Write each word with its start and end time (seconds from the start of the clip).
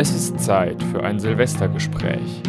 Es 0.00 0.14
ist 0.14 0.38
Zeit 0.38 0.80
für 0.92 1.02
ein 1.02 1.18
Silvestergespräch. 1.18 2.40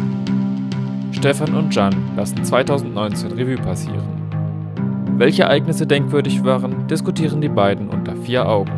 Stefan 1.10 1.52
und 1.56 1.74
Jan 1.74 2.14
lassen 2.14 2.44
2019 2.44 3.32
Revue 3.32 3.56
passieren. 3.56 5.16
Welche 5.16 5.42
Ereignisse 5.42 5.84
denkwürdig 5.84 6.44
waren, 6.44 6.86
diskutieren 6.86 7.40
die 7.40 7.48
beiden 7.48 7.88
unter 7.88 8.14
vier 8.14 8.48
Augen. 8.48 8.70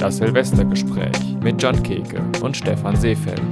Das 0.00 0.16
Silvestergespräch 0.16 1.36
mit 1.42 1.62
Jan 1.62 1.82
Keke 1.82 2.22
und 2.40 2.56
Stefan 2.56 2.96
Seefeld. 2.96 3.42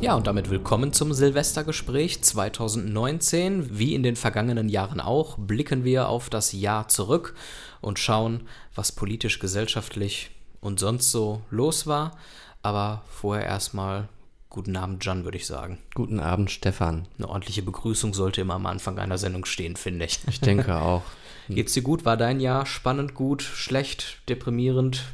Ja, 0.00 0.14
und 0.14 0.28
damit 0.28 0.50
willkommen 0.50 0.92
zum 0.92 1.12
Silvestergespräch 1.12 2.22
2019. 2.22 3.76
Wie 3.76 3.96
in 3.96 4.04
den 4.04 4.14
vergangenen 4.14 4.68
Jahren 4.68 5.00
auch, 5.00 5.36
blicken 5.36 5.82
wir 5.82 6.08
auf 6.08 6.30
das 6.30 6.52
Jahr 6.52 6.86
zurück 6.86 7.34
und 7.80 7.98
schauen, 7.98 8.42
was 8.76 8.92
politisch, 8.92 9.40
gesellschaftlich 9.40 10.30
und 10.60 10.80
sonst 10.80 11.10
so 11.10 11.42
los 11.50 11.86
war. 11.86 12.16
Aber 12.62 13.02
vorher 13.08 13.46
erstmal 13.46 14.08
guten 14.50 14.76
Abend, 14.76 15.04
Jan, 15.04 15.24
würde 15.24 15.38
ich 15.38 15.46
sagen. 15.46 15.78
Guten 15.94 16.20
Abend, 16.20 16.50
Stefan. 16.50 17.06
Eine 17.18 17.28
ordentliche 17.28 17.62
Begrüßung 17.62 18.12
sollte 18.12 18.40
immer 18.40 18.54
am 18.54 18.66
Anfang 18.66 18.98
einer 18.98 19.16
Sendung 19.16 19.44
stehen, 19.44 19.76
finde 19.76 20.04
ich. 20.04 20.20
Ich 20.28 20.40
denke 20.40 20.76
auch. 20.76 21.02
Geht's 21.48 21.72
dir 21.72 21.82
gut? 21.82 22.04
War 22.04 22.16
dein 22.16 22.40
Jahr 22.40 22.66
spannend, 22.66 23.14
gut, 23.14 23.42
schlecht, 23.42 24.18
deprimierend, 24.28 25.04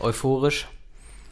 euphorisch? 0.00 0.66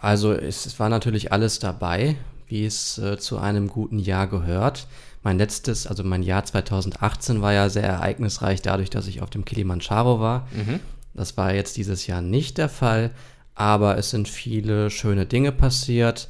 Also 0.01 0.33
es 0.33 0.79
war 0.79 0.89
natürlich 0.89 1.33
alles 1.33 1.59
dabei, 1.59 2.16
wie 2.49 2.66
es 2.66 2.99
äh, 2.99 3.19
zu 3.19 3.39
einem 3.39 3.69
guten 3.69 3.99
Jahr 3.99 4.27
gehört. 4.27 4.87
Mein 5.23 5.39
letztes, 5.39 5.87
also 5.87 6.02
mein 6.02 6.25
Jahr 6.25 6.45
2018 6.45 7.41
war 7.43 7.52
ja 7.52 7.69
sehr 7.69 7.85
ereignisreich 7.85 8.61
dadurch, 8.61 8.91
dass 8.91 9.07
ich 9.07 9.23
auf 9.23 9.30
dem 9.30 9.45
Kilimanjaro 9.45 10.21
war. 10.21 10.49
Mhm. 10.52 10.80
Das 11.15 11.37
war 11.37 11.55
jetzt 11.55 11.77
dieses 11.77 12.07
Jahr 12.07 12.21
nicht 12.21 12.59
der 12.59 12.69
Fall, 12.69 13.13
aber 13.55 13.98
es 13.98 14.11
sind 14.11 14.29
viele 14.29 14.90
schöne 14.90 15.27
Dinge 15.27 15.52
passiert. 15.52 16.29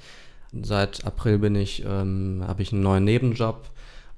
Seit 0.52 1.04
April 1.06 1.38
bin 1.38 1.54
ich, 1.54 1.84
ähm, 1.86 2.44
habe 2.46 2.62
ich 2.62 2.72
einen 2.72 2.82
neuen 2.82 3.04
Nebenjob 3.04 3.70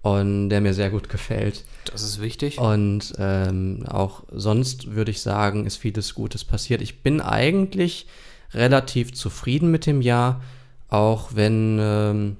und 0.03 0.49
der 0.51 0.61
mir 0.61 0.75
sehr 0.75 0.91
gut 0.91 1.09
gefällt. 1.09 1.65
Das 1.91 2.03
ist 2.03 2.21
wichtig. 2.21 2.59
Und 2.59 3.15
ähm, 3.19 3.85
auch 3.89 4.25
sonst 4.31 4.95
würde 4.95 5.11
ich 5.11 5.23
sagen, 5.23 5.65
ist 5.65 5.77
vieles 5.77 6.15
Gutes 6.15 6.45
passiert. 6.45 6.83
Ich 6.83 7.03
bin 7.03 7.21
eigentlich 7.21 8.07
relativ 8.53 9.15
zufrieden 9.15 9.71
mit 9.71 9.87
dem 9.87 10.03
Jahr, 10.03 10.43
auch 10.89 11.31
wenn 11.35 11.79
ähm, 11.81 12.37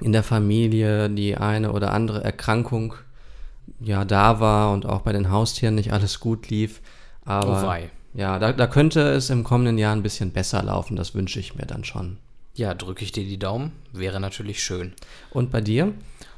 in 0.00 0.12
der 0.12 0.22
Familie 0.22 1.10
die 1.10 1.36
eine 1.36 1.72
oder 1.72 1.92
andere 1.92 2.22
Erkrankung 2.24 2.94
ja 3.80 4.04
da 4.04 4.40
war 4.40 4.72
und 4.72 4.86
auch 4.86 5.02
bei 5.02 5.12
den 5.12 5.30
Haustieren 5.30 5.74
nicht 5.74 5.92
alles 5.92 6.20
gut 6.20 6.48
lief. 6.50 6.80
Aber 7.24 7.62
oh. 7.64 7.97
Ja, 8.14 8.38
da, 8.38 8.52
da 8.52 8.66
könnte 8.66 9.00
es 9.10 9.30
im 9.30 9.44
kommenden 9.44 9.78
Jahr 9.78 9.94
ein 9.94 10.02
bisschen 10.02 10.32
besser 10.32 10.62
laufen, 10.62 10.96
das 10.96 11.14
wünsche 11.14 11.40
ich 11.40 11.54
mir 11.54 11.66
dann 11.66 11.84
schon. 11.84 12.18
Ja, 12.54 12.74
drücke 12.74 13.04
ich 13.04 13.12
dir 13.12 13.24
die 13.24 13.38
Daumen. 13.38 13.72
Wäre 13.92 14.18
natürlich 14.18 14.62
schön. 14.62 14.92
Und 15.30 15.52
bei 15.52 15.60
dir? 15.60 15.94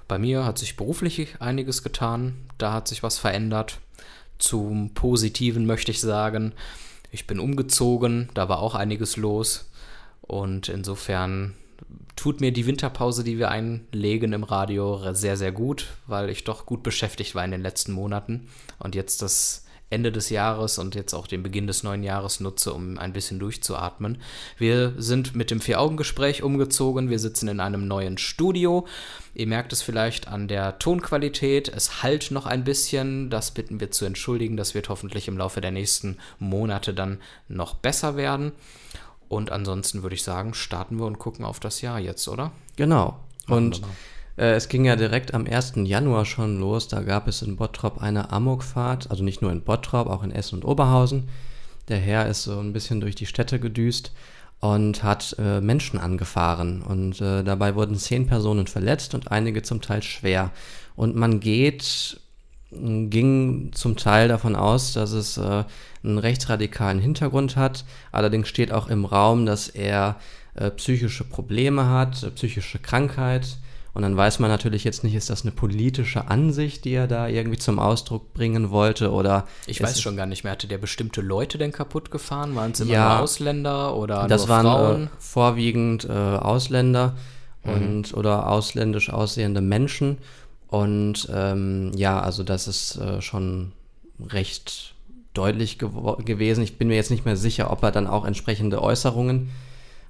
Bei 0.07 0.19
mir 0.19 0.45
hat 0.45 0.59
sich 0.59 0.77
beruflich 0.77 1.37
einiges 1.41 1.83
getan. 1.83 2.35
Da 2.59 2.75
hat 2.75 2.89
sich 2.89 3.03
was 3.03 3.19
verändert. 3.19 3.79
Zum 4.39 4.93
Positiven 4.93 5.65
möchte 5.65 5.93
ich 5.93 6.01
sagen. 6.01 6.53
Ich 7.11 7.27
bin 7.27 7.41
umgezogen. 7.41 8.29
Da 8.35 8.51
war 8.51 8.59
auch 8.59 8.75
einiges 8.75 9.17
los. 9.17 9.71
Und 10.21 10.69
insofern 10.69 11.55
tut 12.17 12.43
mir 12.43 12.53
die 12.53 12.67
Winterpause, 12.67 13.25
die 13.25 13.39
wir 13.39 13.51
einlegen 13.51 14.35
im 14.35 14.45
Radio, 14.45 15.15
sehr, 15.15 15.39
sehr 15.39 15.53
gut, 15.53 15.87
weil 16.07 16.29
ich 16.29 16.45
doch 16.45 16.67
gut 16.67 16.83
beschäftigt 16.83 17.35
war 17.35 17.45
in 17.47 17.51
den 17.51 17.63
letzten 17.63 17.93
Monaten. 17.93 18.49
Und 18.79 18.95
jetzt 18.95 19.23
das 19.23 19.65
Ende 19.91 20.13
des 20.13 20.31
Jahres 20.31 20.79
und 20.79 20.95
jetzt 20.95 21.15
auch 21.15 21.27
den 21.27 21.43
Beginn 21.43 21.67
des 21.67 21.83
neuen 21.83 22.05
Jahres 22.05 22.39
nutze, 22.39 22.73
um 22.73 22.97
ein 22.97 23.13
bisschen 23.13 23.41
durchzuatmen. 23.41 24.19
Wir 24.57 24.95
sind 24.97 25.35
mit 25.35 25.51
dem 25.51 25.61
Vier-Augen-Gespräch 25.61 26.45
umgezogen. 26.45 27.11
Wir 27.11 27.19
sitzen 27.19 27.49
in 27.49 27.59
einem 27.59 27.89
neuen 27.89 28.17
Studio. 28.17 28.87
Ihr 29.35 29.49
merkt 29.49 29.73
es 29.73 29.83
vielleicht 29.83 30.29
an 30.29 30.47
der 30.47 30.79
Tonqualität. 30.79 31.69
Es 31.69 32.05
halt 32.05 32.31
noch 32.31 32.47
ein 32.47 32.63
bisschen. 32.63 33.31
Das 33.31 33.51
bitten 33.51 33.81
wir 33.81 33.91
zu 33.91 34.05
entschuldigen. 34.05 34.57
Das 34.57 34.75
wird 34.75 34.89
hoffentlich 34.89 35.27
im 35.27 35.37
Laufe 35.37 35.61
der 35.61 35.73
nächsten 35.73 36.19
Monate 36.39 36.95
dann 36.95 37.19
noch 37.49 37.75
besser 37.75 38.17
werden. 38.17 38.53
Und 39.29 39.51
ansonsten 39.51 40.03
würde 40.03 40.15
ich 40.15 40.23
sagen, 40.23 40.55
starten 40.55 40.99
wir 40.99 41.07
und 41.07 41.19
gucken 41.19 41.45
auf 41.45 41.59
das 41.61 41.81
Jahr 41.81 41.99
jetzt, 41.99 42.29
oder? 42.29 42.53
Genau. 42.77 43.19
Und 43.49 43.77
Wunderbar. 43.77 43.91
Äh, 44.41 44.55
es 44.55 44.69
ging 44.69 44.85
ja 44.87 44.97
direkt 44.97 45.35
am 45.35 45.47
1. 45.47 45.75
Januar 45.85 46.25
schon 46.25 46.59
los. 46.59 46.89
Da 46.89 47.03
gab 47.03 47.29
es 47.29 47.43
in 47.43 47.57
Bottrop 47.57 48.01
eine 48.01 48.33
Amokfahrt. 48.33 49.11
Also 49.11 49.23
nicht 49.23 49.43
nur 49.43 49.53
in 49.53 49.63
Bottrop, 49.63 50.09
auch 50.09 50.23
in 50.23 50.33
Essen 50.33 50.57
und 50.57 50.65
Oberhausen. 50.65 51.29
Der 51.89 51.99
Herr 51.99 52.27
ist 52.29 52.45
so 52.45 52.59
ein 52.59 52.73
bisschen 52.73 53.01
durch 53.01 53.15
die 53.15 53.27
Städte 53.27 53.61
gedüst 53.61 54.13
und 54.61 55.03
hat 55.03 55.37
äh, 55.39 55.61
Menschen 55.61 55.99
angefahren. 55.99 56.83
Und 56.83 57.21
äh, 57.21 57.45
dabei 57.45 57.75
wurden 57.75 57.97
zehn 57.97 58.27
Personen 58.27 58.67
verletzt 58.67 59.15
und 59.15 59.31
einige 59.31 59.63
zum 59.63 59.81
Teil 59.81 60.03
schwer. 60.03 60.51
Und 60.97 61.17
man 61.17 61.41
geht 61.41 62.21
ging 62.73 63.73
zum 63.73 63.97
Teil 63.97 64.29
davon 64.29 64.55
aus, 64.55 64.93
dass 64.93 65.11
es 65.11 65.39
äh, 65.39 65.65
einen 66.05 66.19
rechtsradikalen 66.19 67.01
Hintergrund 67.01 67.57
hat. 67.57 67.85
Allerdings 68.13 68.49
steht 68.49 68.71
auch 68.71 68.89
im 68.89 69.05
Raum, 69.05 69.45
dass 69.45 69.69
er 69.69 70.21
äh, 70.55 70.71
psychische 70.71 71.25
Probleme 71.25 71.89
hat, 71.89 72.23
äh, 72.23 72.31
psychische 72.31 72.79
Krankheit. 72.79 73.59
Und 73.93 74.03
dann 74.03 74.17
weiß 74.17 74.39
man 74.39 74.51
natürlich 74.51 74.85
jetzt 74.85 75.03
nicht, 75.03 75.15
ist 75.17 75.31
das 75.31 75.43
eine 75.43 75.51
politische 75.51 76.29
Ansicht, 76.29 76.85
die 76.85 76.93
er 76.93 77.09
da 77.09 77.27
irgendwie 77.27 77.59
zum 77.59 77.79
Ausdruck 77.81 78.33
bringen 78.35 78.71
wollte 78.71 79.11
oder 79.11 79.47
Ich 79.67 79.83
weiß 79.83 79.93
es- 79.93 80.01
schon 80.01 80.17
gar 80.17 80.27
nicht 80.27 80.45
mehr. 80.45 80.53
Hatte 80.53 80.69
der 80.69 80.79
bestimmte 80.79 81.21
Leute 81.21 81.59
denn 81.59 81.73
kaputt 81.73 82.11
gefahren? 82.13 82.55
Waren 82.55 82.71
es 82.71 82.81
immer 82.81 82.93
Ja. 82.93 83.09
nur 83.15 83.23
Ausländer 83.25 83.97
oder 83.97 84.29
das 84.29 84.47
waren 84.49 84.67
Frauen? 84.67 85.05
äh, 85.07 85.09
vorwiegend 85.19 86.05
äh, 86.05 86.13
Ausländer 86.13 87.17
Mhm. 87.65 87.73
und 87.73 88.15
oder 88.15 88.49
ausländisch 88.49 89.11
aussehende 89.11 89.61
Menschen. 89.61 90.19
Und 90.69 91.29
ähm, 91.35 91.91
ja, 91.97 92.21
also 92.21 92.45
das 92.45 92.69
ist 92.69 92.97
äh, 92.97 93.21
schon 93.21 93.73
recht 94.25 94.95
deutlich 95.35 95.79
gewo- 95.79 96.23
gewesen. 96.25 96.63
Ich 96.63 96.79
bin 96.79 96.89
mir 96.89 96.95
jetzt 96.95 97.11
nicht 97.11 97.25
mehr 97.25 97.37
sicher, 97.37 97.71
ob 97.73 97.83
er 97.83 97.91
dann 97.91 98.07
auch 98.07 98.25
entsprechende 98.25 98.81
Äußerungen 98.83 99.51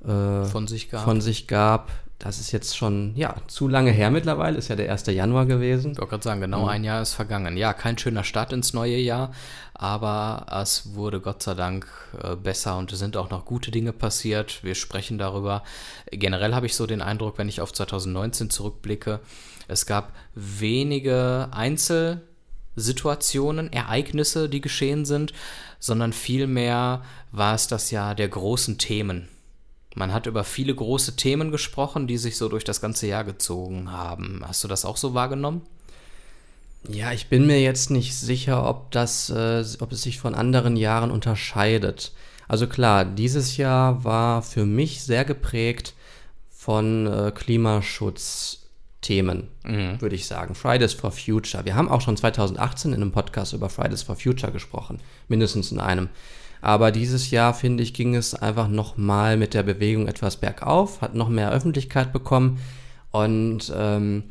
äh, 0.06 0.44
von 0.44 0.66
sich 0.66 0.90
gab. 0.90 1.04
von 1.04 1.20
sich 1.22 1.46
gab. 1.46 1.90
Das 2.20 2.38
ist 2.38 2.52
jetzt 2.52 2.76
schon, 2.76 3.16
ja, 3.16 3.34
zu 3.46 3.66
lange 3.66 3.92
her 3.92 4.10
mittlerweile. 4.10 4.58
Ist 4.58 4.68
ja 4.68 4.76
der 4.76 4.92
1. 4.92 5.06
Januar 5.06 5.46
gewesen. 5.46 5.92
Ich 5.92 5.98
wollte 5.98 6.10
gerade 6.10 6.22
sagen, 6.22 6.42
genau 6.42 6.66
ein 6.66 6.84
Jahr 6.84 7.00
ist 7.00 7.14
vergangen. 7.14 7.56
Ja, 7.56 7.72
kein 7.72 7.96
schöner 7.96 8.24
Start 8.24 8.52
ins 8.52 8.74
neue 8.74 8.98
Jahr, 8.98 9.32
aber 9.72 10.44
es 10.60 10.94
wurde 10.94 11.22
Gott 11.22 11.42
sei 11.42 11.54
Dank 11.54 11.86
äh, 12.22 12.36
besser 12.36 12.76
und 12.76 12.92
es 12.92 12.98
sind 12.98 13.16
auch 13.16 13.30
noch 13.30 13.46
gute 13.46 13.70
Dinge 13.70 13.94
passiert. 13.94 14.62
Wir 14.62 14.74
sprechen 14.74 15.16
darüber. 15.16 15.62
Generell 16.10 16.54
habe 16.54 16.66
ich 16.66 16.76
so 16.76 16.86
den 16.86 17.00
Eindruck, 17.00 17.38
wenn 17.38 17.48
ich 17.48 17.62
auf 17.62 17.72
2019 17.72 18.50
zurückblicke, 18.50 19.20
es 19.66 19.86
gab 19.86 20.12
wenige 20.34 21.48
Einzelsituationen, 21.52 23.72
Ereignisse, 23.72 24.50
die 24.50 24.60
geschehen 24.60 25.06
sind, 25.06 25.32
sondern 25.78 26.12
vielmehr 26.12 27.00
war 27.32 27.54
es 27.54 27.66
das 27.66 27.90
Jahr 27.90 28.14
der 28.14 28.28
großen 28.28 28.76
Themen. 28.76 29.30
Man 29.94 30.12
hat 30.12 30.26
über 30.26 30.44
viele 30.44 30.74
große 30.74 31.16
Themen 31.16 31.50
gesprochen, 31.50 32.06
die 32.06 32.16
sich 32.16 32.36
so 32.36 32.48
durch 32.48 32.64
das 32.64 32.80
ganze 32.80 33.08
Jahr 33.08 33.24
gezogen 33.24 33.90
haben. 33.90 34.42
Hast 34.46 34.62
du 34.62 34.68
das 34.68 34.84
auch 34.84 34.96
so 34.96 35.14
wahrgenommen? 35.14 35.62
Ja, 36.88 37.12
ich 37.12 37.28
bin 37.28 37.46
mir 37.46 37.60
jetzt 37.60 37.90
nicht 37.90 38.16
sicher, 38.16 38.66
ob 38.68 38.90
das, 38.90 39.30
äh, 39.30 39.64
ob 39.80 39.92
es 39.92 40.02
sich 40.02 40.18
von 40.18 40.34
anderen 40.34 40.76
Jahren 40.76 41.10
unterscheidet. 41.10 42.12
Also 42.48 42.66
klar, 42.66 43.04
dieses 43.04 43.58
Jahr 43.58 44.04
war 44.04 44.42
für 44.42 44.64
mich 44.64 45.02
sehr 45.02 45.24
geprägt 45.24 45.94
von 46.50 47.06
äh, 47.06 47.32
Klimaschutzthemen, 47.34 49.48
würde 49.62 50.16
ich 50.16 50.26
sagen. 50.26 50.54
Fridays 50.54 50.94
for 50.94 51.12
Future. 51.12 51.64
Wir 51.64 51.76
haben 51.76 51.88
auch 51.88 52.00
schon 52.00 52.16
2018 52.16 52.92
in 52.92 53.02
einem 53.02 53.12
Podcast 53.12 53.52
über 53.52 53.68
Fridays 53.68 54.02
for 54.02 54.16
Future 54.16 54.50
gesprochen, 54.50 54.98
mindestens 55.28 55.70
in 55.70 55.78
einem. 55.80 56.08
Aber 56.60 56.92
dieses 56.92 57.30
Jahr, 57.30 57.54
finde 57.54 57.82
ich, 57.82 57.94
ging 57.94 58.14
es 58.14 58.34
einfach 58.34 58.68
nochmal 58.68 59.36
mit 59.36 59.54
der 59.54 59.62
Bewegung 59.62 60.08
etwas 60.08 60.36
bergauf, 60.36 61.00
hat 61.00 61.14
noch 61.14 61.28
mehr 61.28 61.50
Öffentlichkeit 61.50 62.12
bekommen 62.12 62.60
und 63.10 63.72
ähm, 63.74 64.24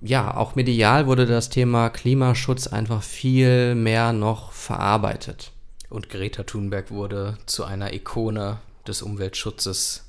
ja, 0.00 0.36
auch 0.36 0.54
medial 0.54 1.06
wurde 1.06 1.24
das 1.26 1.48
Thema 1.48 1.88
Klimaschutz 1.88 2.66
einfach 2.66 3.02
viel 3.02 3.74
mehr 3.74 4.12
noch 4.12 4.52
verarbeitet. 4.52 5.52
Und 5.88 6.10
Greta 6.10 6.42
Thunberg 6.42 6.90
wurde 6.90 7.38
zu 7.46 7.64
einer 7.64 7.92
Ikone 7.94 8.58
des 8.86 9.00
Umweltschutzes 9.00 10.04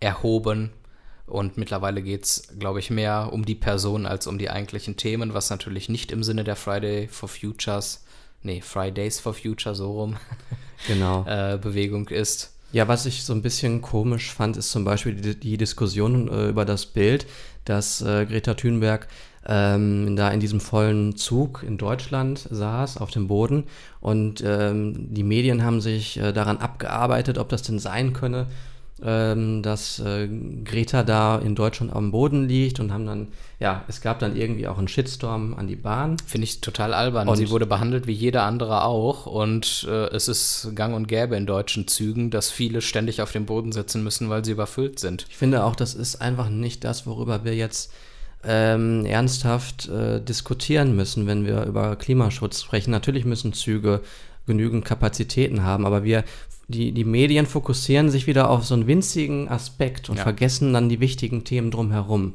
erhoben. 0.00 0.70
Und 1.26 1.58
mittlerweile 1.58 2.02
geht 2.02 2.24
es, 2.24 2.48
glaube 2.58 2.78
ich, 2.78 2.90
mehr 2.90 3.30
um 3.32 3.44
die 3.44 3.54
Person 3.54 4.06
als 4.06 4.26
um 4.26 4.38
die 4.38 4.50
eigentlichen 4.50 4.96
Themen, 4.96 5.34
was 5.34 5.50
natürlich 5.50 5.88
nicht 5.88 6.10
im 6.12 6.22
Sinne 6.22 6.44
der 6.44 6.56
Friday 6.56 7.08
for 7.08 7.28
Futures, 7.28 8.04
nee, 8.44 8.60
Fridays 8.60 9.18
for 9.18 9.34
Future 9.34 9.74
so 9.74 9.92
rum, 9.92 10.16
Genau. 10.86 11.24
äh, 11.26 11.58
Bewegung 11.60 12.08
ist. 12.08 12.52
Ja, 12.72 12.88
was 12.88 13.06
ich 13.06 13.24
so 13.24 13.32
ein 13.32 13.42
bisschen 13.42 13.82
komisch 13.82 14.32
fand, 14.32 14.56
ist 14.56 14.70
zum 14.70 14.84
Beispiel 14.84 15.14
die, 15.14 15.38
die 15.38 15.56
Diskussion 15.56 16.28
äh, 16.28 16.48
über 16.48 16.64
das 16.64 16.86
Bild, 16.86 17.26
das 17.64 18.00
äh, 18.02 18.26
Greta 18.26 18.54
Thunberg 18.54 19.08
ähm, 19.46 20.16
da 20.16 20.30
in 20.30 20.40
diesem 20.40 20.60
vollen 20.60 21.16
Zug 21.16 21.62
in 21.66 21.76
Deutschland 21.76 22.46
saß, 22.50 22.96
auf 22.98 23.10
dem 23.10 23.28
Boden. 23.28 23.64
Und 24.00 24.42
ähm, 24.44 25.14
die 25.14 25.22
Medien 25.22 25.62
haben 25.62 25.80
sich 25.80 26.18
äh, 26.18 26.32
daran 26.32 26.58
abgearbeitet, 26.58 27.38
ob 27.38 27.48
das 27.48 27.62
denn 27.62 27.78
sein 27.78 28.12
könne, 28.12 28.46
ähm, 29.06 29.62
dass 29.62 29.98
äh, 29.98 30.28
Greta 30.64 31.02
da 31.02 31.38
in 31.38 31.54
Deutschland 31.54 31.92
am 31.92 32.10
Boden 32.10 32.48
liegt 32.48 32.80
und 32.80 32.90
haben 32.92 33.04
dann, 33.06 33.28
ja, 33.60 33.84
es 33.86 34.00
gab 34.00 34.18
dann 34.18 34.34
irgendwie 34.34 34.66
auch 34.66 34.78
einen 34.78 34.88
Shitstorm 34.88 35.54
an 35.54 35.66
die 35.66 35.76
Bahn. 35.76 36.16
Finde 36.26 36.44
ich 36.44 36.60
total 36.62 36.94
albern. 36.94 37.28
Und- 37.28 37.36
Sie 37.36 37.50
wurde 37.50 37.66
behandelt 37.66 38.06
wie 38.06 38.12
jeder 38.12 38.44
andere 38.44 38.84
auch 38.84 39.26
und 39.26 39.86
äh, 39.88 40.06
es 40.06 40.28
ist 40.28 40.70
gang 40.74 40.94
und 40.94 41.06
gäbe 41.06 41.36
in 41.36 41.44
deutschen 41.46 41.86
Zügen, 41.86 42.30
dass 42.30 42.50
viele 42.50 42.80
ständig 42.80 43.20
auf 43.20 43.32
dem 43.32 43.44
Boden 43.44 43.72
sitzen 43.72 44.02
müssen, 44.02 44.30
weil 44.30 44.44
sie 44.44 44.52
überfüllt 44.52 44.98
sind. 44.98 45.26
Ich 45.28 45.36
finde 45.36 45.64
auch, 45.64 45.76
das 45.76 45.94
ist 45.94 46.16
einfach 46.22 46.48
nicht 46.48 46.82
das, 46.84 47.06
worüber 47.06 47.44
wir 47.44 47.54
jetzt 47.54 47.92
ähm, 48.46 49.06
ernsthaft 49.06 49.88
äh, 49.88 50.20
diskutieren 50.20 50.96
müssen, 50.96 51.26
wenn 51.26 51.46
wir 51.46 51.64
über 51.64 51.96
Klimaschutz 51.96 52.62
sprechen. 52.62 52.90
Natürlich 52.90 53.24
müssen 53.24 53.52
Züge 53.52 54.00
genügend 54.46 54.84
Kapazitäten 54.84 55.62
haben, 55.62 55.86
aber 55.86 56.04
wir, 56.04 56.24
die, 56.68 56.92
die 56.92 57.04
Medien 57.04 57.46
fokussieren 57.46 58.10
sich 58.10 58.26
wieder 58.26 58.48
auf 58.50 58.64
so 58.64 58.74
einen 58.74 58.86
winzigen 58.86 59.48
Aspekt 59.48 60.08
und 60.08 60.16
Ja. 60.16 60.22
vergessen 60.22 60.72
dann 60.72 60.88
die 60.88 61.00
wichtigen 61.00 61.44
Themen 61.44 61.70
drumherum. 61.70 62.34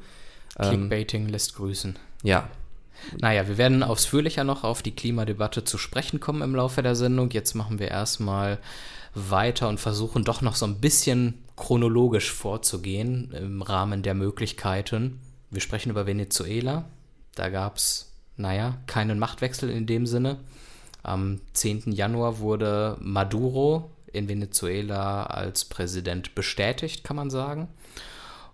Ähm, 0.58 0.70
Clickbaiting 0.70 1.28
lässt 1.30 1.56
grüßen. 1.56 1.98
ja, 2.24 2.48
Naja, 3.22 3.48
wir 3.48 3.58
werden 3.58 3.82
ausführlicher 3.82 4.44
noch 4.44 4.64
auf 4.66 4.82
die 4.84 4.92
Klimadebatte 4.92 5.64
zu 5.64 5.78
sprechen 5.78 6.20
kommen 6.20 6.42
im 6.42 6.54
Laufe 6.54 6.84
der 6.84 6.96
Sendung. 6.96 7.32
Jetzt 7.32 7.56
machen 7.56 7.80
wir 7.80 7.88
erstmal 7.88 8.60
weiter 9.16 9.70
und 9.70 9.80
versuchen 9.80 10.26
doch 10.26 10.42
noch 10.42 10.56
so 10.56 10.66
ein 10.66 10.80
bisschen 10.82 11.36
chronologisch 11.56 12.32
vorzugehen 12.32 13.32
im 13.32 13.62
Rahmen 13.62 14.04
der 14.04 14.16
Möglichkeiten. 14.16 15.20
Wir 15.50 15.62
sprechen 15.62 15.90
über 15.92 16.06
Venezuela. 16.06 16.86
Da 17.36 17.48
gab 17.50 17.78
es, 17.78 18.12
naja, 18.36 18.78
keinen 18.86 19.18
Machtwechsel 19.18 19.70
in 19.70 19.88
dem 19.88 20.06
Sinne. 20.06 20.38
Am 21.02 21.40
10. 21.54 21.94
Januar 21.94 22.40
wurde 22.40 22.98
Maduro 23.00 23.92
in 24.14 24.28
Venezuela 24.28 25.24
als 25.24 25.66
Präsident 25.66 26.36
bestätigt, 26.36 27.04
kann 27.04 27.16
man 27.16 27.30
sagen. 27.30 27.68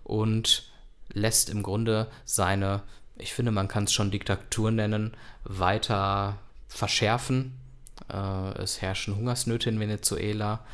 Und 0.04 0.70
lässt 1.12 1.50
im 1.50 1.62
Grunde 1.62 2.08
seine, 2.24 2.82
ich 3.18 3.32
finde, 3.32 3.50
man 3.52 3.68
kann 3.68 3.84
es 3.84 3.92
schon 3.92 4.10
Diktatur 4.10 4.70
nennen, 4.70 5.14
weiter 5.44 6.38
verschärfen. 6.68 7.54
Äh, 8.12 8.62
es 8.62 8.82
herrschen 8.82 9.16
Hungersnöte 9.16 9.68
in 9.70 9.80
Venezuela. 9.80 10.64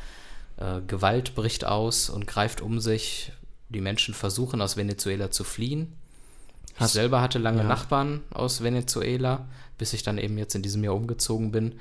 Äh, 0.57 0.81
Gewalt 0.85 1.35
bricht 1.35 1.65
aus 1.65 2.09
und 2.09 2.27
greift 2.27 2.61
um 2.61 2.79
sich. 2.79 3.31
Die 3.69 3.81
Menschen 3.81 4.13
versuchen 4.13 4.61
aus 4.61 4.77
Venezuela 4.77 5.31
zu 5.31 5.43
fliehen. 5.43 5.93
Ich 6.75 6.79
Hast- 6.79 6.93
selber 6.93 7.21
hatte 7.21 7.39
lange 7.39 7.61
ja. 7.61 7.67
Nachbarn 7.67 8.21
aus 8.31 8.61
Venezuela, 8.61 9.45
bis 9.77 9.93
ich 9.93 10.03
dann 10.03 10.17
eben 10.17 10.37
jetzt 10.37 10.55
in 10.55 10.61
diesem 10.61 10.83
Jahr 10.83 10.95
umgezogen 10.95 11.51
bin, 11.51 11.79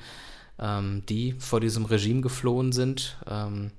ähm, 0.58 1.02
die 1.08 1.34
vor 1.38 1.60
diesem 1.60 1.84
Regime 1.84 2.20
geflohen 2.20 2.72
sind. 2.72 3.16
Ähm, 3.28 3.72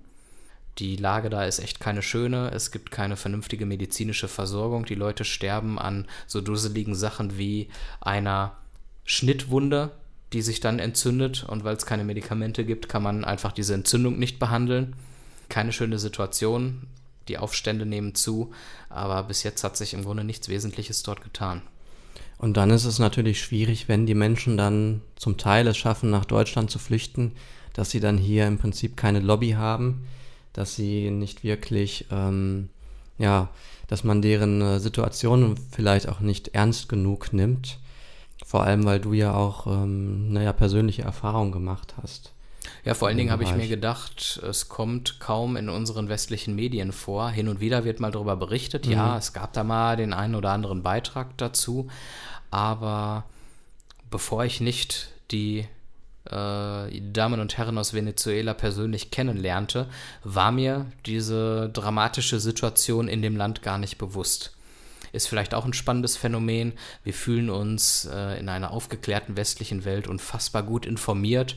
die 0.79 0.95
Lage 0.95 1.29
da 1.29 1.45
ist 1.45 1.59
echt 1.59 1.79
keine 1.79 2.01
schöne. 2.01 2.49
Es 2.51 2.71
gibt 2.71 2.89
keine 2.91 3.15
vernünftige 3.15 3.65
medizinische 3.65 4.27
Versorgung. 4.27 4.85
Die 4.85 4.95
Leute 4.95 5.23
sterben 5.23 5.77
an 5.77 6.07
so 6.25 6.41
dusseligen 6.41 6.95
Sachen 6.95 7.37
wie 7.37 7.69
einer 8.01 8.57
Schnittwunde, 9.05 9.91
die 10.33 10.41
sich 10.41 10.61
dann 10.61 10.79
entzündet. 10.79 11.43
Und 11.43 11.63
weil 11.63 11.75
es 11.75 11.85
keine 11.85 12.03
Medikamente 12.03 12.65
gibt, 12.65 12.89
kann 12.89 13.03
man 13.03 13.23
einfach 13.23 13.51
diese 13.51 13.75
Entzündung 13.75 14.17
nicht 14.17 14.39
behandeln. 14.39 14.95
Keine 15.47 15.73
schöne 15.73 15.99
Situation. 15.99 16.87
Die 17.27 17.37
Aufstände 17.37 17.85
nehmen 17.85 18.15
zu. 18.15 18.51
Aber 18.89 19.23
bis 19.23 19.43
jetzt 19.43 19.63
hat 19.63 19.77
sich 19.77 19.93
im 19.93 20.03
Grunde 20.03 20.23
nichts 20.23 20.49
Wesentliches 20.49 21.03
dort 21.03 21.21
getan. 21.21 21.61
Und 22.43 22.57
dann 22.57 22.71
ist 22.71 22.83
es 22.83 22.99
natürlich 22.99 23.39
schwierig, 23.39 23.87
wenn 23.87 24.05
die 24.05 24.15
Menschen 24.15 24.57
dann 24.57 24.99
zum 25.15 25.37
Teil 25.37 25.65
es 25.65 25.77
schaffen, 25.77 26.09
nach 26.09 26.25
Deutschland 26.25 26.69
zu 26.69 26.77
flüchten, 26.77 27.31
dass 27.71 27.89
sie 27.89 28.01
dann 28.01 28.17
hier 28.17 28.47
im 28.47 28.57
Prinzip 28.57 28.97
keine 28.97 29.21
Lobby 29.21 29.51
haben, 29.51 30.05
dass 30.51 30.75
sie 30.75 31.09
nicht 31.09 31.45
wirklich, 31.45 32.05
ähm, 32.11 32.67
ja, 33.17 33.47
dass 33.87 34.03
man 34.03 34.21
deren 34.21 34.59
äh, 34.59 34.79
Situation 34.81 35.55
vielleicht 35.71 36.09
auch 36.09 36.19
nicht 36.19 36.49
ernst 36.49 36.89
genug 36.89 37.31
nimmt. 37.31 37.79
Vor 38.45 38.65
allem, 38.65 38.83
weil 38.83 38.99
du 38.99 39.13
ja 39.13 39.33
auch, 39.33 39.65
ähm, 39.65 40.33
naja, 40.33 40.51
persönliche 40.51 41.03
Erfahrungen 41.03 41.53
gemacht 41.53 41.93
hast. 42.01 42.33
Ja, 42.85 42.93
vor 42.93 43.07
allen 43.07 43.17
Dingen 43.17 43.31
habe 43.31 43.43
ich 43.43 43.55
mir 43.55 43.67
gedacht, 43.67 44.41
es 44.43 44.67
kommt 44.67 45.19
kaum 45.19 45.55
in 45.55 45.69
unseren 45.69 46.09
westlichen 46.09 46.55
Medien 46.55 46.91
vor. 46.91 47.29
Hin 47.29 47.47
und 47.47 47.59
wieder 47.59 47.85
wird 47.85 47.99
mal 47.99 48.11
darüber 48.11 48.35
berichtet. 48.35 48.85
Ja, 48.85 49.17
es 49.17 49.33
gab 49.33 49.53
da 49.53 49.63
mal 49.63 49.95
den 49.95 50.13
einen 50.13 50.35
oder 50.35 50.51
anderen 50.51 50.83
Beitrag 50.83 51.37
dazu. 51.37 51.87
Aber 52.53 53.23
bevor 54.11 54.45
ich 54.45 54.61
nicht 54.61 55.09
die 55.31 55.65
äh, 56.25 57.01
Damen 57.01 57.39
und 57.39 57.57
Herren 57.57 57.79
aus 57.79 57.95
Venezuela 57.95 58.53
persönlich 58.53 59.09
kennenlernte, 59.09 59.89
war 60.23 60.51
mir 60.51 60.85
diese 61.07 61.71
dramatische 61.73 62.39
Situation 62.39 63.07
in 63.07 63.23
dem 63.23 63.35
Land 63.37 63.63
gar 63.63 63.79
nicht 63.79 63.97
bewusst. 63.97 64.55
Ist 65.13 65.27
vielleicht 65.27 65.55
auch 65.55 65.65
ein 65.65 65.73
spannendes 65.73 66.15
Phänomen. 66.15 66.73
Wir 67.03 67.15
fühlen 67.15 67.49
uns 67.49 68.05
äh, 68.05 68.39
in 68.39 68.49
einer 68.49 68.69
aufgeklärten 68.69 69.35
westlichen 69.35 69.83
Welt 69.83 70.07
unfassbar 70.07 70.61
gut 70.61 70.85
informiert. 70.85 71.55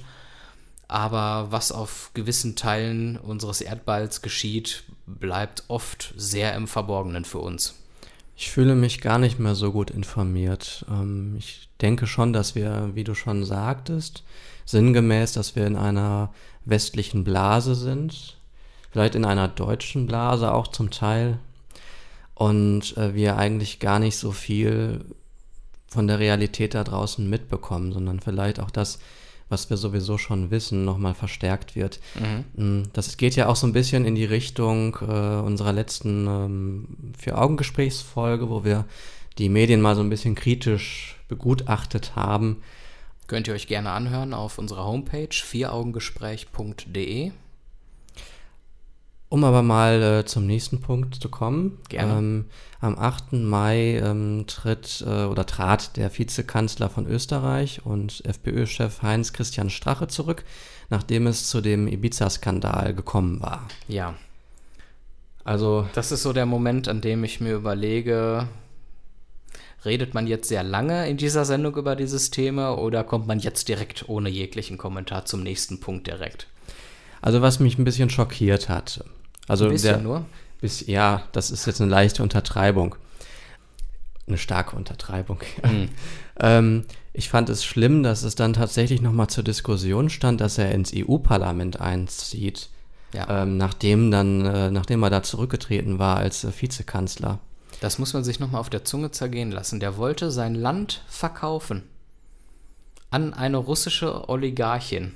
Aber 0.89 1.49
was 1.51 1.73
auf 1.73 2.13
gewissen 2.15 2.57
Teilen 2.57 3.19
unseres 3.19 3.61
Erdballs 3.61 4.23
geschieht, 4.23 4.85
bleibt 5.05 5.65
oft 5.69 6.15
sehr 6.17 6.55
im 6.55 6.67
Verborgenen 6.67 7.27
für 7.27 7.41
uns. 7.41 7.75
Ich 8.37 8.51
fühle 8.51 8.75
mich 8.75 9.01
gar 9.01 9.19
nicht 9.19 9.39
mehr 9.39 9.55
so 9.55 9.73
gut 9.73 9.91
informiert. 9.91 10.85
Ähm, 10.91 11.37
ich 11.39 11.69
denke 11.81 12.07
schon, 12.07 12.33
dass 12.33 12.55
wir, 12.55 12.91
wie 12.95 13.05
du 13.05 13.15
schon 13.15 13.45
sagtest, 13.45 14.25
sinngemäß, 14.67 15.33
dass 15.33 15.57
wir 15.57 15.67
in 15.67 15.77
einer 15.77 16.33
westlichen 16.65 17.25
Blase 17.25 17.75
sind, 17.75 18.37
vielleicht 18.91 19.15
in 19.15 19.25
einer 19.25 19.49
deutschen 19.49 20.07
Blase 20.07 20.53
auch 20.53 20.69
zum 20.69 20.91
Teil, 20.91 21.39
und 22.37 22.97
äh, 22.99 23.15
wir 23.15 23.39
eigentlich 23.39 23.81
gar 23.81 23.99
nicht 23.99 24.19
so 24.19 24.31
viel 24.31 25.05
von 25.89 26.07
der 26.07 26.19
Realität 26.19 26.75
da 26.75 26.85
draußen 26.85 27.29
mitbekommen, 27.29 27.93
sondern 27.93 28.21
vielleicht 28.21 28.61
auch 28.61 28.71
das, 28.71 28.99
was 29.49 29.71
wir 29.71 29.77
sowieso 29.77 30.19
schon 30.19 30.51
wissen, 30.51 30.85
nochmal 30.85 31.15
verstärkt 31.15 31.77
wird. 31.77 32.01
Mm, 32.55 32.83
Das 32.93 33.17
geht 33.17 33.37
ja 33.37 33.49
auch 33.49 33.57
so 33.57 33.67
ein 33.67 33.73
bisschen 33.73 34.05
in 34.05 34.15
die 34.15 34.25
Richtung 34.25 34.97
äh, 35.01 35.41
unserer 35.41 35.73
letzten 35.73 36.27
ähm, 36.27 36.89
Vier-Augen-Gesprächsfolge, 37.19 38.51
wo 38.51 38.65
wir 38.65 38.85
die 39.39 39.49
Medien 39.49 39.81
mal 39.81 39.95
so 39.95 40.03
ein 40.03 40.11
bisschen 40.11 40.35
kritisch 40.35 41.17
begutachtet 41.29 42.17
haben. 42.17 42.63
Könnt 43.27 43.49
ihr 43.49 43.55
euch 43.55 43.67
gerne 43.67 43.91
anhören 43.91 44.35
auf 44.35 44.59
unserer 44.59 44.85
Homepage 44.85 45.29
vieraugengespräch.de. 45.31 47.33
Um 49.29 49.43
aber 49.43 49.63
mal 49.63 50.03
äh, 50.03 50.25
zum 50.25 50.47
nächsten 50.47 50.81
Punkt 50.81 51.17
zu 51.17 51.29
kommen. 51.29 51.79
Gerne. 51.89 52.19
Ähm, 52.19 52.45
am 52.81 52.99
8. 52.99 53.33
Mai 53.33 53.99
ähm, 53.99 54.45
tritt 54.47 55.05
äh, 55.07 55.25
oder 55.25 55.47
trat 55.47 55.97
der 55.97 56.17
Vizekanzler 56.17 56.89
von 56.89 57.07
Österreich 57.07 57.85
und 57.85 58.25
FPÖ-Chef 58.25 59.03
Heinz 59.03 59.33
Christian 59.33 59.71
Strache 59.71 60.07
zurück, 60.07 60.45
nachdem 60.91 61.27
es 61.27 61.49
zu 61.49 61.61
dem 61.61 61.89
Ibiza-Skandal 61.89 62.95
gekommen 62.95 63.41
war. 63.41 63.67
Ja, 63.89 64.15
Also 65.45 65.89
das 65.95 66.13
ist 66.13 66.23
so 66.23 66.33
der 66.33 66.47
Moment, 66.47 66.87
an 66.87 67.01
dem 67.01 67.25
ich 67.25 67.41
mir 67.41 67.55
überlege, 67.55 68.49
redet 69.85 70.15
man 70.15 70.27
jetzt 70.27 70.49
sehr 70.49 70.63
lange 70.63 71.09
in 71.09 71.17
dieser 71.17 71.45
Sendung 71.45 71.77
über 71.77 71.97
dieses 71.97 72.31
Thema 72.31 72.79
oder 72.79 73.05
kommt 73.05 73.27
man 73.27 73.39
jetzt 73.39 73.69
direkt 73.69 74.09
ohne 74.09 74.29
jeglichen 74.29 74.79
Kommentar 74.79 75.25
zum 75.25 75.43
nächsten 75.43 75.81
Punkt 75.81 76.07
direkt? 76.07 76.47
Also 77.23 77.43
was 77.43 77.61
mich 77.61 77.79
ein 77.79 77.85
bisschen 77.85 78.11
schockiert 78.11 78.69
hat. 78.69 79.05
Also 79.49 79.67
Ein 79.67 79.73
bisschen 79.73 79.95
der, 79.95 80.03
nur. 80.03 80.25
Bis, 80.61 80.87
ja, 80.87 81.23
das 81.33 81.51
ist 81.51 81.67
jetzt 81.67 81.81
eine 81.81 81.91
leichte 81.91 82.23
Untertreibung. 82.23 82.97
Eine 84.27 84.39
starke 84.39 84.75
Untertreibung. 84.75 85.41
Hm. 85.63 85.89
ähm, 86.41 86.85
ich 87.13 87.29
fand 87.29 87.49
es 87.49 87.65
schlimm, 87.65 88.03
dass 88.03 88.23
es 88.25 88.35
dann 88.35 88.53
tatsächlich 88.53 89.01
nochmal 89.01 89.29
zur 89.29 89.45
Diskussion 89.45 90.11
stand, 90.11 90.41
dass 90.41 90.59
er 90.59 90.73
ins 90.73 90.93
EU-Parlament 90.95 91.81
einzieht, 91.81 92.69
Ja. 93.15 93.43
ähm, 93.43 93.57
nachdem 93.57 94.11
dann, 94.11 94.45
äh, 94.45 94.71
nachdem 94.71 95.03
er 95.03 95.11
da 95.11 95.23
zurückgetreten 95.23 95.99
war 95.99 96.17
als 96.17 96.45
äh, 96.45 96.51
Vizekanzler. 96.61 97.39
Das 97.81 97.99
muss 97.99 98.15
man 98.15 98.25
sich 98.25 98.41
nochmal 98.41 98.61
auf 98.61 98.71
der 98.71 98.85
Zunge 98.85 99.11
zergehen 99.11 99.51
lassen. 99.53 99.81
Der 99.81 99.97
wollte 99.97 100.31
sein 100.31 100.55
Land 100.55 101.03
verkaufen. 101.09 101.85
An 103.11 103.35
eine 103.35 103.59
russische 103.59 104.29
Oligarchin. 104.29 105.15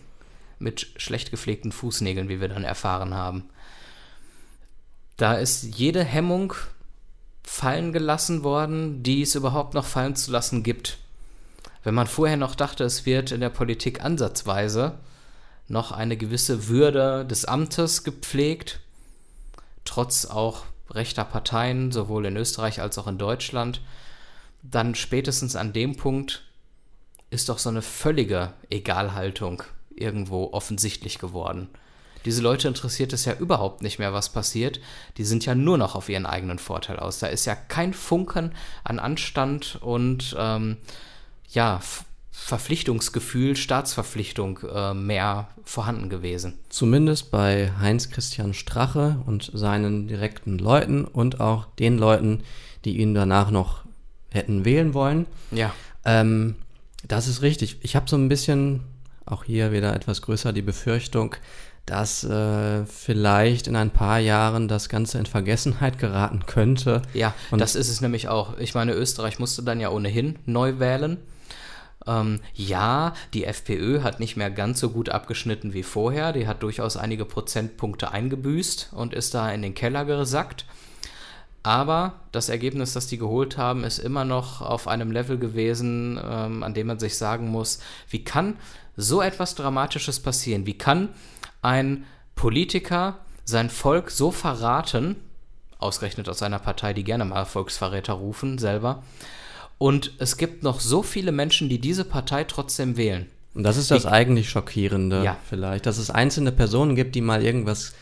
Mit 0.58 0.88
schlecht 0.96 1.30
gepflegten 1.30 1.72
Fußnägeln, 1.72 2.28
wie 2.28 2.40
wir 2.40 2.48
dann 2.48 2.64
erfahren 2.64 3.14
haben. 3.14 3.44
Da 5.20 5.34
ist 5.34 5.76
jede 5.76 6.02
Hemmung 6.02 6.54
fallen 7.42 7.92
gelassen 7.92 8.42
worden, 8.42 9.02
die 9.02 9.20
es 9.20 9.34
überhaupt 9.34 9.74
noch 9.74 9.84
fallen 9.84 10.16
zu 10.16 10.30
lassen 10.30 10.62
gibt. 10.62 10.96
Wenn 11.84 11.92
man 11.92 12.06
vorher 12.06 12.38
noch 12.38 12.54
dachte, 12.54 12.84
es 12.84 13.04
wird 13.04 13.30
in 13.30 13.42
der 13.42 13.50
Politik 13.50 14.02
ansatzweise 14.02 14.98
noch 15.68 15.92
eine 15.92 16.16
gewisse 16.16 16.68
Würde 16.68 17.26
des 17.26 17.44
Amtes 17.44 18.02
gepflegt, 18.02 18.80
trotz 19.84 20.24
auch 20.24 20.64
rechter 20.88 21.26
Parteien, 21.26 21.92
sowohl 21.92 22.24
in 22.24 22.38
Österreich 22.38 22.80
als 22.80 22.96
auch 22.96 23.06
in 23.06 23.18
Deutschland, 23.18 23.82
dann 24.62 24.94
spätestens 24.94 25.54
an 25.54 25.74
dem 25.74 25.98
Punkt 25.98 26.44
ist 27.28 27.50
doch 27.50 27.58
so 27.58 27.68
eine 27.68 27.82
völlige 27.82 28.54
Egalhaltung 28.70 29.64
irgendwo 29.94 30.54
offensichtlich 30.54 31.18
geworden. 31.18 31.68
Diese 32.24 32.42
Leute 32.42 32.68
interessiert 32.68 33.12
es 33.12 33.24
ja 33.24 33.34
überhaupt 33.34 33.82
nicht 33.82 33.98
mehr, 33.98 34.12
was 34.12 34.28
passiert. 34.28 34.80
Die 35.16 35.24
sind 35.24 35.46
ja 35.46 35.54
nur 35.54 35.78
noch 35.78 35.94
auf 35.94 36.08
ihren 36.08 36.26
eigenen 36.26 36.58
Vorteil 36.58 36.98
aus. 36.98 37.18
Da 37.18 37.28
ist 37.28 37.46
ja 37.46 37.54
kein 37.54 37.94
Funken 37.94 38.52
an 38.84 38.98
Anstand 38.98 39.78
und 39.80 40.36
ähm, 40.38 40.76
ja, 41.48 41.80
Verpflichtungsgefühl, 42.32 43.54
Staatsverpflichtung 43.54 44.60
äh, 44.72 44.94
mehr 44.94 45.48
vorhanden 45.64 46.08
gewesen. 46.08 46.54
Zumindest 46.68 47.30
bei 47.30 47.70
Heinz 47.78 48.10
Christian 48.10 48.54
Strache 48.54 49.20
und 49.26 49.50
seinen 49.52 50.08
direkten 50.08 50.58
Leuten 50.58 51.04
und 51.04 51.40
auch 51.40 51.66
den 51.78 51.98
Leuten, 51.98 52.42
die 52.84 52.98
ihn 52.98 53.14
danach 53.14 53.50
noch 53.50 53.84
hätten 54.30 54.64
wählen 54.64 54.94
wollen. 54.94 55.26
Ja. 55.50 55.72
Ähm, 56.04 56.56
das 57.06 57.28
ist 57.28 57.42
richtig. 57.42 57.78
Ich 57.82 57.94
habe 57.94 58.08
so 58.08 58.16
ein 58.16 58.28
bisschen, 58.28 58.80
auch 59.26 59.44
hier 59.44 59.70
wieder 59.72 59.94
etwas 59.94 60.22
größer, 60.22 60.52
die 60.52 60.62
Befürchtung, 60.62 61.36
dass 61.90 62.22
äh, 62.22 62.84
vielleicht 62.86 63.66
in 63.66 63.74
ein 63.74 63.90
paar 63.90 64.20
Jahren 64.20 64.68
das 64.68 64.88
Ganze 64.88 65.18
in 65.18 65.26
Vergessenheit 65.26 65.98
geraten 65.98 66.46
könnte. 66.46 67.02
Ja, 67.14 67.34
und 67.50 67.60
das 67.60 67.74
ist 67.74 67.88
es 67.88 68.00
nämlich 68.00 68.28
auch. 68.28 68.56
Ich 68.58 68.74
meine, 68.74 68.92
Österreich 68.92 69.40
musste 69.40 69.64
dann 69.64 69.80
ja 69.80 69.90
ohnehin 69.90 70.38
neu 70.46 70.78
wählen. 70.78 71.16
Ähm, 72.06 72.38
ja, 72.54 73.12
die 73.34 73.44
FPÖ 73.44 74.02
hat 74.02 74.20
nicht 74.20 74.36
mehr 74.36 74.52
ganz 74.52 74.78
so 74.78 74.90
gut 74.90 75.08
abgeschnitten 75.08 75.74
wie 75.74 75.82
vorher. 75.82 76.32
Die 76.32 76.46
hat 76.46 76.62
durchaus 76.62 76.96
einige 76.96 77.24
Prozentpunkte 77.24 78.12
eingebüßt 78.12 78.90
und 78.92 79.12
ist 79.12 79.34
da 79.34 79.50
in 79.50 79.62
den 79.62 79.74
Keller 79.74 80.04
gesackt. 80.04 80.66
Aber 81.64 82.20
das 82.30 82.50
Ergebnis, 82.50 82.92
das 82.92 83.08
die 83.08 83.18
geholt 83.18 83.58
haben, 83.58 83.82
ist 83.82 83.98
immer 83.98 84.24
noch 84.24 84.62
auf 84.62 84.86
einem 84.86 85.10
Level 85.10 85.38
gewesen, 85.38 86.20
ähm, 86.24 86.62
an 86.62 86.72
dem 86.72 86.86
man 86.86 87.00
sich 87.00 87.18
sagen 87.18 87.48
muss, 87.48 87.80
wie 88.08 88.22
kann 88.22 88.58
so 88.96 89.20
etwas 89.20 89.56
Dramatisches 89.56 90.20
passieren? 90.20 90.66
Wie 90.66 90.78
kann 90.78 91.08
ein 91.62 92.04
Politiker 92.34 93.18
sein 93.44 93.70
Volk 93.70 94.10
so 94.10 94.30
verraten, 94.30 95.16
ausgerechnet 95.78 96.28
aus 96.28 96.38
seiner 96.38 96.58
Partei, 96.58 96.92
die 96.92 97.04
gerne 97.04 97.24
mal 97.24 97.44
Volksverräter 97.44 98.14
rufen, 98.14 98.58
selber, 98.58 99.02
und 99.78 100.12
es 100.18 100.36
gibt 100.36 100.62
noch 100.62 100.78
so 100.78 101.02
viele 101.02 101.32
Menschen, 101.32 101.70
die 101.70 101.78
diese 101.78 102.04
Partei 102.04 102.44
trotzdem 102.44 102.98
wählen. 102.98 103.26
Und 103.54 103.62
das 103.62 103.78
ist 103.78 103.90
das 103.90 104.02
die, 104.02 104.08
eigentlich 104.08 104.50
Schockierende 104.50 105.24
ja. 105.24 105.38
vielleicht, 105.48 105.86
dass 105.86 105.96
es 105.96 106.10
einzelne 106.10 106.52
Personen 106.52 106.94
gibt, 106.94 107.14
die 107.14 107.22
mal 107.22 107.42
irgendwas 107.42 107.94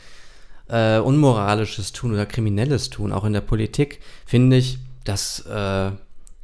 äh, 0.69 0.99
Unmoralisches 0.99 1.93
tun 1.93 2.13
oder 2.13 2.27
Kriminelles 2.27 2.91
tun, 2.91 3.13
auch 3.13 3.25
in 3.25 3.33
der 3.33 3.41
Politik, 3.43 4.01
finde 4.27 4.57
ich, 4.57 4.79
das, 5.05 5.47
äh, 5.47 5.93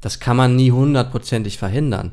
das 0.00 0.20
kann 0.20 0.36
man 0.36 0.54
nie 0.54 0.70
hundertprozentig 0.70 1.58
verhindern. 1.58 2.12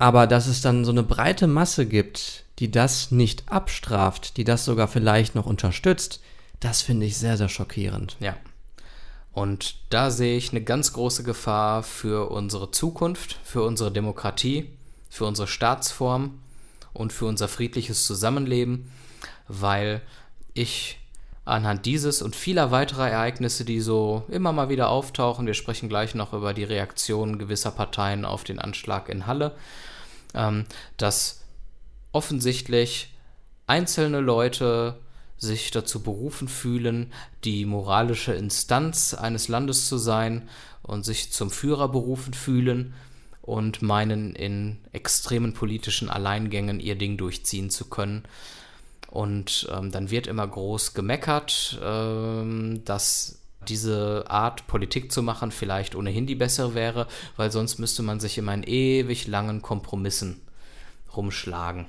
Aber 0.00 0.26
dass 0.26 0.46
es 0.46 0.62
dann 0.62 0.86
so 0.86 0.92
eine 0.92 1.02
breite 1.02 1.46
Masse 1.46 1.84
gibt, 1.84 2.44
die 2.58 2.70
das 2.70 3.10
nicht 3.10 3.52
abstraft, 3.52 4.38
die 4.38 4.44
das 4.44 4.64
sogar 4.64 4.88
vielleicht 4.88 5.34
noch 5.34 5.44
unterstützt, 5.44 6.20
das 6.58 6.80
finde 6.80 7.04
ich 7.04 7.18
sehr, 7.18 7.36
sehr 7.36 7.50
schockierend. 7.50 8.16
Ja. 8.18 8.34
Und 9.34 9.76
da 9.90 10.10
sehe 10.10 10.38
ich 10.38 10.52
eine 10.52 10.62
ganz 10.62 10.94
große 10.94 11.22
Gefahr 11.22 11.82
für 11.82 12.30
unsere 12.30 12.70
Zukunft, 12.70 13.36
für 13.44 13.62
unsere 13.62 13.92
Demokratie, 13.92 14.70
für 15.10 15.26
unsere 15.26 15.46
Staatsform 15.46 16.40
und 16.94 17.12
für 17.12 17.26
unser 17.26 17.46
friedliches 17.46 18.06
Zusammenleben, 18.06 18.90
weil 19.48 20.00
ich 20.54 20.98
anhand 21.44 21.84
dieses 21.84 22.22
und 22.22 22.34
vieler 22.34 22.70
weiterer 22.70 23.10
Ereignisse, 23.10 23.66
die 23.66 23.80
so 23.80 24.24
immer 24.28 24.52
mal 24.52 24.70
wieder 24.70 24.88
auftauchen, 24.88 25.46
wir 25.46 25.54
sprechen 25.54 25.90
gleich 25.90 26.14
noch 26.14 26.32
über 26.32 26.54
die 26.54 26.64
Reaktionen 26.64 27.38
gewisser 27.38 27.70
Parteien 27.70 28.24
auf 28.24 28.44
den 28.44 28.58
Anschlag 28.58 29.10
in 29.10 29.26
Halle, 29.26 29.54
ähm, 30.34 30.66
dass 30.96 31.44
offensichtlich 32.12 33.14
einzelne 33.66 34.20
Leute 34.20 34.98
sich 35.36 35.70
dazu 35.70 36.02
berufen 36.02 36.48
fühlen, 36.48 37.12
die 37.44 37.64
moralische 37.64 38.32
Instanz 38.34 39.14
eines 39.14 39.48
Landes 39.48 39.88
zu 39.88 39.96
sein 39.96 40.48
und 40.82 41.04
sich 41.04 41.32
zum 41.32 41.50
Führer 41.50 41.88
berufen 41.88 42.34
fühlen 42.34 42.94
und 43.42 43.80
meinen, 43.80 44.34
in 44.34 44.78
extremen 44.92 45.54
politischen 45.54 46.10
Alleingängen 46.10 46.78
ihr 46.78 46.96
Ding 46.96 47.16
durchziehen 47.16 47.70
zu 47.70 47.88
können. 47.88 48.24
Und 49.08 49.68
ähm, 49.72 49.90
dann 49.90 50.10
wird 50.10 50.26
immer 50.26 50.46
groß 50.46 50.94
gemeckert, 50.94 51.80
ähm, 51.82 52.84
dass 52.84 53.39
diese 53.68 54.24
Art 54.28 54.66
Politik 54.66 55.12
zu 55.12 55.22
machen 55.22 55.50
vielleicht 55.50 55.94
ohnehin 55.94 56.26
die 56.26 56.34
bessere 56.34 56.74
wäre, 56.74 57.06
weil 57.36 57.50
sonst 57.50 57.78
müsste 57.78 58.02
man 58.02 58.20
sich 58.20 58.38
immer 58.38 58.54
in 58.54 58.62
ewig 58.62 59.26
langen 59.26 59.62
Kompromissen 59.62 60.40
rumschlagen. 61.14 61.86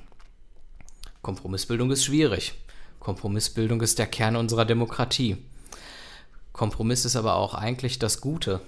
Kompromissbildung 1.22 1.92
ist 1.92 2.04
schwierig. 2.04 2.54
Kompromissbildung 3.00 3.82
ist 3.82 4.00
der 4.00 4.08
Kern 4.08 4.36
unserer 4.36 4.66
Demokratie. 4.66 5.38
Kompromiss 6.52 7.06
ist 7.06 7.16
aber 7.16 7.36
auch 7.36 7.54
eigentlich 7.54 8.00
das 8.00 8.22
Gute, 8.22 8.62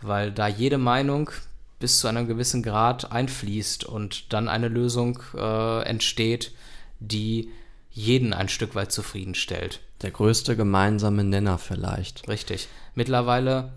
weil 0.00 0.32
da 0.32 0.48
jede 0.48 0.78
Meinung 0.78 1.30
bis 1.78 2.00
zu 2.00 2.08
einem 2.08 2.26
gewissen 2.26 2.62
Grad 2.62 3.12
einfließt 3.12 3.84
und 3.84 4.32
dann 4.32 4.48
eine 4.48 4.68
Lösung 4.68 5.22
äh, 5.34 5.82
entsteht, 5.82 6.52
die 7.00 7.50
jeden 7.90 8.32
ein 8.32 8.48
Stück 8.48 8.74
weit 8.74 8.92
zufriedenstellt. 8.92 9.80
Der 10.02 10.10
größte 10.10 10.56
gemeinsame 10.56 11.24
Nenner 11.24 11.58
vielleicht. 11.58 12.28
Richtig. 12.28 12.68
Mittlerweile 12.94 13.72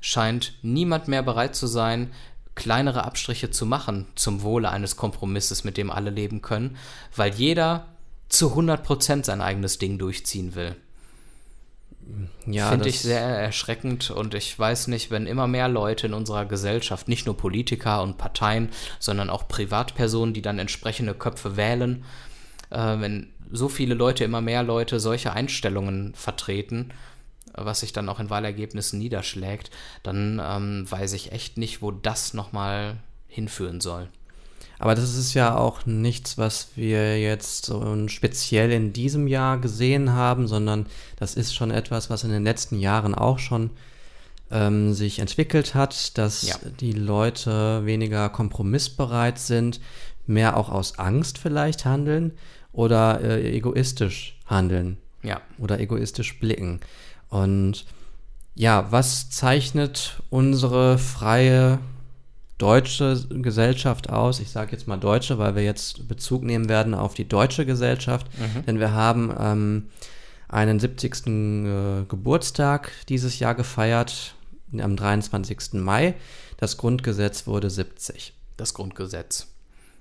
scheint 0.00 0.54
niemand 0.62 1.08
mehr 1.08 1.22
bereit 1.22 1.54
zu 1.54 1.66
sein, 1.66 2.10
kleinere 2.54 3.04
Abstriche 3.04 3.50
zu 3.50 3.64
machen 3.64 4.06
zum 4.16 4.42
Wohle 4.42 4.70
eines 4.70 4.96
Kompromisses, 4.96 5.64
mit 5.64 5.76
dem 5.76 5.90
alle 5.90 6.10
leben 6.10 6.42
können, 6.42 6.76
weil 7.16 7.32
jeder 7.32 7.86
zu 8.28 8.54
100% 8.54 9.24
sein 9.24 9.40
eigenes 9.40 9.78
Ding 9.78 9.98
durchziehen 9.98 10.54
will. 10.54 10.76
Ja, 12.46 12.70
Finde 12.70 12.88
ich 12.88 13.00
sehr 13.00 13.20
erschreckend 13.20 14.10
und 14.10 14.34
ich 14.34 14.58
weiß 14.58 14.88
nicht, 14.88 15.10
wenn 15.10 15.26
immer 15.26 15.46
mehr 15.46 15.68
Leute 15.68 16.06
in 16.06 16.14
unserer 16.14 16.44
Gesellschaft, 16.44 17.08
nicht 17.08 17.26
nur 17.26 17.36
Politiker 17.36 18.02
und 18.02 18.18
Parteien, 18.18 18.70
sondern 18.98 19.30
auch 19.30 19.46
Privatpersonen, 19.46 20.34
die 20.34 20.42
dann 20.42 20.58
entsprechende 20.58 21.14
Köpfe 21.14 21.56
wählen, 21.56 22.04
äh, 22.70 22.98
wenn 22.98 23.32
so 23.52 23.68
viele 23.68 23.94
Leute, 23.94 24.24
immer 24.24 24.40
mehr 24.40 24.62
Leute 24.62 25.00
solche 25.00 25.32
Einstellungen 25.32 26.14
vertreten, 26.14 26.90
was 27.54 27.80
sich 27.80 27.92
dann 27.92 28.08
auch 28.08 28.20
in 28.20 28.30
Wahlergebnissen 28.30 28.98
niederschlägt, 28.98 29.70
dann 30.02 30.40
ähm, 30.42 30.90
weiß 30.90 31.12
ich 31.14 31.32
echt 31.32 31.58
nicht, 31.58 31.82
wo 31.82 31.90
das 31.90 32.34
nochmal 32.34 32.96
hinführen 33.26 33.80
soll. 33.80 34.08
Aber 34.78 34.94
das 34.94 35.14
ist 35.14 35.34
ja 35.34 35.56
auch 35.56 35.84
nichts, 35.84 36.38
was 36.38 36.68
wir 36.74 37.20
jetzt 37.20 37.66
so 37.66 38.08
speziell 38.08 38.72
in 38.72 38.94
diesem 38.94 39.28
Jahr 39.28 39.58
gesehen 39.58 40.12
haben, 40.14 40.48
sondern 40.48 40.86
das 41.16 41.34
ist 41.34 41.54
schon 41.54 41.70
etwas, 41.70 42.08
was 42.08 42.24
in 42.24 42.30
den 42.30 42.44
letzten 42.44 42.78
Jahren 42.78 43.14
auch 43.14 43.38
schon 43.38 43.70
ähm, 44.50 44.94
sich 44.94 45.18
entwickelt 45.18 45.74
hat, 45.74 46.16
dass 46.16 46.42
ja. 46.42 46.56
die 46.80 46.92
Leute 46.92 47.84
weniger 47.84 48.30
kompromissbereit 48.30 49.38
sind, 49.38 49.80
mehr 50.26 50.56
auch 50.56 50.70
aus 50.70 50.98
Angst 50.98 51.36
vielleicht 51.36 51.84
handeln 51.84 52.32
oder 52.72 53.20
äh, 53.20 53.56
egoistisch 53.56 54.38
handeln. 54.46 54.98
Ja. 55.22 55.40
Oder 55.58 55.80
egoistisch 55.80 56.38
blicken. 56.40 56.80
Und 57.28 57.84
ja, 58.54 58.90
was 58.90 59.30
zeichnet 59.30 60.22
unsere 60.30 60.98
freie 60.98 61.78
deutsche 62.60 63.26
Gesellschaft 63.30 64.10
aus. 64.10 64.38
Ich 64.38 64.50
sage 64.50 64.72
jetzt 64.72 64.86
mal 64.86 64.98
deutsche, 64.98 65.38
weil 65.38 65.54
wir 65.54 65.64
jetzt 65.64 66.06
Bezug 66.08 66.42
nehmen 66.42 66.68
werden 66.68 66.94
auf 66.94 67.14
die 67.14 67.26
deutsche 67.26 67.64
Gesellschaft. 67.64 68.26
Mhm. 68.38 68.66
Denn 68.66 68.78
wir 68.78 68.92
haben 68.92 69.34
ähm, 69.38 69.88
einen 70.48 70.78
70. 70.78 71.26
Äh, 71.26 72.04
Geburtstag 72.06 72.92
dieses 73.08 73.38
Jahr 73.38 73.54
gefeiert, 73.54 74.34
am 74.78 74.94
23. 74.94 75.74
Mai. 75.74 76.14
Das 76.58 76.76
Grundgesetz 76.76 77.46
wurde 77.46 77.70
70. 77.70 78.34
Das 78.56 78.74
Grundgesetz. 78.74 79.46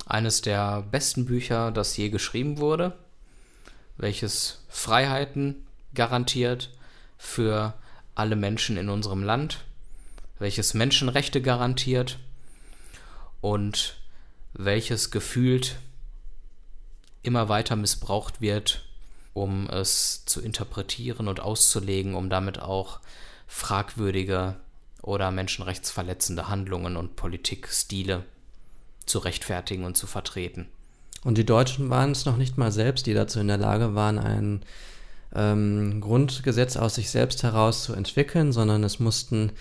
Eines 0.10 0.42
der 0.42 0.82
besten 0.82 1.26
Bücher, 1.26 1.70
das 1.72 1.96
je 1.96 2.10
geschrieben 2.10 2.58
wurde, 2.58 2.98
welches 3.96 4.66
Freiheiten 4.68 5.68
garantiert 5.94 6.72
für 7.20 7.76
alle 8.16 8.36
Menschen 8.36 8.76
in 8.78 8.90
unserem 8.90 9.22
Land, 9.22 9.66
welches 10.40 10.74
Menschenrechte 10.74 11.44
garantiert 11.44 12.18
und 13.40 14.02
welches 14.54 15.12
gefühlt 15.12 15.76
immer 17.22 17.48
weiter 17.48 17.76
missbraucht 17.76 18.42
wird, 18.42 18.90
um 19.34 19.70
es 19.70 20.26
zu 20.26 20.42
interpretieren 20.42 21.28
und 21.28 21.40
auszulegen, 21.40 22.16
um 22.16 22.32
damit 22.32 22.60
auch 22.60 23.00
fragwürdige 23.46 24.56
oder 25.04 25.30
menschenrechtsverletzende 25.30 26.48
Handlungen 26.48 26.98
und 26.98 27.16
Politikstile 27.16 28.26
zu 29.10 29.20
rechtfertigen 29.20 29.84
und 29.84 29.98
zu 29.98 30.08
vertreten. 30.08 30.68
Und 31.24 31.38
die 31.38 31.46
Deutschen 31.46 31.90
waren 31.90 32.12
es 32.12 32.26
noch 32.26 32.38
nicht 32.38 32.58
mal 32.58 32.72
selbst, 32.72 33.06
die 33.06 33.14
dazu 33.14 33.40
in 33.40 33.48
der 33.48 33.58
Lage 33.58 33.96
waren, 33.96 34.20
ein 34.20 34.62
ähm, 35.36 36.00
Grundgesetz 36.02 36.78
aus 36.78 36.96
sich 36.96 37.10
selbst 37.10 37.44
heraus 37.44 37.84
zu 37.84 37.94
entwickeln, 37.94 38.52
sondern 38.52 38.84
es 38.84 39.00
mussten 39.00 39.52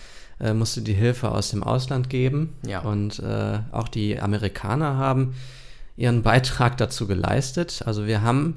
äh, 0.40 0.54
musste 0.54 0.82
die 0.82 0.94
Hilfe 0.94 1.32
aus 1.32 1.50
dem 1.50 1.62
Ausland 1.62 2.08
geben. 2.10 2.54
Ja. 2.66 2.80
Und 2.80 3.18
äh, 3.18 3.58
auch 3.72 3.88
die 3.88 4.20
Amerikaner 4.20 4.96
haben 4.96 5.34
ihren 5.96 6.22
Beitrag 6.22 6.76
dazu 6.76 7.06
geleistet. 7.06 7.82
Also 7.84 8.06
wir 8.06 8.22
haben 8.22 8.56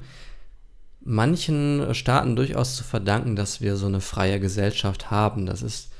manchen 1.00 1.92
Staaten 1.94 2.36
durchaus 2.36 2.76
zu 2.76 2.84
verdanken, 2.84 3.34
dass 3.34 3.60
wir 3.60 3.76
so 3.76 3.86
eine 3.86 4.00
freie 4.00 4.38
Gesellschaft 4.38 5.10
haben. 5.10 5.46
Das 5.46 5.62
ist, 5.62 5.90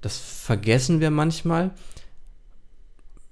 das 0.00 0.18
vergessen 0.18 1.00
wir 1.00 1.10
manchmal. 1.10 1.72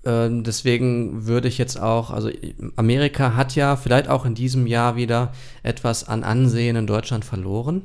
Ähm, 0.05 0.43
deswegen 0.43 1.27
würde 1.27 1.49
ich 1.49 1.59
jetzt 1.59 1.81
auch, 1.81 2.11
also 2.11 2.31
Amerika 2.77 3.37
hat 3.37 3.55
ja 3.55 3.77
vielleicht 3.77 4.09
auch 4.09 4.25
in 4.25 4.35
diesem 4.35 4.67
Jahr 4.67 4.97
wieder 4.97 5.33
etwas 5.63 6.09
an 6.09 6.25
Ansehen 6.25 6.77
in 6.77 6.87
Deutschland 6.87 7.25
verloren. 7.25 7.83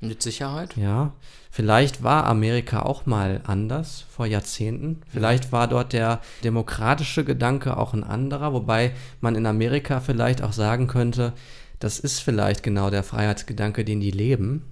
Mit 0.00 0.22
Sicherheit. 0.22 0.76
Ja, 0.76 1.12
vielleicht 1.50 2.02
war 2.02 2.24
Amerika 2.24 2.82
auch 2.82 3.06
mal 3.06 3.42
anders 3.44 4.06
vor 4.10 4.26
Jahrzehnten. 4.26 5.02
Vielleicht 5.12 5.52
war 5.52 5.68
dort 5.68 5.92
der 5.92 6.20
demokratische 6.42 7.22
Gedanke 7.24 7.76
auch 7.76 7.92
ein 7.92 8.02
anderer, 8.02 8.52
wobei 8.52 8.92
man 9.20 9.36
in 9.36 9.46
Amerika 9.46 10.00
vielleicht 10.00 10.42
auch 10.42 10.52
sagen 10.52 10.86
könnte, 10.86 11.34
das 11.78 11.98
ist 11.98 12.20
vielleicht 12.20 12.62
genau 12.62 12.90
der 12.90 13.02
Freiheitsgedanke, 13.02 13.84
den 13.84 14.00
die 14.00 14.10
leben, 14.10 14.64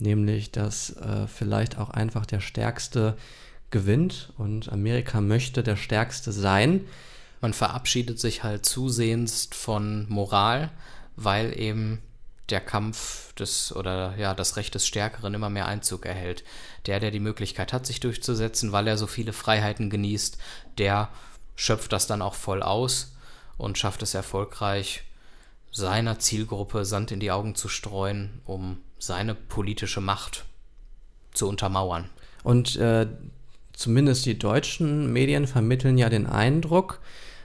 nämlich 0.00 0.52
dass 0.52 0.90
äh, 0.96 1.26
vielleicht 1.26 1.78
auch 1.78 1.90
einfach 1.90 2.24
der 2.24 2.40
Stärkste 2.40 3.16
gewinnt 3.76 4.32
und 4.38 4.72
Amerika 4.72 5.20
möchte 5.20 5.62
der 5.62 5.76
Stärkste 5.76 6.32
sein. 6.32 6.86
Man 7.42 7.52
verabschiedet 7.52 8.18
sich 8.18 8.42
halt 8.42 8.64
zusehends 8.64 9.50
von 9.52 10.08
Moral, 10.08 10.70
weil 11.14 11.58
eben 11.60 12.00
der 12.48 12.62
Kampf 12.62 13.34
des 13.34 13.76
oder 13.76 14.16
ja 14.16 14.32
das 14.32 14.56
Recht 14.56 14.74
des 14.74 14.86
Stärkeren 14.86 15.34
immer 15.34 15.50
mehr 15.50 15.66
Einzug 15.66 16.06
erhält. 16.06 16.42
Der, 16.86 17.00
der 17.00 17.10
die 17.10 17.20
Möglichkeit 17.20 17.74
hat, 17.74 17.84
sich 17.84 18.00
durchzusetzen, 18.00 18.72
weil 18.72 18.88
er 18.88 18.96
so 18.96 19.06
viele 19.06 19.34
Freiheiten 19.34 19.90
genießt, 19.90 20.38
der 20.78 21.10
schöpft 21.54 21.92
das 21.92 22.06
dann 22.06 22.22
auch 22.22 22.34
voll 22.34 22.62
aus 22.62 23.14
und 23.58 23.76
schafft 23.76 24.02
es 24.02 24.14
erfolgreich, 24.14 25.02
seiner 25.70 26.18
Zielgruppe 26.18 26.86
Sand 26.86 27.12
in 27.12 27.20
die 27.20 27.30
Augen 27.30 27.54
zu 27.54 27.68
streuen, 27.68 28.40
um 28.46 28.78
seine 28.98 29.34
politische 29.34 30.00
Macht 30.00 30.46
zu 31.34 31.46
untermauern. 31.46 32.08
Und 32.42 32.76
äh, 32.76 33.06
zumindest 33.76 34.26
die 34.26 34.38
deutschen 34.38 35.12
Medien 35.12 35.46
vermitteln 35.46 35.98
ja 35.98 36.08
den 36.08 36.26
Eindruck, 36.26 37.00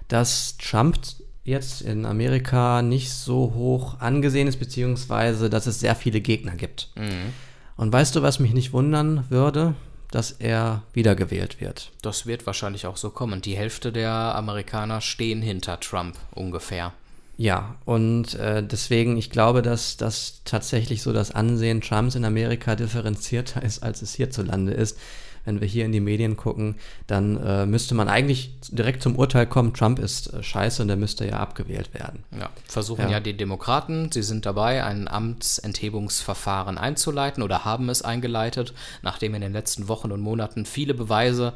dass 0.08 0.58
Trump 0.58 0.98
jetzt 1.44 1.82
in 1.82 2.06
Amerika 2.06 2.82
nicht 2.82 3.12
so 3.12 3.54
hoch 3.56 4.00
angesehen 4.00 4.48
ist, 4.48 4.58
beziehungsweise 4.58 5.50
dass 5.50 5.68
es 5.68 5.80
sehr 5.80 5.96
viele 5.96 6.22
Gegner 6.22 6.56
gibt. 6.56 6.90
Mhm. 6.96 7.34
Und 7.78 7.92
weißt 7.92 8.16
du, 8.16 8.22
was 8.22 8.40
mich 8.40 8.54
nicht 8.54 8.74
wundern 8.74 9.26
würde? 9.30 9.76
Dass 10.12 10.32
er 10.32 10.84
wiedergewählt 10.94 11.62
wird. 11.62 11.92
Das 12.02 12.26
wird 12.26 12.46
wahrscheinlich 12.46 12.86
auch 12.86 12.98
so 12.98 13.12
kommen. 13.12 13.42
Die 13.42 13.56
Hälfte 13.56 13.92
der 13.92 14.12
Amerikaner 14.12 15.00
stehen 15.02 15.42
hinter 15.42 15.80
Trump 15.80 16.18
ungefähr. 16.32 16.94
Ja, 17.38 17.76
und 17.86 18.36
äh, 18.36 18.62
deswegen, 18.62 19.18
ich 19.18 19.30
glaube, 19.30 19.62
dass 19.62 19.98
das 19.98 20.42
tatsächlich 20.46 21.02
so 21.02 21.12
das 21.12 21.32
Ansehen 21.32 21.82
Trumps 21.82 22.16
in 22.16 22.26
Amerika 22.26 22.76
differenzierter 22.76 23.64
ist, 23.64 23.84
als 23.84 24.02
es 24.02 24.14
hierzulande 24.14 24.74
ist 24.74 24.98
wenn 25.46 25.62
wir 25.62 25.68
hier 25.68 25.86
in 25.86 25.92
die 25.92 26.00
Medien 26.00 26.38
gucken, 26.38 26.76
dann 27.08 27.38
äh, 27.38 27.66
müsste 27.66 27.96
man 27.96 28.08
eigentlich 28.08 28.60
direkt 28.70 29.02
zum 29.02 29.16
Urteil 29.16 29.46
kommen, 29.46 29.74
Trump 29.74 30.00
ist 30.00 30.34
äh, 30.34 30.44
scheiße 30.44 30.82
und 30.82 30.88
der 30.88 30.98
müsste 30.98 31.26
ja 31.26 31.40
abgewählt 31.40 31.94
werden. 31.94 32.24
Ja, 32.38 32.50
versuchen 32.68 33.06
ja. 33.06 33.12
ja 33.12 33.20
die 33.20 33.36
Demokraten, 33.36 34.12
sie 34.12 34.24
sind 34.24 34.46
dabei, 34.46 34.84
ein 34.84 35.08
Amtsenthebungsverfahren 35.08 36.78
einzuleiten 36.78 37.44
oder 37.44 37.66
haben 37.66 37.90
es 37.90 38.02
eingeleitet, 38.02 38.74
nachdem 39.02 39.36
in 39.36 39.42
den 39.42 39.54
letzten 39.54 39.88
Wochen 39.88 40.12
und 40.12 40.22
Monaten 40.22 40.66
viele 40.66 40.94
Beweise 40.94 41.54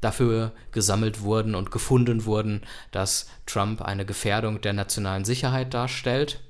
dafür 0.00 0.52
gesammelt 0.72 1.22
wurden 1.22 1.54
und 1.54 1.70
gefunden 1.70 2.24
wurden, 2.24 2.62
dass 2.92 3.28
Trump 3.46 3.82
eine 3.82 4.04
Gefährdung 4.04 4.60
der 4.60 4.72
nationalen 4.72 5.24
Sicherheit 5.24 5.74
darstellt. 5.74 6.40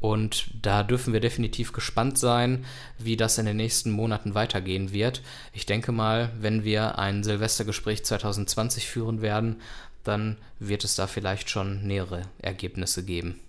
Und 0.00 0.50
da 0.62 0.84
dürfen 0.84 1.12
wir 1.12 1.20
definitiv 1.20 1.72
gespannt 1.72 2.18
sein, 2.18 2.64
wie 2.98 3.16
das 3.16 3.38
in 3.38 3.46
den 3.46 3.56
nächsten 3.56 3.90
Monaten 3.90 4.34
weitergehen 4.34 4.92
wird. 4.92 5.22
Ich 5.52 5.66
denke 5.66 5.90
mal, 5.90 6.30
wenn 6.40 6.62
wir 6.62 6.98
ein 6.98 7.24
Silvestergespräch 7.24 8.04
2020 8.04 8.86
führen 8.86 9.22
werden, 9.22 9.60
dann 10.04 10.36
wird 10.60 10.84
es 10.84 10.94
da 10.94 11.06
vielleicht 11.06 11.50
schon 11.50 11.82
nähere 11.86 12.22
Ergebnisse 12.38 13.04
geben. 13.04 13.40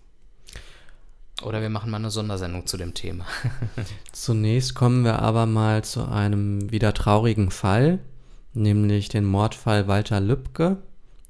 Oder 1.42 1.62
wir 1.62 1.70
machen 1.70 1.90
mal 1.90 1.98
eine 1.98 2.12
Sondersendung 2.12 2.66
zu 2.66 2.76
dem 2.76 2.94
Thema. 2.94 3.26
Zunächst 4.12 4.76
kommen 4.76 5.06
wir 5.06 5.20
aber 5.20 5.46
mal 5.46 5.84
zu 5.84 6.06
einem 6.06 6.70
wieder 6.72 6.94
traurigen 6.94 7.50
Fall, 7.50 8.00
nämlich 8.54 9.08
den 9.08 9.24
Mordfall 9.24 9.88
Walter 9.88 10.20
Lübcke. 10.20 10.78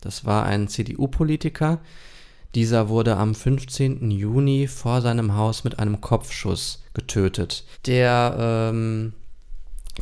Das 0.02 0.26
war 0.26 0.46
ein 0.46 0.68
CDU-Politiker, 0.68 1.80
dieser 2.56 2.90
wurde 2.90 3.18
am 3.18 3.36
15. 3.36 4.10
Juni 4.12 4.68
vor 4.68 5.02
seinem 5.02 5.36
Haus 5.36 5.64
mit 5.64 5.80
einem 5.80 6.02
Kopfschuss 6.02 6.84
getötet. 6.94 7.64
Der 7.86 8.70
ähm, 8.72 9.14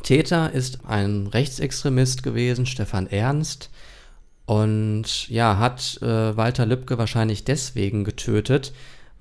Täter 0.04 0.52
ist 0.54 0.86
ein 0.86 1.28
Rechtsextremist 1.28 2.24
gewesen, 2.24 2.66
Stefan 2.66 3.08
Ernst, 3.08 3.70
und 4.46 5.28
ja, 5.28 5.58
hat 5.58 6.02
äh, 6.02 6.38
Walter 6.38 6.66
Lübcke 6.66 6.98
wahrscheinlich 6.98 7.44
deswegen 7.44 8.06
getötet, 8.06 8.72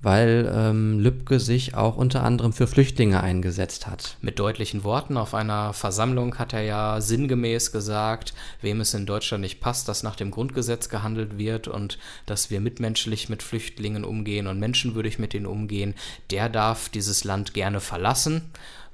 weil 0.01 0.51
ähm, 0.53 0.99
Lübcke 0.99 1.39
sich 1.39 1.73
auch 1.73 1.97
unter 1.97 2.23
anderem 2.23 2.53
für 2.53 2.67
Flüchtlinge 2.67 3.21
eingesetzt 3.21 3.87
hat. 3.87 4.17
Mit 4.21 4.37
deutlichen 4.37 4.83
Worten 4.83 5.17
auf 5.17 5.33
einer 5.33 5.73
Versammlung 5.73 6.37
hat 6.37 6.53
er 6.53 6.61
ja 6.61 7.01
sinngemäß 7.01 7.71
gesagt, 7.71 8.33
wem 8.61 8.79
es 8.81 8.93
in 8.93 9.07
Deutschland 9.07 9.41
nicht 9.41 9.59
passt, 9.59 9.87
dass 9.87 10.03
nach 10.03 10.15
dem 10.15 10.29
Grundgesetz 10.29 10.89
gehandelt 10.89 11.37
wird 11.37 11.67
und 11.67 11.97
dass 12.27 12.51
wir 12.51 12.61
mitmenschlich 12.61 13.27
mit 13.27 13.41
Flüchtlingen 13.41 14.05
umgehen 14.05 14.45
und 14.45 14.59
menschenwürdig 14.59 15.17
mit 15.17 15.33
ihnen 15.33 15.47
umgehen, 15.47 15.95
der 16.29 16.49
darf 16.49 16.89
dieses 16.89 17.23
Land 17.23 17.53
gerne 17.53 17.79
verlassen. 17.79 18.51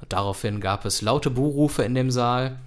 Daraufhin 0.08 0.62
gab 0.62 0.86
es 0.86 1.02
laute 1.02 1.30
Buhrufe 1.30 1.84
in 1.84 1.96
dem 1.96 2.12
Saal 2.12 2.58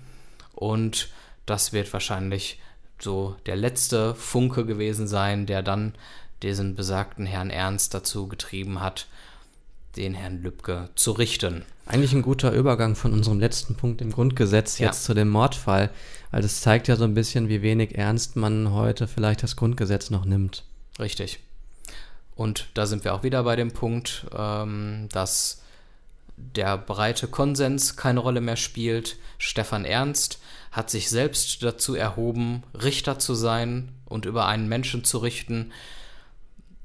und 0.55 1.09
das 1.47 1.73
wird 1.73 1.93
wahrscheinlich 1.93 2.61
so 2.99 3.37
der 3.47 3.57
letzte 3.57 4.15
Funke 4.15 4.65
gewesen 4.65 5.07
sein, 5.07 5.47
der 5.47 5.63
dann 5.63 5.95
diesen 6.43 6.75
besagten 6.75 7.27
Herrn 7.27 7.51
Ernst 7.51 7.95
dazu 7.95 8.29
getrieben 8.29 8.81
hat, 8.81 9.07
den 9.97 10.15
Herrn 10.15 10.43
Lübcke 10.43 10.91
zu 10.95 11.13
richten. 11.13 11.65
Eigentlich 11.87 12.13
ein 12.13 12.23
guter 12.23 12.53
Übergang 12.53 12.97
von 12.97 13.13
unserem 13.13 13.41
letzten 13.41 13.77
Punkt 13.77 14.01
im 14.01 14.13
Grundgesetz 14.13 14.79
jetzt 14.79 14.99
ja. 14.99 15.05
zu 15.05 15.15
dem 15.15 15.29
Mordfall, 15.29 15.91
weil 16.31 16.43
das 16.43 16.61
zeigt 16.61 16.89
ja 16.89 16.97
so 16.97 17.05
ein 17.05 17.15
bisschen, 17.15 17.49
wie 17.49 17.63
wenig 17.63 17.97
ernst 17.97 18.37
man 18.37 18.73
heute 18.73 19.09
vielleicht 19.09 19.43
das 19.43 19.57
Grundgesetz 19.57 20.11
noch 20.11 20.25
nimmt. 20.25 20.65
Richtig. 20.99 21.41
Und 22.35 22.69
da 22.75 22.87
sind 22.87 23.05
wir 23.05 23.15
auch 23.15 23.23
wieder 23.23 23.43
bei 23.45 23.57
dem 23.57 23.73
Punkt, 23.73 24.27
ähm, 24.37 25.09
dass 25.11 25.63
der 26.37 26.77
breite 26.77 27.29
Konsens 27.29 27.97
keine 27.97 28.21
Rolle 28.21 28.43
mehr 28.43 28.57
spielt. 28.57 29.17
Stefan 29.39 29.85
Ernst 29.85 30.39
hat 30.71 30.91
sich 30.91 31.09
selbst 31.09 31.63
dazu 31.63 31.95
erhoben, 31.95 32.63
Richter 32.75 33.19
zu 33.19 33.35
sein 33.35 33.93
und 34.05 34.27
über 34.27 34.47
einen 34.47 34.69
Menschen 34.69 35.05
zu 35.05 35.19
richten, 35.19 35.73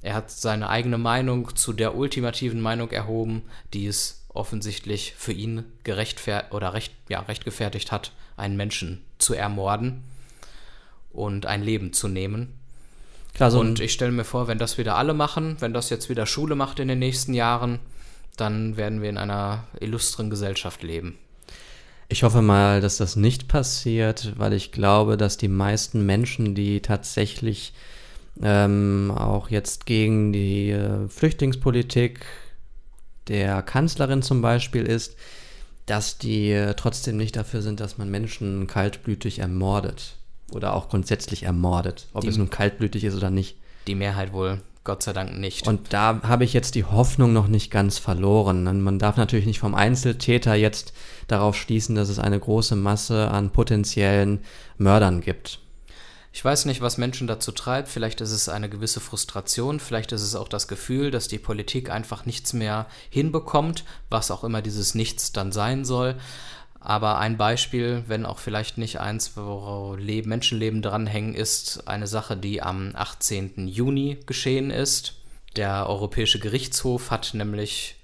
er 0.01 0.15
hat 0.15 0.31
seine 0.31 0.69
eigene 0.69 0.97
Meinung 0.97 1.55
zu 1.55 1.73
der 1.73 1.95
ultimativen 1.95 2.59
Meinung 2.59 2.89
erhoben, 2.91 3.43
die 3.73 3.85
es 3.85 4.25
offensichtlich 4.29 5.13
für 5.17 5.33
ihn 5.33 5.65
gerechtfertigt 5.83 6.53
oder 6.53 6.73
recht, 6.73 6.93
ja, 7.09 7.19
rechtgefertigt 7.19 7.91
hat, 7.91 8.11
einen 8.37 8.57
Menschen 8.57 9.01
zu 9.19 9.33
ermorden 9.33 10.03
und 11.11 11.45
ein 11.45 11.61
Leben 11.61 11.93
zu 11.93 12.07
nehmen. 12.07 12.53
Klar, 13.33 13.51
so 13.51 13.59
und 13.59 13.79
ich 13.79 13.93
stelle 13.93 14.11
mir 14.11 14.23
vor, 14.23 14.47
wenn 14.47 14.57
das 14.57 14.77
wieder 14.77 14.97
alle 14.97 15.13
machen, 15.13 15.57
wenn 15.59 15.73
das 15.73 15.89
jetzt 15.89 16.09
wieder 16.09 16.25
Schule 16.25 16.55
macht 16.55 16.79
in 16.79 16.87
den 16.87 16.99
nächsten 16.99 17.33
Jahren, 17.33 17.79
dann 18.37 18.77
werden 18.77 19.01
wir 19.01 19.09
in 19.09 19.17
einer 19.17 19.65
illustren 19.79 20.29
Gesellschaft 20.29 20.83
leben. 20.83 21.17
Ich 22.09 22.23
hoffe 22.23 22.41
mal, 22.41 22.81
dass 22.81 22.97
das 22.97 23.15
nicht 23.15 23.47
passiert, 23.47 24.33
weil 24.37 24.51
ich 24.51 24.73
glaube, 24.73 25.15
dass 25.15 25.37
die 25.37 25.47
meisten 25.47 26.05
Menschen, 26.05 26.55
die 26.55 26.81
tatsächlich 26.81 27.73
ähm, 28.41 29.11
auch 29.15 29.49
jetzt 29.49 29.85
gegen 29.85 30.31
die 30.33 30.71
äh, 30.71 31.07
Flüchtlingspolitik 31.07 32.25
der 33.27 33.61
Kanzlerin 33.61 34.21
zum 34.21 34.41
Beispiel 34.41 34.83
ist, 34.83 35.15
dass 35.85 36.17
die 36.17 36.51
äh, 36.51 36.73
trotzdem 36.75 37.17
nicht 37.17 37.35
dafür 37.35 37.61
sind, 37.61 37.79
dass 37.79 37.97
man 37.97 38.09
Menschen 38.09 38.67
kaltblütig 38.67 39.39
ermordet 39.39 40.17
oder 40.51 40.73
auch 40.73 40.89
grundsätzlich 40.89 41.43
ermordet, 41.43 42.07
ob 42.13 42.21
die, 42.21 42.27
es 42.27 42.37
nun 42.37 42.49
kaltblütig 42.49 43.03
ist 43.03 43.15
oder 43.15 43.29
nicht. 43.29 43.57
Die 43.87 43.95
Mehrheit 43.95 44.33
wohl, 44.33 44.61
Gott 44.83 45.03
sei 45.03 45.13
Dank 45.13 45.37
nicht. 45.37 45.67
Und 45.67 45.93
da 45.93 46.21
habe 46.23 46.43
ich 46.43 46.53
jetzt 46.53 46.75
die 46.75 46.83
Hoffnung 46.83 47.33
noch 47.33 47.47
nicht 47.47 47.71
ganz 47.71 47.97
verloren. 47.97 48.67
Und 48.67 48.81
man 48.81 48.99
darf 48.99 49.17
natürlich 49.17 49.45
nicht 49.45 49.59
vom 49.59 49.75
Einzeltäter 49.75 50.55
jetzt 50.55 50.93
darauf 51.27 51.55
schließen, 51.55 51.95
dass 51.95 52.09
es 52.09 52.19
eine 52.19 52.39
große 52.39 52.75
Masse 52.75 53.29
an 53.29 53.51
potenziellen 53.51 54.39
Mördern 54.77 55.21
gibt. 55.21 55.59
Ich 56.33 56.43
weiß 56.43 56.65
nicht, 56.65 56.81
was 56.81 56.97
Menschen 56.97 57.27
dazu 57.27 57.51
treibt. 57.51 57.89
Vielleicht 57.89 58.21
ist 58.21 58.31
es 58.31 58.47
eine 58.47 58.69
gewisse 58.69 59.01
Frustration, 59.01 59.79
vielleicht 59.79 60.13
ist 60.13 60.21
es 60.21 60.35
auch 60.35 60.47
das 60.47 60.67
Gefühl, 60.67 61.11
dass 61.11 61.27
die 61.27 61.39
Politik 61.39 61.89
einfach 61.89 62.25
nichts 62.25 62.53
mehr 62.53 62.87
hinbekommt, 63.09 63.83
was 64.09 64.31
auch 64.31 64.43
immer 64.43 64.61
dieses 64.61 64.95
Nichts 64.95 65.33
dann 65.33 65.51
sein 65.51 65.83
soll. 65.83 66.15
Aber 66.79 67.19
ein 67.19 67.37
Beispiel, 67.37 68.03
wenn 68.07 68.25
auch 68.25 68.39
vielleicht 68.39 68.79
nicht 68.79 68.99
eins, 68.99 69.37
wo 69.37 69.95
Menschenleben 69.97 70.81
dranhängen, 70.81 71.35
ist 71.35 71.87
eine 71.87 72.07
Sache, 72.07 72.35
die 72.35 72.61
am 72.61 72.93
18. 72.95 73.67
Juni 73.67 74.17
geschehen 74.25 74.71
ist. 74.71 75.13
Der 75.57 75.87
Europäische 75.87 76.39
Gerichtshof 76.39 77.11
hat 77.11 77.33
nämlich 77.33 77.97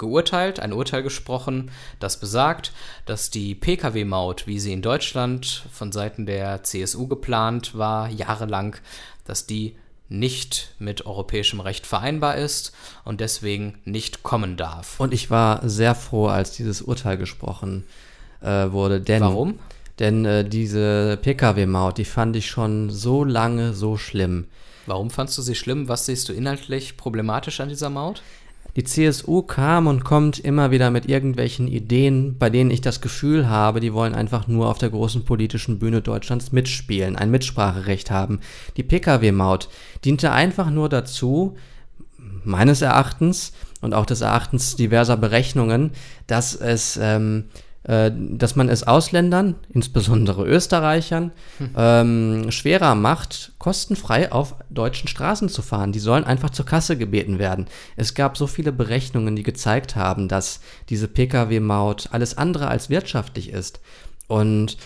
geurteilt, 0.00 0.58
ein 0.58 0.72
Urteil 0.72 1.04
gesprochen, 1.04 1.70
das 2.00 2.18
besagt, 2.18 2.72
dass 3.06 3.30
die 3.30 3.54
Pkw-Maut, 3.54 4.48
wie 4.48 4.58
sie 4.58 4.72
in 4.72 4.82
Deutschland 4.82 5.64
von 5.70 5.92
Seiten 5.92 6.26
der 6.26 6.64
CSU 6.64 7.06
geplant 7.06 7.78
war, 7.78 8.08
jahrelang, 8.08 8.76
dass 9.24 9.46
die 9.46 9.76
nicht 10.08 10.74
mit 10.80 11.06
europäischem 11.06 11.60
Recht 11.60 11.86
vereinbar 11.86 12.36
ist 12.36 12.74
und 13.04 13.20
deswegen 13.20 13.78
nicht 13.84 14.24
kommen 14.24 14.56
darf. 14.56 14.98
Und 14.98 15.14
ich 15.14 15.30
war 15.30 15.68
sehr 15.68 15.94
froh, 15.94 16.26
als 16.26 16.50
dieses 16.50 16.82
Urteil 16.82 17.16
gesprochen 17.16 17.84
äh, 18.40 18.72
wurde. 18.72 19.00
Denn, 19.00 19.22
Warum? 19.22 19.60
Denn 20.00 20.24
äh, 20.24 20.44
diese 20.44 21.16
Pkw-Maut, 21.22 21.98
die 21.98 22.04
fand 22.04 22.34
ich 22.34 22.48
schon 22.48 22.90
so 22.90 23.22
lange 23.22 23.72
so 23.72 23.96
schlimm. 23.96 24.46
Warum 24.86 25.10
fandst 25.10 25.38
du 25.38 25.42
sie 25.42 25.54
schlimm? 25.54 25.88
Was 25.88 26.06
siehst 26.06 26.28
du 26.28 26.32
inhaltlich 26.32 26.96
problematisch 26.96 27.60
an 27.60 27.68
dieser 27.68 27.90
Maut? 27.90 28.22
Die 28.76 28.84
CSU 28.84 29.42
kam 29.42 29.86
und 29.86 30.04
kommt 30.04 30.38
immer 30.38 30.70
wieder 30.70 30.90
mit 30.90 31.08
irgendwelchen 31.08 31.66
Ideen, 31.66 32.36
bei 32.38 32.50
denen 32.50 32.70
ich 32.70 32.80
das 32.80 33.00
Gefühl 33.00 33.48
habe, 33.48 33.80
die 33.80 33.92
wollen 33.92 34.14
einfach 34.14 34.46
nur 34.46 34.68
auf 34.68 34.78
der 34.78 34.90
großen 34.90 35.24
politischen 35.24 35.78
Bühne 35.78 36.02
Deutschlands 36.02 36.52
mitspielen, 36.52 37.16
ein 37.16 37.30
Mitspracherecht 37.30 38.10
haben. 38.10 38.40
Die 38.76 38.82
Pkw-Maut 38.82 39.68
diente 40.04 40.32
einfach 40.32 40.70
nur 40.70 40.88
dazu, 40.88 41.56
meines 42.44 42.82
Erachtens 42.82 43.52
und 43.80 43.94
auch 43.94 44.06
des 44.06 44.20
Erachtens 44.20 44.76
diverser 44.76 45.16
Berechnungen, 45.16 45.90
dass 46.26 46.54
es 46.54 46.98
ähm, 47.00 47.46
äh, 47.48 47.69
dass 47.82 48.56
man 48.56 48.68
es 48.68 48.86
Ausländern, 48.86 49.54
insbesondere 49.70 50.44
Österreichern, 50.44 51.32
hm. 51.58 51.70
ähm, 51.76 52.50
schwerer 52.50 52.94
macht, 52.94 53.52
kostenfrei 53.58 54.30
auf 54.32 54.54
deutschen 54.68 55.08
Straßen 55.08 55.48
zu 55.48 55.62
fahren. 55.62 55.92
Die 55.92 55.98
sollen 55.98 56.24
einfach 56.24 56.50
zur 56.50 56.66
Kasse 56.66 56.98
gebeten 56.98 57.38
werden. 57.38 57.66
Es 57.96 58.14
gab 58.14 58.36
so 58.36 58.46
viele 58.46 58.72
Berechnungen, 58.72 59.34
die 59.34 59.42
gezeigt 59.42 59.96
haben, 59.96 60.28
dass 60.28 60.60
diese 60.90 61.08
Pkw-Maut 61.08 62.10
alles 62.12 62.36
andere 62.36 62.68
als 62.68 62.90
wirtschaftlich 62.90 63.50
ist. 63.50 63.80
Und 64.28 64.76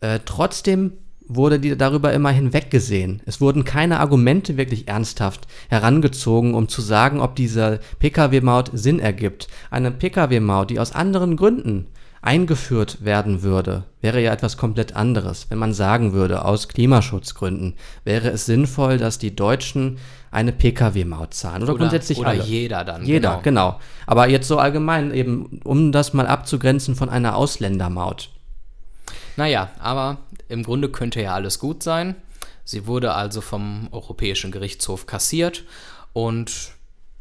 äh, 0.00 0.20
trotzdem 0.24 0.92
wurde 1.26 1.58
die 1.58 1.76
darüber 1.76 2.12
immer 2.12 2.30
hinweggesehen. 2.30 3.22
Es 3.26 3.40
wurden 3.40 3.64
keine 3.64 3.98
Argumente 3.98 4.56
wirklich 4.56 4.88
ernsthaft 4.88 5.48
herangezogen, 5.68 6.54
um 6.54 6.68
zu 6.68 6.82
sagen, 6.82 7.20
ob 7.20 7.34
diese 7.34 7.80
Pkw-Maut 7.98 8.70
Sinn 8.74 9.00
ergibt. 9.00 9.48
Eine 9.70 9.90
Pkw-Maut, 9.90 10.70
die 10.70 10.78
aus 10.78 10.92
anderen 10.92 11.36
Gründen 11.36 11.86
eingeführt 12.24 13.04
werden 13.04 13.42
würde, 13.42 13.84
wäre 14.00 14.20
ja 14.20 14.32
etwas 14.32 14.56
komplett 14.56 14.96
anderes. 14.96 15.46
Wenn 15.50 15.58
man 15.58 15.74
sagen 15.74 16.14
würde, 16.14 16.44
aus 16.44 16.68
Klimaschutzgründen 16.68 17.74
wäre 18.04 18.30
es 18.30 18.46
sinnvoll, 18.46 18.96
dass 18.96 19.18
die 19.18 19.36
Deutschen 19.36 19.98
eine 20.30 20.52
Pkw-Maut 20.52 21.34
zahlen. 21.34 21.62
Oder, 21.62 21.74
oder 21.74 21.80
grundsätzlich 21.80 22.18
oder 22.18 22.30
alle. 22.30 22.42
jeder 22.42 22.82
dann. 22.84 23.04
Jeder, 23.04 23.40
genau. 23.42 23.68
genau. 23.68 23.80
Aber 24.06 24.28
jetzt 24.28 24.48
so 24.48 24.58
allgemein 24.58 25.12
eben, 25.12 25.60
um 25.64 25.92
das 25.92 26.14
mal 26.14 26.26
abzugrenzen 26.26 26.96
von 26.96 27.10
einer 27.10 27.36
Ausländermaut. 27.36 28.30
Naja, 29.36 29.70
aber 29.78 30.16
im 30.48 30.62
Grunde 30.62 30.88
könnte 30.88 31.20
ja 31.20 31.34
alles 31.34 31.58
gut 31.58 31.82
sein. 31.82 32.16
Sie 32.64 32.86
wurde 32.86 33.12
also 33.12 33.42
vom 33.42 33.88
Europäischen 33.92 34.50
Gerichtshof 34.50 35.04
kassiert 35.04 35.64
und 36.14 36.72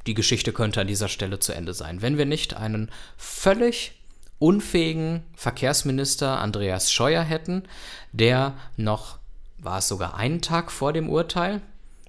die 0.08 0.14
Geschichte 0.14 0.54
könnte 0.54 0.80
an 0.80 0.88
dieser 0.88 1.10
Stelle 1.10 1.40
zu 1.40 1.54
Ende 1.54 1.74
sein. 1.74 2.02
Wenn 2.02 2.18
wir 2.18 2.26
nicht 2.26 2.56
einen 2.56 2.90
völlig 3.18 3.94
unfähigen 4.44 5.24
Verkehrsminister 5.38 6.42
Andreas 6.42 6.92
Scheuer 6.92 7.24
hätten, 7.24 7.64
der 8.12 8.56
noch, 8.76 9.18
war 9.58 9.78
es 9.78 9.88
sogar 9.88 10.16
einen 10.16 10.42
Tag 10.42 10.70
vor 10.70 10.92
dem 10.92 11.10
Urteil, 11.10 11.62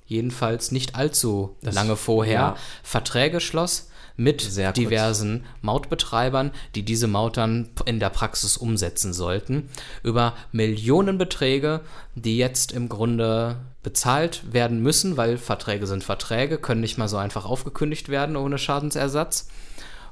jedenfalls 0.06 0.72
nicht 0.72 0.96
allzu 0.96 1.54
das, 1.62 1.76
lange 1.76 1.94
vorher, 1.94 2.34
ja. 2.40 2.56
Verträge 2.82 3.40
schloss 3.40 3.88
mit 4.16 4.56
diversen 4.76 5.44
Mautbetreibern, 5.62 6.50
die 6.74 6.82
diese 6.82 7.06
Maut 7.06 7.36
dann 7.36 7.70
in 7.84 8.00
der 8.00 8.10
Praxis 8.10 8.56
umsetzen 8.56 9.12
sollten, 9.12 9.68
über 10.02 10.34
Millionenbeträge, 10.50 11.82
die 12.16 12.36
jetzt 12.36 12.72
im 12.72 12.88
Grunde 12.88 13.58
bezahlt 13.84 14.52
werden 14.52 14.82
müssen, 14.82 15.16
weil 15.16 15.38
Verträge 15.38 15.86
sind 15.86 16.02
Verträge, 16.02 16.58
können 16.58 16.80
nicht 16.80 16.98
mal 16.98 17.08
so 17.08 17.16
einfach 17.16 17.44
aufgekündigt 17.44 18.08
werden 18.08 18.34
ohne 18.34 18.58
Schadensersatz. 18.58 19.48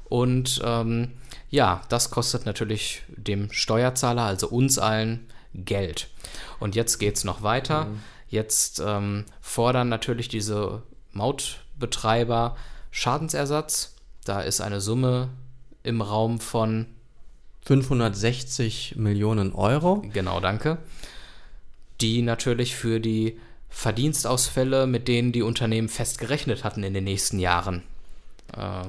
Und 0.05 0.61
ähm, 0.63 1.11
ja, 1.53 1.83
das 1.87 2.09
kostet 2.09 2.47
natürlich 2.47 3.03
dem 3.07 3.51
Steuerzahler, 3.51 4.23
also 4.23 4.47
uns 4.49 4.79
allen, 4.79 5.27
Geld. 5.53 6.07
Und 6.59 6.73
jetzt 6.73 6.97
geht 6.97 7.15
es 7.15 7.25
noch 7.25 7.43
weiter. 7.43 7.85
Mhm. 7.85 7.99
Jetzt 8.27 8.81
ähm, 8.83 9.25
fordern 9.39 9.87
natürlich 9.87 10.29
diese 10.29 10.81
Mautbetreiber 11.11 12.57
Schadensersatz. 12.89 13.93
Da 14.25 14.41
ist 14.41 14.61
eine 14.61 14.81
Summe 14.81 15.29
im 15.83 16.01
Raum 16.01 16.39
von 16.39 16.87
560 17.65 18.95
Millionen 18.95 19.53
Euro. 19.53 20.01
Genau, 20.11 20.39
danke. 20.39 20.79
Die 22.01 22.23
natürlich 22.23 22.75
für 22.75 22.99
die 22.99 23.39
Verdienstausfälle, 23.69 24.87
mit 24.87 25.07
denen 25.07 25.31
die 25.31 25.43
Unternehmen 25.43 25.87
festgerechnet 25.87 26.63
hatten 26.63 26.81
in 26.81 26.95
den 26.95 27.03
nächsten 27.03 27.37
Jahren, 27.37 27.83
äh, 28.57 28.87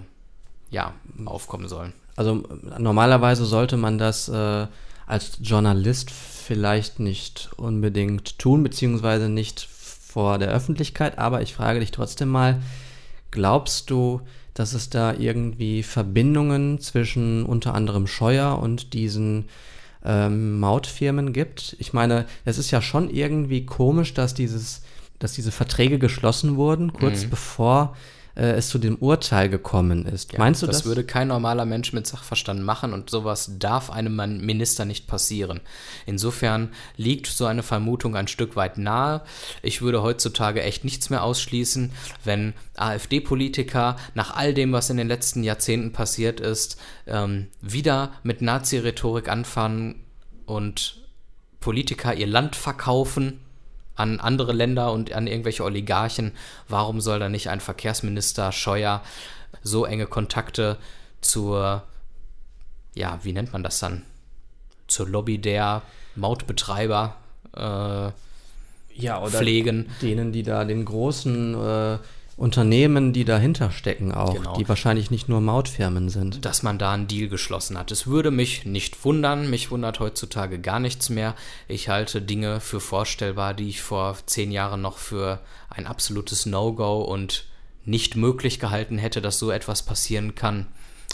ja, 0.71 0.95
aufkommen 1.27 1.69
sollen. 1.69 1.93
Also 2.17 2.43
normalerweise 2.79 3.45
sollte 3.45 3.77
man 3.77 3.99
das 3.99 4.29
äh, 4.29 4.67
als 5.07 5.39
Journalist 5.43 6.11
vielleicht 6.11 7.01
nicht 7.01 7.51
unbedingt 7.57 8.39
tun, 8.39 8.63
beziehungsweise 8.63 9.29
nicht 9.29 9.61
vor 9.61 10.39
der 10.39 10.49
Öffentlichkeit, 10.49 11.19
aber 11.19 11.43
ich 11.43 11.55
frage 11.55 11.81
dich 11.81 11.91
trotzdem 11.91 12.29
mal, 12.29 12.63
glaubst 13.31 13.91
du, 13.91 14.21
dass 14.55 14.73
es 14.73 14.89
da 14.89 15.13
irgendwie 15.13 15.83
Verbindungen 15.83 16.79
zwischen 16.79 17.45
unter 17.45 17.75
anderem 17.75 18.07
Scheuer 18.07 18.59
und 18.61 18.93
diesen 18.93 19.47
ähm, 20.05 20.61
Mautfirmen 20.61 21.33
gibt? 21.33 21.75
Ich 21.81 21.93
meine, 21.93 22.27
es 22.45 22.59
ist 22.59 22.71
ja 22.71 22.81
schon 22.81 23.11
irgendwie 23.11 23.67
komisch, 23.67 24.15
dass 24.15 24.35
dieses, 24.35 24.83
dass 25.19 25.33
diese 25.33 25.51
Verträge 25.51 25.99
geschlossen 25.99 26.57
wurden, 26.57 26.93
kurz 26.93 27.25
mhm. 27.25 27.31
bevor 27.31 27.97
äh, 28.37 28.53
es 28.53 28.69
zu 28.69 28.79
dem 28.79 28.97
Urteil 28.97 29.49
gekommen 29.49 30.07
ist. 30.07 30.33
Ja, 30.33 30.39
Meinst 30.39 30.63
du 30.63 30.67
das? 30.67 30.79
Das 30.79 30.87
würde 30.87 31.05
kein 31.05 31.29
normaler 31.29 31.65
Mensch 31.65 31.93
mit 31.93 32.07
Sachverstand 32.07 32.63
machen 32.63 32.93
und 32.93 33.11
sowas 33.11 33.53
darf 33.59 33.91
einem 33.91 34.17
Minister 34.45 34.85
nicht 34.85 35.07
passieren. 35.07 35.61
Insofern 36.07 36.71
liegt 36.97 37.27
so 37.27 37.47
eine 37.47 37.63
Vermutung 37.63 38.17
ein 38.17 38.29
Stück 38.29 38.57
weit 38.57 38.79
nahe. 38.79 39.23
Ich 39.63 39.83
würde 39.83 40.03
heutzutage 40.03 40.63
echt 40.63 40.85
nichts 40.85 41.11
mehr 41.11 41.23
ausschließen, 41.23 41.93
wenn 42.25 42.55
AfD-Politiker 42.77 43.97
nach 44.15 44.35
all 44.35 44.55
dem, 44.55 44.73
was 44.73 44.91
in 44.91 44.97
den 44.97 45.09
letzten 45.09 45.43
Jahrzehnten 45.43 45.93
passiert 45.93 46.41
ist, 46.41 46.81
ähm, 47.07 47.49
wieder 47.61 48.13
mit 48.23 48.43
Nazi-Rhetorik 48.43 49.29
anfangen 49.29 50.05
und 50.47 51.01
Politiker 51.61 52.15
ihr 52.15 52.27
Land 52.27 52.57
verkaufen 52.57 53.41
an 53.97 54.21
andere 54.21 54.53
Länder 54.53 54.93
und 54.93 55.13
an 55.13 55.27
irgendwelche 55.27 55.65
Oligarchen. 55.65 56.33
Warum 56.69 57.01
soll 57.01 57.19
da 57.19 57.29
nicht 57.29 57.49
ein 57.49 57.61
Verkehrsminister 57.61 58.53
Scheuer 58.53 59.03
so 59.63 59.85
enge 59.85 60.07
Kontakte 60.07 60.77
zur, 61.21 61.83
ja, 62.95 63.19
wie 63.23 63.33
nennt 63.33 63.53
man 63.53 63.63
das 63.63 63.79
dann? 63.79 64.03
Zur 64.87 65.09
Lobby 65.09 65.39
der 65.39 65.83
Mautbetreiber 66.17 67.17
äh, 67.57 68.11
ja, 68.97 69.21
oder 69.21 69.39
pflegen. 69.39 69.91
Denen, 70.03 70.33
die 70.33 70.43
da 70.43 70.65
den 70.65 70.85
großen 70.85 71.55
äh, 71.55 71.99
Unternehmen, 72.37 73.13
die 73.13 73.25
dahinter 73.25 73.71
stecken 73.71 74.13
auch, 74.13 74.35
genau. 74.35 74.57
die 74.57 74.69
wahrscheinlich 74.69 75.11
nicht 75.11 75.29
nur 75.29 75.41
Mautfirmen 75.41 76.09
sind. 76.09 76.45
Dass 76.45 76.65
man 76.65 76.79
da 76.79 76.93
einen 76.93 77.07
Deal 77.07 77.29
geschlossen 77.29 77.79
hat. 77.79 77.93
Es 77.93 78.09
würde 78.09 78.33
mich 78.33 78.65
nicht 78.65 79.05
wundern, 79.05 79.49
mich 79.51 79.71
wundert 79.71 80.01
heutzutage 80.01 80.59
gar 80.59 80.81
nichts 80.81 81.11
mehr. 81.11 81.35
Ich 81.69 81.89
halte 81.89 82.21
Dinge 82.21 82.59
für 82.59 82.81
vorstellbar, 82.81 83.55
die 83.55 83.69
ich 83.69 83.83
vor 83.83 84.17
zehn 84.27 84.51
Jahren 84.51 84.83
noch 84.83 84.99
für 84.99 85.41
ein 85.71 85.87
absolutes 85.87 86.45
No-Go 86.47 87.03
und 87.03 87.47
nicht 87.85 88.17
möglich 88.17 88.59
gehalten 88.59 88.99
hätte, 88.99 89.21
dass 89.21 89.39
so 89.39 89.51
etwas 89.51 89.83
passieren 89.83 90.35
kann. 90.35 90.67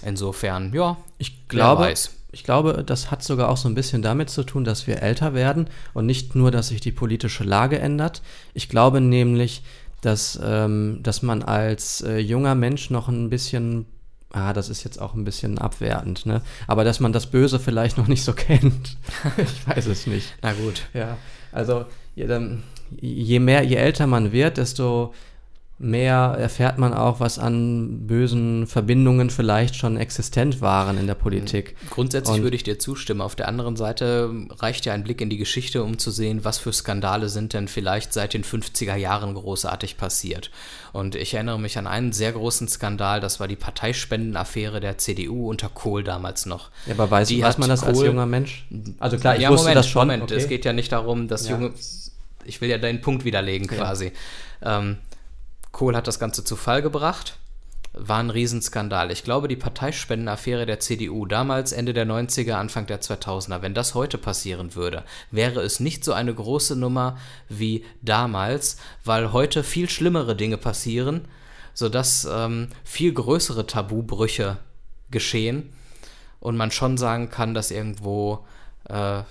Insofern, 0.02 0.72
ja, 0.72 0.96
ich 1.18 1.48
glaube, 1.48 1.92
ich 2.32 2.44
glaube, 2.44 2.84
das 2.86 3.10
hat 3.10 3.22
sogar 3.22 3.48
auch 3.48 3.56
so 3.56 3.68
ein 3.68 3.74
bisschen 3.74 4.02
damit 4.02 4.30
zu 4.30 4.44
tun, 4.44 4.64
dass 4.64 4.86
wir 4.86 5.02
älter 5.02 5.34
werden 5.34 5.68
und 5.94 6.06
nicht 6.06 6.34
nur, 6.34 6.50
dass 6.50 6.68
sich 6.68 6.80
die 6.80 6.92
politische 6.92 7.44
Lage 7.44 7.78
ändert. 7.78 8.22
Ich 8.54 8.68
glaube 8.68 9.00
nämlich, 9.00 9.62
dass, 10.00 10.38
ähm, 10.42 11.00
dass 11.02 11.22
man 11.22 11.42
als 11.42 12.00
äh, 12.00 12.18
junger 12.18 12.54
Mensch 12.54 12.90
noch 12.90 13.08
ein 13.08 13.30
bisschen, 13.30 13.86
ah, 14.32 14.52
das 14.52 14.68
ist 14.68 14.84
jetzt 14.84 15.00
auch 15.00 15.14
ein 15.14 15.24
bisschen 15.24 15.58
abwertend, 15.58 16.26
ne? 16.26 16.42
Aber 16.66 16.84
dass 16.84 17.00
man 17.00 17.12
das 17.12 17.26
Böse 17.26 17.58
vielleicht 17.58 17.98
noch 17.98 18.08
nicht 18.08 18.24
so 18.24 18.32
kennt. 18.34 18.96
ich 19.36 19.66
weiß 19.66 19.86
es 19.86 20.06
nicht. 20.06 20.34
Na 20.42 20.52
gut. 20.52 20.88
Ja, 20.94 21.16
also 21.52 21.84
je, 22.14 22.26
je 23.00 23.38
mehr, 23.38 23.62
je 23.62 23.76
älter 23.76 24.06
man 24.06 24.32
wird, 24.32 24.56
desto 24.56 25.14
mehr 25.82 26.36
erfährt 26.38 26.76
man 26.76 26.92
auch, 26.92 27.20
was 27.20 27.38
an 27.38 28.06
bösen 28.06 28.66
Verbindungen 28.66 29.30
vielleicht 29.30 29.74
schon 29.76 29.96
existent 29.96 30.60
waren 30.60 30.98
in 30.98 31.06
der 31.06 31.14
Politik. 31.14 31.74
Grundsätzlich 31.88 32.36
Und- 32.36 32.42
würde 32.42 32.54
ich 32.56 32.62
dir 32.64 32.78
zustimmen. 32.78 33.22
Auf 33.22 33.34
der 33.34 33.48
anderen 33.48 33.76
Seite 33.76 34.30
reicht 34.58 34.84
ja 34.84 34.92
ein 34.92 35.02
Blick 35.04 35.22
in 35.22 35.30
die 35.30 35.38
Geschichte, 35.38 35.82
um 35.82 35.96
zu 35.98 36.10
sehen, 36.10 36.44
was 36.44 36.58
für 36.58 36.70
Skandale 36.72 37.30
sind 37.30 37.54
denn 37.54 37.66
vielleicht 37.66 38.12
seit 38.12 38.34
den 38.34 38.44
50er 38.44 38.94
Jahren 38.96 39.32
großartig 39.34 39.96
passiert. 39.96 40.50
Und 40.92 41.14
ich 41.14 41.32
erinnere 41.32 41.58
mich 41.58 41.78
an 41.78 41.86
einen 41.86 42.12
sehr 42.12 42.32
großen 42.32 42.68
Skandal, 42.68 43.20
das 43.20 43.40
war 43.40 43.48
die 43.48 43.56
Parteispendenaffäre 43.56 44.80
der 44.80 44.98
CDU 44.98 45.48
unter 45.48 45.70
Kohl 45.70 46.04
damals 46.04 46.44
noch. 46.44 46.70
Ja, 46.86 46.92
aber 46.92 47.10
weiß, 47.10 47.28
Die 47.28 47.42
weiß 47.42 47.56
man 47.56 47.70
das 47.70 47.82
als 47.84 47.96
Kohl- 47.98 48.06
junger 48.08 48.26
Mensch? 48.26 48.66
Also 48.98 49.16
klar, 49.16 49.34
ich 49.36 49.42
ja, 49.42 49.48
wusste 49.50 49.64
Moment, 49.64 49.78
das 49.78 49.88
schon. 49.88 50.08
Moment, 50.08 50.22
okay. 50.24 50.34
es 50.34 50.46
geht 50.46 50.66
ja 50.66 50.74
nicht 50.74 50.92
darum, 50.92 51.26
dass 51.26 51.48
Ja. 51.48 51.54
junge. 51.56 51.72
Ich 52.44 52.60
will 52.60 52.68
ja 52.68 52.76
deinen 52.78 53.00
Punkt 53.00 53.24
widerlegen 53.24 53.66
Ja. 53.70 53.76
quasi. 53.78 54.12
Ähm, 54.62 54.98
Kohl 55.72 55.96
hat 55.96 56.06
das 56.06 56.18
Ganze 56.18 56.44
zu 56.44 56.56
Fall 56.56 56.82
gebracht. 56.82 57.38
War 57.92 58.20
ein 58.20 58.30
Riesenskandal. 58.30 59.10
Ich 59.10 59.24
glaube, 59.24 59.48
die 59.48 59.56
Parteispendenaffäre 59.56 60.64
der 60.64 60.78
CDU, 60.78 61.26
damals 61.26 61.72
Ende 61.72 61.92
der 61.92 62.06
90er, 62.06 62.52
Anfang 62.52 62.86
der 62.86 63.00
2000er, 63.00 63.62
wenn 63.62 63.74
das 63.74 63.94
heute 63.94 64.16
passieren 64.16 64.76
würde, 64.76 65.02
wäre 65.32 65.60
es 65.60 65.80
nicht 65.80 66.04
so 66.04 66.12
eine 66.12 66.32
große 66.32 66.76
Nummer 66.76 67.18
wie 67.48 67.84
damals, 68.00 68.76
weil 69.04 69.32
heute 69.32 69.64
viel 69.64 69.90
schlimmere 69.90 70.36
Dinge 70.36 70.56
passieren, 70.56 71.26
sodass 71.74 72.28
ähm, 72.30 72.68
viel 72.84 73.12
größere 73.12 73.66
Tabubrüche 73.66 74.58
geschehen 75.10 75.72
und 76.38 76.56
man 76.56 76.70
schon 76.70 76.96
sagen 76.96 77.28
kann, 77.28 77.54
dass 77.54 77.72
irgendwo 77.72 78.46
äh, 78.88 79.22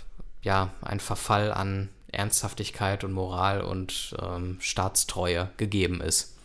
ja 0.42 0.70
ein 0.82 1.00
Verfall 1.00 1.54
an 1.54 1.90
Ernsthaftigkeit 2.12 3.04
und 3.04 3.14
Moral 3.14 3.62
und 3.62 4.16
ähm, 4.22 4.58
Staatstreue 4.60 5.50
gegeben 5.58 6.02
ist. 6.02 6.36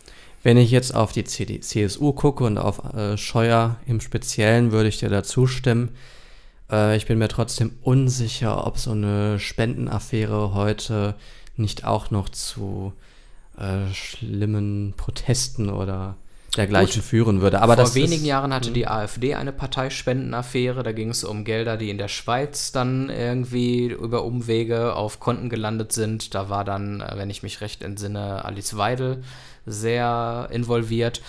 Wenn 0.42 0.58
ich 0.58 0.70
jetzt 0.70 0.94
auf 0.94 1.12
die 1.12 1.24
CD, 1.24 1.60
CSU 1.60 2.12
gucke 2.12 2.44
und 2.44 2.58
auf 2.58 2.94
äh, 2.94 3.16
Scheuer 3.16 3.76
im 3.86 4.00
Speziellen, 4.00 4.72
würde 4.72 4.90
ich 4.90 4.98
dir 4.98 5.08
da 5.08 5.22
zustimmen. 5.22 5.96
Äh, 6.70 6.96
ich 6.96 7.06
bin 7.06 7.18
mir 7.18 7.28
trotzdem 7.28 7.72
unsicher, 7.82 8.66
ob 8.66 8.78
so 8.78 8.90
eine 8.90 9.38
Spendenaffäre 9.40 10.52
heute 10.52 11.14
nicht 11.56 11.84
auch 11.84 12.10
noch 12.10 12.28
zu 12.28 12.92
äh, 13.58 13.92
schlimmen 13.92 14.94
Protesten 14.96 15.70
oder 15.70 16.16
dergleichen 16.56 17.00
Gut. 17.00 17.08
führen 17.08 17.40
würde. 17.40 17.60
Aber 17.60 17.76
Vor 17.76 17.94
wenigen 17.94 18.22
ist, 18.22 18.26
Jahren 18.26 18.52
hatte 18.52 18.70
die 18.70 18.86
AfD 18.86 19.34
eine 19.34 19.52
Parteispendenaffäre. 19.52 20.82
Da 20.82 20.92
ging 20.92 21.10
es 21.10 21.24
um 21.24 21.44
Gelder, 21.44 21.76
die 21.76 21.90
in 21.90 21.98
der 21.98 22.08
Schweiz 22.08 22.72
dann 22.72 23.10
irgendwie 23.10 23.86
über 23.86 24.24
Umwege 24.24 24.94
auf 24.94 25.20
Konten 25.20 25.48
gelandet 25.48 25.92
sind. 25.92 26.34
Da 26.34 26.48
war 26.48 26.64
dann, 26.64 27.00
äh, 27.00 27.12
wenn 27.16 27.30
ich 27.30 27.42
mich 27.42 27.60
recht 27.60 27.82
entsinne, 27.82 28.44
Alice 28.44 28.76
Weidel 28.76 29.22
sehr 29.66 30.48
involviert. 30.50 31.22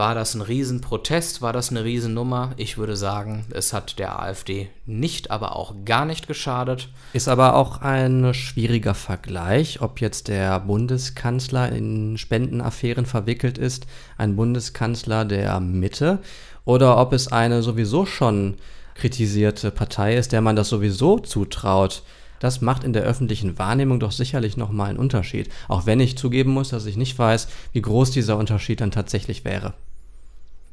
War 0.00 0.14
das 0.14 0.34
ein 0.34 0.40
Riesenprotest? 0.40 1.42
War 1.42 1.52
das 1.52 1.68
eine 1.68 1.84
Riesennummer? 1.84 2.52
Ich 2.56 2.78
würde 2.78 2.96
sagen, 2.96 3.44
es 3.50 3.74
hat 3.74 3.98
der 3.98 4.18
AfD 4.18 4.70
nicht, 4.86 5.30
aber 5.30 5.56
auch 5.56 5.74
gar 5.84 6.06
nicht 6.06 6.26
geschadet. 6.26 6.88
Ist 7.12 7.28
aber 7.28 7.54
auch 7.54 7.82
ein 7.82 8.32
schwieriger 8.32 8.94
Vergleich, 8.94 9.82
ob 9.82 10.00
jetzt 10.00 10.28
der 10.28 10.58
Bundeskanzler 10.60 11.70
in 11.70 12.16
Spendenaffären 12.16 13.04
verwickelt 13.04 13.58
ist, 13.58 13.86
ein 14.16 14.36
Bundeskanzler 14.36 15.26
der 15.26 15.60
Mitte, 15.60 16.20
oder 16.64 16.96
ob 16.96 17.12
es 17.12 17.28
eine 17.28 17.62
sowieso 17.62 18.06
schon 18.06 18.54
kritisierte 18.94 19.70
Partei 19.70 20.16
ist, 20.16 20.32
der 20.32 20.40
man 20.40 20.56
das 20.56 20.70
sowieso 20.70 21.18
zutraut. 21.18 22.04
Das 22.38 22.62
macht 22.62 22.84
in 22.84 22.94
der 22.94 23.02
öffentlichen 23.02 23.58
Wahrnehmung 23.58 24.00
doch 24.00 24.12
sicherlich 24.12 24.56
nochmal 24.56 24.88
einen 24.88 24.98
Unterschied. 24.98 25.50
Auch 25.68 25.84
wenn 25.84 26.00
ich 26.00 26.16
zugeben 26.16 26.52
muss, 26.52 26.70
dass 26.70 26.86
ich 26.86 26.96
nicht 26.96 27.18
weiß, 27.18 27.48
wie 27.74 27.82
groß 27.82 28.12
dieser 28.12 28.38
Unterschied 28.38 28.80
dann 28.80 28.92
tatsächlich 28.92 29.44
wäre. 29.44 29.74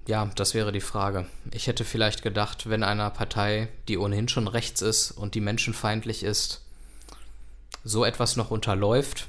Ja, 0.07 0.29
das 0.35 0.53
wäre 0.53 0.71
die 0.71 0.81
Frage. 0.81 1.25
Ich 1.51 1.67
hätte 1.67 1.83
vielleicht 1.83 2.23
gedacht, 2.23 2.69
wenn 2.69 2.83
einer 2.83 3.09
Partei, 3.09 3.67
die 3.89 3.97
ohnehin 3.97 4.29
schon 4.29 4.47
rechts 4.47 4.81
ist 4.81 5.11
und 5.11 5.35
die 5.35 5.41
menschenfeindlich 5.41 6.23
ist, 6.23 6.61
so 7.83 8.05
etwas 8.05 8.37
noch 8.37 8.49
unterläuft, 8.49 9.27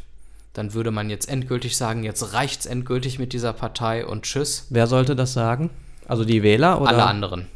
dann 0.53 0.75
würde 0.75 0.91
man 0.91 1.11
jetzt 1.11 1.29
endgültig 1.29 1.77
sagen, 1.77 2.05
jetzt 2.05 2.33
reicht's 2.33 2.67
endgültig 2.67 3.19
mit 3.19 3.33
dieser 3.33 3.53
Partei 3.53 4.07
und 4.07 4.23
tschüss. 4.23 4.67
Wer 4.71 4.87
sollte 4.87 5.17
das 5.17 5.33
sagen? 5.33 5.71
Also 6.07 6.25
die 6.25 6.43
Wähler 6.43 6.81
oder? 6.81 6.91
Alle 6.91 7.05
anderen. 7.05 7.49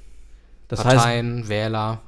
Das 0.68 0.85
heißt, 0.85 0.96
Parteien, 0.96 1.48
Wähler. 1.48 2.00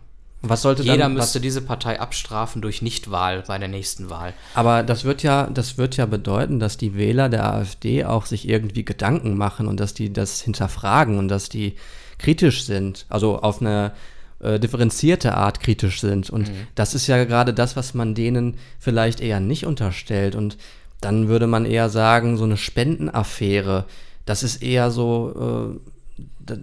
Was 0.48 0.62
sollte 0.62 0.82
Jeder 0.82 0.96
dann, 0.96 1.14
müsste 1.14 1.40
diese 1.40 1.62
Partei 1.62 2.00
abstrafen 2.00 2.62
durch 2.62 2.82
Nichtwahl 2.82 3.42
bei 3.46 3.58
der 3.58 3.68
nächsten 3.68 4.10
Wahl. 4.10 4.34
Aber 4.54 4.82
das 4.82 5.04
wird 5.04 5.22
ja, 5.22 5.48
das 5.52 5.78
wird 5.78 5.96
ja 5.96 6.06
bedeuten, 6.06 6.58
dass 6.58 6.76
die 6.76 6.96
Wähler 6.96 7.28
der 7.28 7.52
AfD 7.52 8.04
auch 8.04 8.26
sich 8.26 8.48
irgendwie 8.48 8.84
Gedanken 8.84 9.36
machen 9.36 9.66
und 9.66 9.80
dass 9.80 9.94
die 9.94 10.12
das 10.12 10.40
hinterfragen 10.40 11.18
und 11.18 11.28
dass 11.28 11.48
die 11.48 11.76
kritisch 12.18 12.64
sind, 12.64 13.06
also 13.08 13.40
auf 13.40 13.60
eine 13.60 13.92
äh, 14.40 14.60
differenzierte 14.60 15.34
Art 15.34 15.60
kritisch 15.60 16.00
sind. 16.00 16.30
Und 16.30 16.50
das 16.74 16.94
ist 16.94 17.06
ja 17.06 17.24
gerade 17.24 17.54
das, 17.54 17.76
was 17.76 17.94
man 17.94 18.14
denen 18.14 18.56
vielleicht 18.78 19.20
eher 19.20 19.40
nicht 19.40 19.66
unterstellt. 19.66 20.34
Und 20.34 20.58
dann 21.00 21.28
würde 21.28 21.46
man 21.46 21.64
eher 21.64 21.88
sagen, 21.88 22.36
so 22.36 22.44
eine 22.44 22.56
Spendenaffäre, 22.56 23.86
das 24.26 24.42
ist 24.42 24.62
eher 24.62 24.90
so, 24.90 25.78
äh, 25.78 26.22
da, 26.40 26.56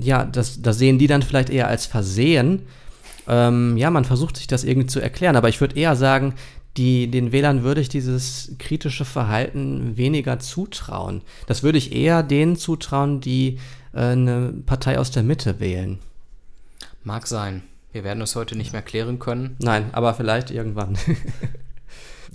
ja, 0.00 0.24
das, 0.24 0.62
das 0.62 0.78
sehen 0.78 0.98
die 0.98 1.06
dann 1.06 1.22
vielleicht 1.22 1.50
eher 1.50 1.68
als 1.68 1.86
Versehen. 1.86 2.62
Ähm, 3.28 3.76
ja, 3.76 3.90
man 3.90 4.04
versucht 4.04 4.38
sich 4.38 4.46
das 4.46 4.64
irgendwie 4.64 4.86
zu 4.88 5.00
erklären, 5.00 5.36
aber 5.36 5.48
ich 5.48 5.60
würde 5.60 5.76
eher 5.76 5.94
sagen, 5.96 6.34
die, 6.76 7.10
den 7.10 7.30
Wählern 7.32 7.62
würde 7.62 7.80
ich 7.80 7.88
dieses 7.88 8.52
kritische 8.58 9.04
Verhalten 9.04 9.96
weniger 9.96 10.38
zutrauen. 10.38 11.22
Das 11.46 11.62
würde 11.62 11.78
ich 11.78 11.92
eher 11.92 12.22
denen 12.22 12.56
zutrauen, 12.56 13.20
die 13.20 13.58
äh, 13.92 14.00
eine 14.00 14.54
Partei 14.64 14.98
aus 14.98 15.10
der 15.10 15.22
Mitte 15.22 15.60
wählen. 15.60 15.98
Mag 17.04 17.26
sein. 17.26 17.62
Wir 17.92 18.04
werden 18.04 18.22
es 18.22 18.36
heute 18.36 18.56
nicht 18.56 18.72
mehr 18.72 18.82
klären 18.82 19.18
können. 19.18 19.56
Nein, 19.60 19.90
aber 19.92 20.14
vielleicht 20.14 20.50
irgendwann. 20.50 20.96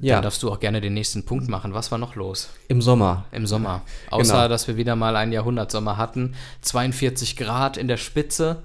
Ja. 0.01 0.15
Dann 0.15 0.23
darfst 0.23 0.41
du 0.43 0.51
auch 0.51 0.59
gerne 0.59 0.81
den 0.81 0.95
nächsten 0.95 1.23
Punkt 1.23 1.47
machen. 1.47 1.73
Was 1.73 1.91
war 1.91 1.97
noch 1.97 2.15
los? 2.15 2.49
im 2.67 2.81
Sommer. 2.81 3.25
Im 3.31 3.45
Sommer. 3.45 3.83
Außer, 4.09 4.33
Genau. 4.33 4.47
dass 4.47 4.67
wir 4.67 4.75
wieder 4.75 4.95
mal 4.95 5.15
einen 5.15 5.31
Jahrhundertsommer 5.31 5.97
hatten. 5.97 6.33
42 6.61 7.37
Grad 7.37 7.77
in 7.77 7.87
der 7.87 7.97
Spitze. 7.97 8.63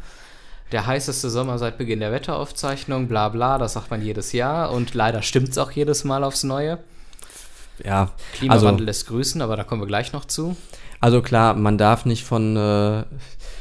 Der 0.73 0.87
heißeste 0.87 1.31
Sommer 1.31 1.59
seit 1.59 1.79
Beginn 1.79 2.01
der 2.01 2.13
Wetteraufzeichnung. 2.13 3.09
Bla 3.09 3.31
bla, 3.31 3.57
das 3.59 3.73
sagt 3.73 3.91
man 3.91 4.03
jedes 4.03 4.33
Jahr. 4.33 4.71
Und 4.71 4.95
leider 4.95 5.23
stimmt 5.23 5.49
es 5.51 5.59
auch 5.59 5.71
jedes 5.71 6.05
Mal 6.05 6.25
aufs 6.25 6.45
Neue. 6.45 6.79
Ja, 7.85 8.11
Klimawandel 8.35 8.71
also, 8.73 8.85
lässt 8.85 9.07
grüßen, 9.07 9.41
aber 9.41 9.57
da 9.57 9.65
kommen 9.65 9.83
wir 9.83 9.87
gleich 9.87 10.13
noch 10.13 10.25
zu. 10.25 10.57
also 11.01 11.23
klar, 11.23 11.55
man 11.55 11.79
darf 11.79 12.05
nicht 12.07 12.25
von, 12.25 12.57
äh, 12.57 13.05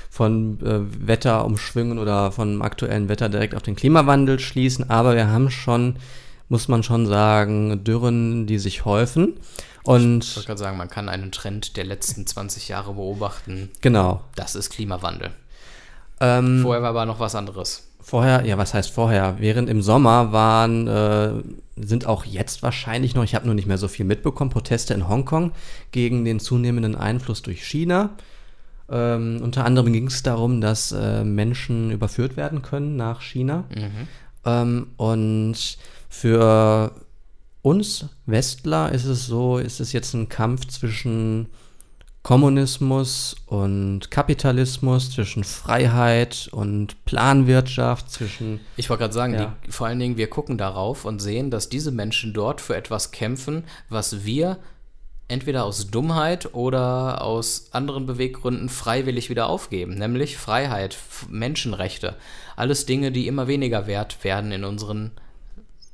von 0.09 0.59
äh, 0.61 1.07
Wetterumschwüngen 1.07 1.99
oder 1.99 2.31
vom 2.31 2.61
aktuellen 2.63 3.09
Wetter 3.09 3.29
direkt 3.29 3.53
auf 3.53 3.61
den 3.61 3.75
Klimawandel 3.75 4.39
schließen, 4.39 4.89
aber 4.89 5.15
wir 5.15 5.27
haben 5.27 5.51
schon, 5.51 5.97
muss 6.49 6.67
man 6.67 6.81
schon 6.81 7.05
sagen, 7.05 7.83
Dürren, 7.83 8.47
die 8.47 8.57
sich 8.57 8.85
häufen. 8.85 9.35
Ich 9.83 9.87
Und 9.87 10.35
wollte 10.35 10.47
gerade 10.47 10.59
sagen, 10.59 10.77
man 10.77 10.89
kann 10.89 11.09
einen 11.09 11.31
Trend 11.31 11.77
der 11.77 11.85
letzten 11.85 12.25
20 12.25 12.67
Jahre 12.69 12.95
beobachten. 12.95 13.69
genau. 13.81 14.23
Das 14.35 14.55
ist 14.55 14.71
Klimawandel. 14.71 15.31
Ähm, 16.19 16.61
Vorher 16.61 16.81
war 16.81 16.89
aber 16.89 17.05
noch 17.05 17.19
was 17.19 17.35
anderes. 17.35 17.83
Vorher, 17.99 18.45
ja, 18.45 18.57
was 18.57 18.73
heißt 18.73 18.91
vorher? 18.91 19.35
Während 19.39 19.69
im 19.69 19.81
Sommer 19.81 20.31
waren, 20.31 20.87
äh, 20.87 21.31
sind 21.75 22.05
auch 22.05 22.23
jetzt 22.25 22.63
wahrscheinlich 22.63 23.15
noch, 23.15 23.23
ich 23.23 23.35
habe 23.35 23.45
nur 23.45 23.55
nicht 23.55 23.67
mehr 23.67 23.77
so 23.77 23.87
viel 23.87 24.05
mitbekommen, 24.05 24.49
Proteste 24.49 24.93
in 24.93 25.09
Hongkong 25.09 25.51
gegen 25.91 26.23
den 26.23 26.39
zunehmenden 26.39 26.95
Einfluss 26.95 27.41
durch 27.41 27.63
China. 27.63 28.11
Ähm, 28.89 29.41
unter 29.43 29.65
anderem 29.65 29.91
ging 29.91 30.07
es 30.07 30.23
darum, 30.23 30.61
dass 30.61 30.93
äh, 30.93 31.23
Menschen 31.23 31.91
überführt 31.91 32.37
werden 32.37 32.61
können 32.61 32.95
nach 32.95 33.21
China. 33.21 33.65
Mhm. 33.75 34.07
Ähm, 34.45 34.87
und 34.95 35.77
für 36.07 36.93
uns 37.61 38.05
Westler 38.25 38.91
ist 38.93 39.05
es 39.05 39.25
so, 39.25 39.57
ist 39.57 39.81
es 39.81 39.91
jetzt 39.91 40.13
ein 40.13 40.29
Kampf 40.29 40.67
zwischen 40.67 41.47
Kommunismus 42.27 43.37
und 43.45 44.11
Kapitalismus, 44.11 45.11
zwischen 45.11 45.45
Freiheit 45.45 46.49
und 46.51 47.05
Planwirtschaft, 47.05 48.11
zwischen 48.11 48.59
Ich 48.75 48.89
wollte 48.89 49.03
gerade 49.03 49.13
sagen, 49.13 49.33
Ja. 49.33 49.55
die, 49.65 49.71
vor 49.71 49.87
allen 49.87 49.97
Dingen, 49.97 50.17
wir 50.17 50.29
gucken 50.29 50.57
darauf 50.57 51.05
und 51.05 51.21
sehen, 51.21 51.51
dass 51.51 51.69
diese 51.69 51.91
Menschen 51.91 52.33
dort 52.33 52.59
für 52.59 52.75
etwas 52.75 53.11
kämpfen, 53.11 53.63
was 53.87 54.25
wir 54.25 54.57
entweder 55.29 55.63
aus 55.63 55.89
Dummheit 55.89 56.53
oder 56.53 57.21
aus 57.21 57.69
anderen 57.71 58.05
Beweggründen 58.05 58.67
freiwillig 58.67 59.29
wieder 59.29 59.47
aufgeben, 59.47 59.93
nämlich 59.93 60.35
Freiheit, 60.35 60.97
Menschenrechte. 61.29 62.17
Alles 62.57 62.85
Dinge, 62.85 63.13
die 63.13 63.27
immer 63.27 63.47
weniger 63.47 63.87
wert 63.87 64.25
werden 64.25 64.51
in 64.51 64.65
unseren 64.65 65.11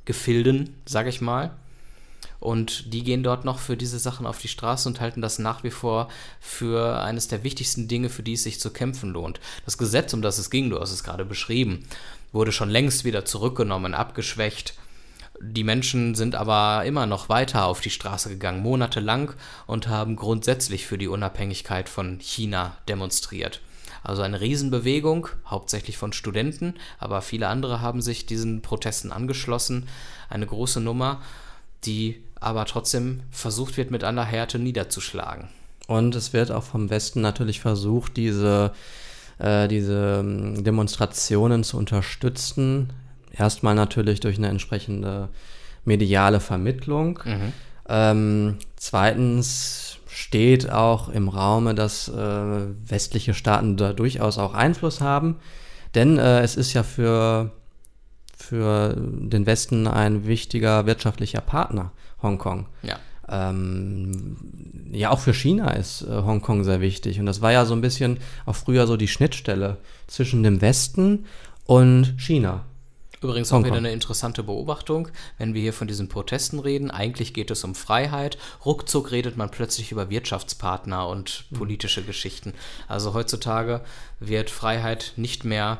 Gefilden, 0.04 0.74
sag 0.84 1.06
ich 1.06 1.20
mal. 1.20 1.52
Und 2.40 2.92
die 2.92 3.02
gehen 3.02 3.22
dort 3.22 3.44
noch 3.44 3.58
für 3.58 3.76
diese 3.76 3.98
Sachen 3.98 4.26
auf 4.26 4.38
die 4.38 4.48
Straße 4.48 4.88
und 4.88 5.00
halten 5.00 5.22
das 5.22 5.38
nach 5.38 5.64
wie 5.64 5.70
vor 5.70 6.08
für 6.40 7.00
eines 7.00 7.28
der 7.28 7.42
wichtigsten 7.42 7.88
Dinge, 7.88 8.10
für 8.10 8.22
die 8.22 8.34
es 8.34 8.42
sich 8.42 8.60
zu 8.60 8.70
kämpfen 8.70 9.10
lohnt. 9.10 9.40
Das 9.64 9.78
Gesetz, 9.78 10.12
um 10.12 10.22
das 10.22 10.38
es 10.38 10.50
ging, 10.50 10.70
du 10.70 10.78
hast 10.78 10.92
es 10.92 11.04
gerade 11.04 11.24
beschrieben, 11.24 11.86
wurde 12.32 12.52
schon 12.52 12.70
längst 12.70 13.04
wieder 13.04 13.24
zurückgenommen, 13.24 13.94
abgeschwächt. 13.94 14.74
Die 15.40 15.64
Menschen 15.64 16.14
sind 16.14 16.34
aber 16.34 16.84
immer 16.84 17.06
noch 17.06 17.28
weiter 17.28 17.66
auf 17.66 17.80
die 17.80 17.90
Straße 17.90 18.28
gegangen, 18.28 18.62
monatelang, 18.62 19.32
und 19.66 19.88
haben 19.88 20.16
grundsätzlich 20.16 20.86
für 20.86 20.98
die 20.98 21.08
Unabhängigkeit 21.08 21.88
von 21.88 22.18
China 22.20 22.76
demonstriert. 22.88 23.60
Also 24.04 24.22
eine 24.22 24.40
Riesenbewegung, 24.40 25.28
hauptsächlich 25.46 25.96
von 25.96 26.12
Studenten, 26.12 26.74
aber 26.98 27.22
viele 27.22 27.48
andere 27.48 27.80
haben 27.80 28.02
sich 28.02 28.26
diesen 28.26 28.60
Protesten 28.60 29.10
angeschlossen. 29.10 29.88
Eine 30.28 30.46
große 30.46 30.80
Nummer, 30.80 31.22
die 31.86 32.22
aber 32.40 32.66
trotzdem 32.66 33.20
versucht 33.30 33.76
wird, 33.76 33.90
mit 33.90 34.04
aller 34.04 34.24
Härte 34.24 34.58
niederzuschlagen. 34.58 35.48
Und 35.86 36.14
es 36.14 36.32
wird 36.32 36.50
auch 36.50 36.62
vom 36.62 36.90
Westen 36.90 37.20
natürlich 37.20 37.60
versucht, 37.60 38.16
diese, 38.16 38.72
äh, 39.38 39.68
diese 39.68 40.20
ähm, 40.20 40.64
Demonstrationen 40.64 41.64
zu 41.64 41.76
unterstützen. 41.76 42.92
Erstmal 43.32 43.74
natürlich 43.74 44.20
durch 44.20 44.38
eine 44.38 44.48
entsprechende 44.48 45.28
mediale 45.84 46.40
Vermittlung. 46.40 47.20
Mhm. 47.24 47.52
Ähm, 47.88 48.58
zweitens 48.76 49.98
steht 50.06 50.70
auch 50.70 51.08
im 51.08 51.28
Raume, 51.28 51.74
dass 51.74 52.08
äh, 52.08 52.12
westliche 52.86 53.34
Staaten 53.34 53.76
da 53.76 53.92
durchaus 53.92 54.38
auch 54.38 54.54
Einfluss 54.54 55.00
haben. 55.00 55.36
Denn 55.94 56.18
äh, 56.18 56.40
es 56.40 56.56
ist 56.56 56.72
ja 56.72 56.82
für, 56.82 57.52
für 58.36 58.94
den 58.96 59.46
Westen 59.46 59.86
ein 59.86 60.26
wichtiger 60.26 60.86
wirtschaftlicher 60.86 61.40
Partner, 61.40 61.92
Hongkong. 62.22 62.66
Ja. 62.82 62.98
Ähm, 63.28 64.36
ja, 64.92 65.10
auch 65.10 65.18
für 65.18 65.32
China 65.32 65.70
ist 65.70 66.02
äh, 66.02 66.10
Hongkong 66.10 66.64
sehr 66.64 66.80
wichtig. 66.80 67.18
Und 67.20 67.26
das 67.26 67.40
war 67.40 67.52
ja 67.52 67.64
so 67.64 67.74
ein 67.74 67.80
bisschen 67.80 68.18
auch 68.44 68.56
früher 68.56 68.86
so 68.86 68.96
die 68.96 69.08
Schnittstelle 69.08 69.78
zwischen 70.06 70.42
dem 70.42 70.60
Westen 70.60 71.26
und 71.64 72.14
China. 72.18 72.64
Übrigens 73.24 73.50
auch 73.54 73.64
wieder 73.64 73.76
eine 73.76 73.90
interessante 73.90 74.42
Beobachtung, 74.42 75.08
wenn 75.38 75.54
wir 75.54 75.62
hier 75.62 75.72
von 75.72 75.88
diesen 75.88 76.10
Protesten 76.10 76.58
reden. 76.58 76.90
Eigentlich 76.90 77.32
geht 77.32 77.50
es 77.50 77.64
um 77.64 77.74
Freiheit. 77.74 78.36
Ruckzuck 78.66 79.12
redet 79.12 79.38
man 79.38 79.50
plötzlich 79.50 79.92
über 79.92 80.10
Wirtschaftspartner 80.10 81.08
und 81.08 81.46
mhm. 81.48 81.56
politische 81.56 82.02
mhm. 82.02 82.06
Geschichten. 82.06 82.52
Also 82.86 83.14
heutzutage 83.14 83.80
wird 84.20 84.50
Freiheit 84.50 85.14
nicht 85.16 85.44
mehr, 85.46 85.78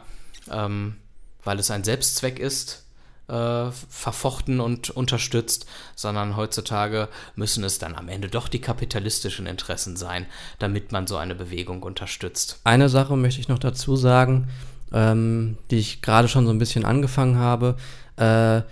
ähm, 0.51 0.97
weil 1.45 1.59
es 1.59 1.71
ein 1.71 1.85
Selbstzweck 1.85 2.39
ist, 2.39 2.85
äh, 3.29 3.71
verfochten 3.71 4.61
und 4.61 4.91
unterstützt, 4.91 5.67
sondern 5.95 6.37
heutzutage 6.37 7.09
müssen 7.37 7.65
es 7.65 7.79
dann 7.79 7.95
am 7.95 8.09
Ende 8.09 8.29
doch 8.29 8.49
die 8.49 8.61
kapitalistischen 8.61 9.47
Interessen 9.47 9.97
sein, 9.97 10.27
damit 10.59 10.93
man 10.93 11.07
so 11.07 11.17
eine 11.17 11.35
Bewegung 11.35 11.83
unterstützt. 11.83 12.61
Eine 12.65 12.89
Sache 12.89 13.17
möchte 13.17 13.41
ich 13.41 13.49
noch 13.49 13.59
dazu 13.59 13.97
sagen 13.97 14.49
ähm, 14.95 15.57
die 15.71 15.79
ich 15.79 16.01
gerade 16.01 16.29
schon 16.29 16.47
so 16.47 16.53
ein 16.53 16.59
bisschen 16.59 16.85
angefangen 16.85 17.37
habe. 17.37 17.77
Äh, 18.17 18.63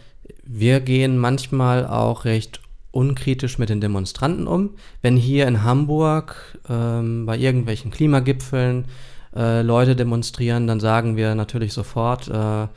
wir 0.45 0.81
gehen 0.81 1.19
manchmal 1.19 1.87
auch 1.87 2.25
recht 2.25 2.61
unkritisch 2.93 3.59
mit 3.59 3.69
den 3.69 3.81
Demonstranten 3.81 4.47
um. 4.47 4.71
Wenn 5.03 5.17
hier 5.17 5.47
in 5.49 5.65
Hamburg 5.65 6.59
ähm, 6.69 7.27
bei 7.27 7.37
irgendwelchen 7.37 7.91
Klimagipfeln 7.91 8.87
äh, 9.35 9.63
Leute 9.63 9.97
demonstrieren, 9.97 10.67
dann 10.67 10.81
sagen 10.81 11.17
wir 11.17 11.35
natürlich 11.35 11.73
sofort, 11.73 12.29
äh, 12.29 12.69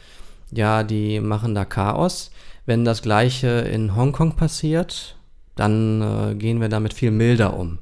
ja, 0.51 0.83
die 0.83 1.19
machen 1.19 1.55
da 1.55 1.65
Chaos. 1.65 2.31
Wenn 2.65 2.85
das 2.85 3.01
gleiche 3.01 3.47
in 3.47 3.95
Hongkong 3.95 4.35
passiert, 4.35 5.17
dann 5.55 6.01
äh, 6.01 6.35
gehen 6.35 6.61
wir 6.61 6.69
damit 6.69 6.93
viel 6.93 7.11
milder 7.11 7.57
um. 7.57 7.79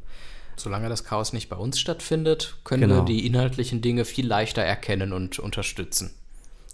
Solange 0.55 0.89
das 0.89 1.03
Chaos 1.03 1.33
nicht 1.33 1.49
bei 1.49 1.55
uns 1.55 1.79
stattfindet, 1.79 2.57
können 2.63 2.89
genau. 2.89 2.95
wir 2.97 3.05
die 3.05 3.25
inhaltlichen 3.25 3.81
Dinge 3.81 4.05
viel 4.05 4.27
leichter 4.27 4.61
erkennen 4.61 5.13
und 5.13 5.39
unterstützen. 5.39 6.11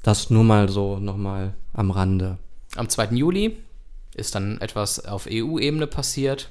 Das 0.03 0.29
nur 0.29 0.43
mal 0.43 0.69
so 0.69 0.99
nochmal 0.99 1.53
am 1.73 1.91
Rande. 1.91 2.38
Am 2.75 2.89
2. 2.89 3.15
Juli 3.15 3.57
ist 4.15 4.35
dann 4.35 4.59
etwas 4.62 5.05
auf 5.05 5.27
EU-Ebene 5.29 5.88
passiert. 5.88 6.49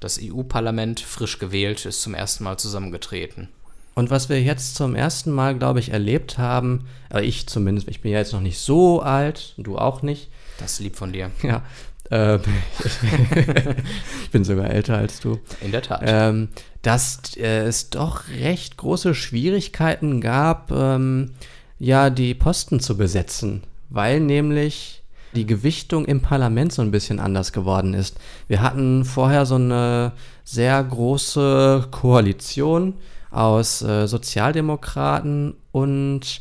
Das 0.00 0.20
EU-Parlament, 0.22 1.00
frisch 1.00 1.38
gewählt, 1.38 1.86
ist 1.86 2.02
zum 2.02 2.14
ersten 2.14 2.44
Mal 2.44 2.58
zusammengetreten. 2.58 3.48
Und 3.96 4.10
was 4.10 4.28
wir 4.28 4.42
jetzt 4.42 4.74
zum 4.74 4.94
ersten 4.94 5.32
Mal, 5.32 5.56
glaube 5.56 5.80
ich, 5.80 5.90
erlebt 5.90 6.36
haben, 6.36 6.86
äh, 7.12 7.24
ich 7.24 7.46
zumindest, 7.46 7.88
ich 7.88 8.02
bin 8.02 8.12
ja 8.12 8.18
jetzt 8.18 8.34
noch 8.34 8.42
nicht 8.42 8.58
so 8.58 9.00
alt, 9.00 9.54
du 9.56 9.78
auch 9.78 10.02
nicht. 10.02 10.28
Das 10.58 10.72
ist 10.72 10.80
lieb 10.80 10.96
von 10.96 11.14
dir. 11.14 11.30
Ja, 11.42 11.62
ähm, 12.10 12.42
ich 14.22 14.30
bin 14.30 14.44
sogar 14.44 14.68
älter 14.68 14.98
als 14.98 15.20
du. 15.20 15.40
In 15.62 15.72
der 15.72 15.80
Tat. 15.80 16.02
Ähm, 16.04 16.48
dass 16.82 17.36
äh, 17.38 17.62
es 17.62 17.88
doch 17.88 18.28
recht 18.28 18.76
große 18.76 19.14
Schwierigkeiten 19.14 20.20
gab, 20.20 20.70
ähm, 20.72 21.32
ja, 21.78 22.10
die 22.10 22.34
Posten 22.34 22.80
zu 22.80 22.98
besetzen, 22.98 23.62
weil 23.88 24.20
nämlich 24.20 25.02
die 25.34 25.46
Gewichtung 25.46 26.04
im 26.04 26.20
Parlament 26.20 26.70
so 26.70 26.82
ein 26.82 26.90
bisschen 26.90 27.18
anders 27.18 27.54
geworden 27.54 27.94
ist. 27.94 28.18
Wir 28.46 28.60
hatten 28.60 29.06
vorher 29.06 29.46
so 29.46 29.54
eine 29.54 30.12
sehr 30.44 30.84
große 30.84 31.88
Koalition 31.90 32.92
aus 33.30 33.82
äh, 33.82 34.06
Sozialdemokraten 34.06 35.54
und 35.72 36.40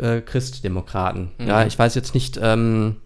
äh, 0.00 0.20
Christdemokraten. 0.20 1.32
Mhm. 1.38 1.46
Ja, 1.46 1.66
ich 1.66 1.78
weiß 1.78 1.94
jetzt 1.94 2.14
nicht, 2.14 2.38
ähm, 2.40 2.96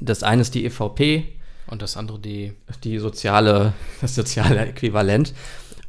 das 0.00 0.22
eine 0.22 0.42
ist 0.42 0.54
die 0.54 0.64
EVP. 0.64 1.24
Und 1.66 1.82
das 1.82 1.96
andere 1.96 2.18
die. 2.18 2.54
Die 2.84 2.98
soziale, 2.98 3.72
das 4.00 4.14
soziale 4.14 4.66
Äquivalent. 4.66 5.34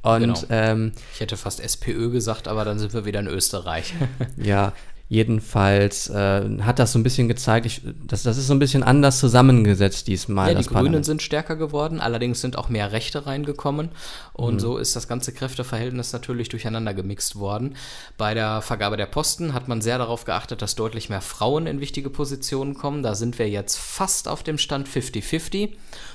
Und, 0.01 0.19
genau. 0.19 0.39
ähm, 0.49 0.91
ich 1.13 1.21
hätte 1.21 1.37
fast 1.37 1.61
SPÖ 1.61 2.09
gesagt, 2.11 2.49
aber 2.49 2.65
dann 2.65 2.77
sind 2.77 2.93
wir 2.93 3.05
wieder 3.05 3.21
in 3.21 3.27
Österreich. 3.27 3.93
ja, 4.37 4.73
Jedenfalls 5.09 6.09
äh, 6.09 6.59
hat 6.61 6.79
das 6.79 6.93
so 6.93 6.99
ein 6.99 7.03
bisschen 7.03 7.27
gezeigt, 7.27 7.65
ich, 7.65 7.81
das, 8.07 8.23
das 8.23 8.37
ist 8.37 8.47
so 8.47 8.53
ein 8.53 8.59
bisschen 8.59 8.83
anders 8.83 9.19
zusammengesetzt 9.19 10.07
diesmal. 10.07 10.53
Ja, 10.53 10.57
die 10.57 10.65
Grünen 10.65 10.73
Parlament. 10.73 11.05
sind 11.05 11.21
stärker 11.21 11.55
geworden, 11.55 11.99
allerdings 11.99 12.41
sind 12.41 12.57
auch 12.57 12.69
mehr 12.69 12.91
Rechte 12.93 13.25
reingekommen 13.25 13.89
und 14.31 14.55
mhm. 14.55 14.59
so 14.59 14.77
ist 14.77 14.95
das 14.95 15.07
ganze 15.07 15.33
Kräfteverhältnis 15.33 16.13
natürlich 16.13 16.49
durcheinander 16.49 16.93
gemixt 16.93 17.35
worden. 17.35 17.75
Bei 18.17 18.33
der 18.33 18.61
Vergabe 18.61 18.97
der 18.97 19.05
Posten 19.05 19.53
hat 19.53 19.67
man 19.67 19.81
sehr 19.81 19.97
darauf 19.97 20.25
geachtet, 20.25 20.61
dass 20.61 20.75
deutlich 20.75 21.09
mehr 21.09 21.21
Frauen 21.21 21.67
in 21.67 21.79
wichtige 21.79 22.09
Positionen 22.09 22.73
kommen. 22.73 23.03
Da 23.03 23.13
sind 23.13 23.37
wir 23.37 23.49
jetzt 23.49 23.77
fast 23.77 24.27
auf 24.27 24.41
dem 24.41 24.57
Stand 24.57 24.87
50-50. 24.87 25.73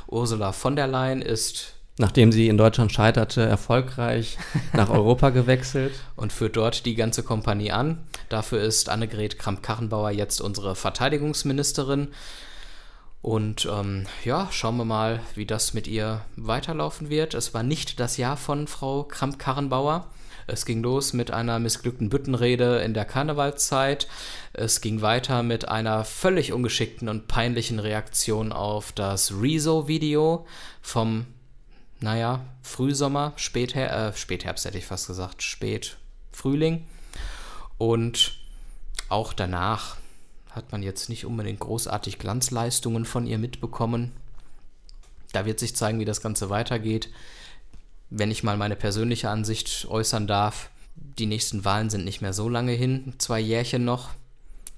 Ursula 0.08 0.52
von 0.52 0.74
der 0.74 0.86
Leyen 0.86 1.22
ist 1.22 1.77
nachdem 1.98 2.32
sie 2.32 2.48
in 2.48 2.56
Deutschland 2.56 2.92
scheiterte, 2.92 3.42
erfolgreich 3.42 4.38
nach 4.72 4.88
Europa 4.90 5.30
gewechselt. 5.30 5.92
Und 6.16 6.32
führt 6.32 6.56
dort 6.56 6.86
die 6.86 6.94
ganze 6.94 7.22
Kompanie 7.22 7.72
an. 7.72 7.98
Dafür 8.28 8.60
ist 8.62 8.88
Annegret 8.88 9.38
Kramp-Karrenbauer 9.38 10.10
jetzt 10.10 10.40
unsere 10.40 10.74
Verteidigungsministerin. 10.74 12.08
Und 13.20 13.68
ähm, 13.70 14.06
ja, 14.24 14.48
schauen 14.52 14.76
wir 14.76 14.84
mal, 14.84 15.20
wie 15.34 15.46
das 15.46 15.74
mit 15.74 15.88
ihr 15.88 16.24
weiterlaufen 16.36 17.10
wird. 17.10 17.34
Es 17.34 17.52
war 17.52 17.62
nicht 17.62 17.98
das 17.98 18.16
Jahr 18.16 18.36
von 18.36 18.68
Frau 18.68 19.02
Kramp-Karrenbauer. 19.04 20.06
Es 20.46 20.64
ging 20.64 20.82
los 20.82 21.12
mit 21.12 21.30
einer 21.30 21.58
missglückten 21.58 22.08
Büttenrede 22.08 22.78
in 22.78 22.94
der 22.94 23.04
Karnevalszeit. 23.04 24.08
Es 24.54 24.80
ging 24.80 25.02
weiter 25.02 25.42
mit 25.42 25.68
einer 25.68 26.04
völlig 26.04 26.54
ungeschickten 26.54 27.08
und 27.08 27.28
peinlichen 27.28 27.78
Reaktion 27.80 28.52
auf 28.52 28.92
das 28.92 29.32
Rezo-Video 29.42 30.46
vom 30.80 31.26
naja, 32.00 32.44
Frühsommer, 32.62 33.32
Späther 33.36 34.08
äh, 34.08 34.16
Spätherbst 34.16 34.64
hätte 34.64 34.78
ich 34.78 34.86
fast 34.86 35.06
gesagt, 35.06 35.42
Spätfrühling. 35.42 36.86
Und 37.76 38.34
auch 39.08 39.32
danach 39.32 39.96
hat 40.50 40.72
man 40.72 40.82
jetzt 40.82 41.08
nicht 41.08 41.24
unbedingt 41.24 41.60
großartig 41.60 42.18
Glanzleistungen 42.18 43.04
von 43.04 43.26
ihr 43.26 43.38
mitbekommen. 43.38 44.12
Da 45.32 45.44
wird 45.44 45.60
sich 45.60 45.76
zeigen, 45.76 46.00
wie 46.00 46.04
das 46.04 46.20
Ganze 46.20 46.50
weitergeht. 46.50 47.10
Wenn 48.10 48.30
ich 48.30 48.42
mal 48.42 48.56
meine 48.56 48.76
persönliche 48.76 49.28
Ansicht 49.28 49.86
äußern 49.88 50.26
darf, 50.26 50.70
die 50.96 51.26
nächsten 51.26 51.64
Wahlen 51.64 51.90
sind 51.90 52.04
nicht 52.04 52.22
mehr 52.22 52.32
so 52.32 52.48
lange 52.48 52.72
hin, 52.72 53.14
zwei 53.18 53.40
Jährchen 53.40 53.84
noch. 53.84 54.10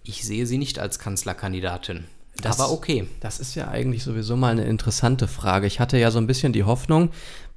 Ich 0.03 0.25
sehe 0.25 0.47
sie 0.47 0.59
nicht 0.59 0.79
als 0.79 0.99
Kanzlerkandidatin. 0.99 2.07
Das 2.49 2.59
war 2.59 2.73
okay. 2.73 3.07
Das 3.21 3.41
ist 3.41 3.55
ja 3.55 3.69
eigentlich 3.69 4.03
sowieso 4.03 4.37
mal 4.37 4.53
eine 4.53 4.65
interessante 4.65 5.29
Frage. 5.29 5.67
Ich 5.67 5.81
hatte 5.81 5.99
ja 5.99 6.11
so 6.11 6.19
ein 6.19 6.27
bisschen 6.27 6.53
die 6.53 6.65
Hoffnung, 6.65 7.11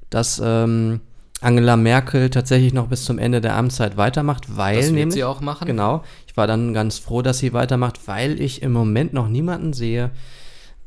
dass 0.10 0.42
ähm, 0.44 1.02
Angela 1.42 1.76
Merkel 1.76 2.30
tatsächlich 2.30 2.74
noch 2.74 2.88
bis 2.88 3.04
zum 3.04 3.20
Ende 3.20 3.42
der 3.42 3.56
Amtszeit 3.56 3.98
weitermacht, 3.98 4.56
weil 4.56 4.78
das 4.78 4.86
wird 4.86 4.96
nämlich, 4.96 5.16
sie 5.16 5.24
auch 5.24 5.42
machen. 5.42 5.68
Genau. 5.68 6.04
Ich 6.28 6.38
war 6.38 6.48
dann 6.48 6.74
ganz 6.74 7.00
froh, 7.00 7.22
dass 7.22 7.40
sie 7.40 7.54
weitermacht, 7.54 8.08
weil 8.08 8.40
ich 8.40 8.62
im 8.62 8.72
Moment 8.72 9.14
noch 9.14 9.28
niemanden 9.28 9.74
sehe, 9.74 10.12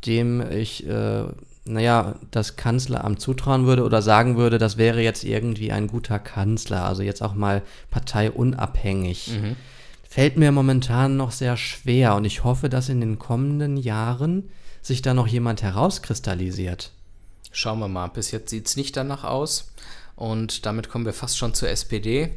dem 0.07 0.43
ich, 0.51 0.87
äh, 0.87 1.25
naja, 1.64 2.14
das 2.31 2.57
Kanzleramt 2.57 3.20
zutrauen 3.20 3.66
würde 3.66 3.85
oder 3.85 4.01
sagen 4.01 4.37
würde, 4.37 4.59
das 4.59 4.77
wäre 4.77 5.03
jetzt 5.03 5.25
irgendwie 5.25 5.73
ein 5.73 5.89
guter 5.89 6.18
Kanzler. 6.18 6.85
Also 6.85 7.03
jetzt 7.03 7.23
auch 7.23 7.35
mal 7.35 7.62
parteiunabhängig. 7.91 9.39
Mhm 9.41 9.57
fällt 10.17 10.39
mir 10.39 10.51
momentan 10.51 11.19
noch 11.19 11.31
sehr 11.31 11.59
schwer 11.59 12.14
und 12.14 12.25
ich 12.25 12.43
hoffe, 12.43 12.71
dass 12.71 12.89
in 12.89 13.03
den 13.03 13.19
kommenden 13.19 13.77
Jahren 13.77 14.49
sich 14.81 15.03
da 15.03 15.12
noch 15.12 15.27
jemand 15.27 15.61
herauskristallisiert. 15.61 16.93
Schauen 17.53 17.81
wir 17.81 17.89
mal, 17.89 18.07
bis 18.07 18.31
jetzt 18.31 18.49
sieht 18.49 18.67
es 18.67 18.77
nicht 18.79 18.97
danach 18.97 19.25
aus 19.25 19.75
und 20.14 20.64
damit 20.64 20.89
kommen 20.89 21.05
wir 21.05 21.12
fast 21.12 21.37
schon 21.37 21.53
zur 21.53 21.69
SPD, 21.69 22.31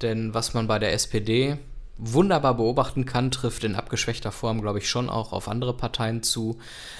denn 0.00 0.32
was 0.32 0.54
man 0.54 0.66
bei 0.66 0.78
der 0.78 0.94
SPD 0.94 1.58
wunderbar 1.98 2.56
beobachten 2.56 3.04
kann, 3.04 3.30
trifft 3.30 3.64
in 3.64 3.74
abgeschwächter 3.74 4.32
Form, 4.32 4.62
glaube 4.62 4.78
ich, 4.78 4.88
schon 4.88 5.10
auch 5.10 5.34
auf 5.34 5.46
andere 5.46 5.76
Parteien 5.76 6.22
zu. 6.22 6.56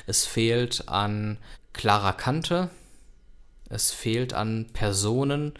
Es 0.07 0.27
fehlt 0.27 0.87
an 0.91 1.39
klarer 1.73 2.13
Kante. 2.13 2.69
Es 3.71 3.91
fehlt 3.91 4.35
an 4.35 4.67
Personen, 4.75 5.55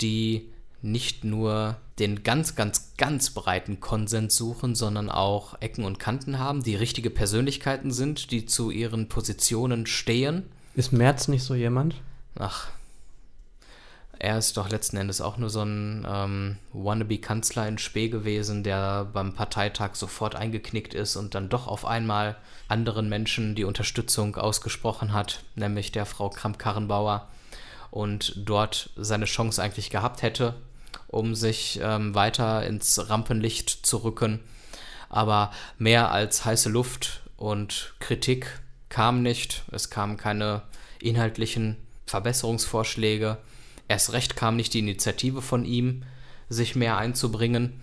die 0.00 0.50
nicht 0.80 1.24
nur 1.24 1.76
den 2.02 2.24
ganz, 2.24 2.56
ganz, 2.56 2.94
ganz 2.96 3.30
breiten 3.30 3.78
Konsens 3.78 4.36
suchen, 4.36 4.74
sondern 4.74 5.08
auch 5.08 5.60
Ecken 5.60 5.84
und 5.84 6.00
Kanten 6.00 6.40
haben, 6.40 6.64
die 6.64 6.74
richtige 6.74 7.10
Persönlichkeiten 7.10 7.92
sind, 7.92 8.32
die 8.32 8.44
zu 8.44 8.70
ihren 8.70 9.08
Positionen 9.08 9.86
stehen. 9.86 10.42
Ist 10.74 10.92
Merz 10.92 11.28
nicht 11.28 11.44
so 11.44 11.54
jemand? 11.54 11.94
Ach, 12.36 12.68
er 14.18 14.36
ist 14.36 14.56
doch 14.56 14.68
letzten 14.68 14.96
Endes 14.96 15.20
auch 15.20 15.36
nur 15.36 15.48
so 15.48 15.62
ein 15.62 16.04
ähm, 16.08 16.56
Wannabe-Kanzler 16.72 17.68
in 17.68 17.78
Spee 17.78 18.08
gewesen, 18.08 18.64
der 18.64 19.04
beim 19.04 19.34
Parteitag 19.34 19.94
sofort 19.94 20.34
eingeknickt 20.34 20.94
ist 20.94 21.14
und 21.14 21.36
dann 21.36 21.48
doch 21.48 21.68
auf 21.68 21.86
einmal 21.86 22.36
anderen 22.66 23.08
Menschen 23.08 23.54
die 23.54 23.64
Unterstützung 23.64 24.34
ausgesprochen 24.36 25.12
hat, 25.12 25.44
nämlich 25.54 25.92
der 25.92 26.06
Frau 26.06 26.30
Kramp-Karrenbauer 26.30 27.28
und 27.92 28.34
dort 28.44 28.90
seine 28.96 29.26
Chance 29.26 29.62
eigentlich 29.62 29.90
gehabt 29.90 30.22
hätte, 30.22 30.54
um 31.12 31.36
sich 31.36 31.78
ähm, 31.80 32.16
weiter 32.16 32.66
ins 32.66 33.08
Rampenlicht 33.08 33.70
zu 33.86 33.98
rücken. 33.98 34.40
Aber 35.08 35.52
mehr 35.78 36.10
als 36.10 36.44
heiße 36.44 36.70
Luft 36.70 37.20
und 37.36 37.94
Kritik 38.00 38.60
kam 38.88 39.22
nicht. 39.22 39.62
Es 39.70 39.90
kamen 39.90 40.16
keine 40.16 40.62
inhaltlichen 41.00 41.76
Verbesserungsvorschläge. 42.06 43.38
Erst 43.88 44.12
recht 44.14 44.36
kam 44.36 44.56
nicht 44.56 44.74
die 44.74 44.78
Initiative 44.78 45.42
von 45.42 45.64
ihm, 45.64 46.02
sich 46.48 46.76
mehr 46.76 46.96
einzubringen. 46.96 47.80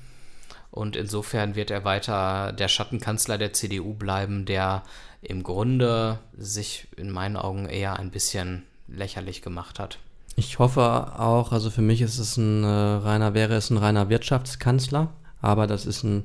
Und 0.72 0.96
insofern 0.96 1.56
wird 1.56 1.72
er 1.72 1.86
weiter 1.86 2.52
der 2.52 2.68
Schattenkanzler 2.68 3.38
der 3.38 3.54
CDU 3.54 3.94
bleiben, 3.94 4.46
der 4.46 4.84
im 5.22 5.44
Grunde 5.44 6.20
sich 6.36 6.88
in 6.96 7.12
meinen 7.12 7.36
Augen 7.36 7.68
eher 7.68 8.00
ein 8.00 8.12
bisschen 8.12 8.64
lächerlich 8.88 9.42
gemacht 9.42 9.78
hat. 9.78 10.00
Ich 10.36 10.60
hoffe 10.60 10.82
auch, 11.20 11.52
also 11.52 11.70
für 11.70 11.82
mich 11.82 12.02
ist 12.02 12.18
es 12.18 12.38
ein 12.38 12.64
äh, 12.64 12.68
reiner, 12.68 13.34
wäre 13.34 13.56
es 13.56 13.70
ein 13.70 13.78
reiner 13.78 14.10
Wirtschaftskanzler, 14.10 15.10
aber 15.42 15.68
das 15.68 15.86
ist 15.86 16.04
ein, 16.04 16.24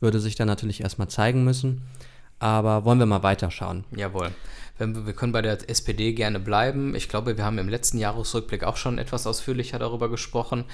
würde 0.00 0.20
sich 0.20 0.34
dann 0.34 0.48
natürlich 0.48 0.82
erstmal 0.82 1.08
zeigen 1.08 1.44
müssen. 1.44 1.82
Aber 2.38 2.84
wollen 2.84 2.98
wir 2.98 3.06
mal 3.06 3.22
weiterschauen. 3.22 3.84
Jawohl. 3.94 4.32
Wenn 4.76 5.06
wir, 5.06 5.12
können 5.12 5.32
bei 5.32 5.42
der 5.42 5.70
SPD 5.70 6.12
gerne 6.12 6.40
bleiben. 6.40 6.96
Ich 6.96 7.08
glaube, 7.08 7.36
wir 7.36 7.44
haben 7.44 7.58
im 7.58 7.68
letzten 7.68 7.98
Jahresrückblick 7.98 8.64
auch 8.64 8.76
schon 8.76 8.98
etwas 8.98 9.28
ausführlicher 9.28 9.78
darüber 9.78 10.10
gesprochen. 10.10 10.64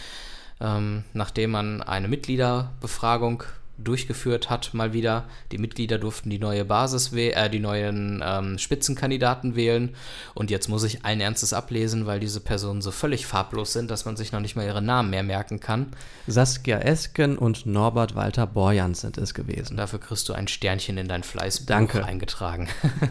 Ähm, 0.61 1.05
nachdem 1.13 1.51
man 1.51 1.83
eine 1.83 2.09
Mitgliederbefragung 2.09 3.45
durchgeführt 3.79 4.51
hat, 4.51 4.75
mal 4.75 4.93
wieder. 4.93 5.25
Die 5.53 5.59
Mitglieder 5.59 5.99
durften 5.99 6.31
die 6.31 6.39
neue 6.39 6.65
Basis 6.65 7.13
äh, 7.13 7.49
die 7.49 7.61
neuen 7.61 8.23
ähm, 8.25 8.59
Spitzenkandidaten 8.59 9.55
wählen. 9.55 9.95
Und 10.35 10.51
jetzt 10.51 10.69
muss 10.69 10.83
ich 10.83 11.05
allen 11.05 11.21
Ernstes 11.21 11.53
ablesen, 11.53 12.07
weil 12.07 12.21
diese 12.21 12.41
Personen 12.41 12.83
so 12.83 12.91
völlig 12.91 13.27
farblos 13.27 13.73
sind, 13.73 13.91
dass 13.91 14.05
man 14.05 14.17
sich 14.17 14.33
noch 14.33 14.41
nicht 14.41 14.57
mal 14.57 14.67
ihre 14.67 14.83
Namen 14.83 15.11
mehr 15.11 15.23
merken 15.23 15.61
kann. 15.61 15.93
Saskia 16.27 16.79
Esken 16.79 17.39
und 17.39 17.67
Norbert 17.67 18.15
Walter 18.15 18.47
Borjans 18.47 19.01
sind 19.01 19.17
es 19.17 19.33
gewesen. 19.33 19.77
Dafür 19.77 20.01
kriegst 20.01 20.29
du 20.29 20.33
ein 20.33 20.49
Sternchen 20.49 20.99
in 20.99 21.09
dein 21.09 21.23
Fleißbuch 21.23 21.67
Danke. 21.67 22.05
eingetragen. 22.05 22.69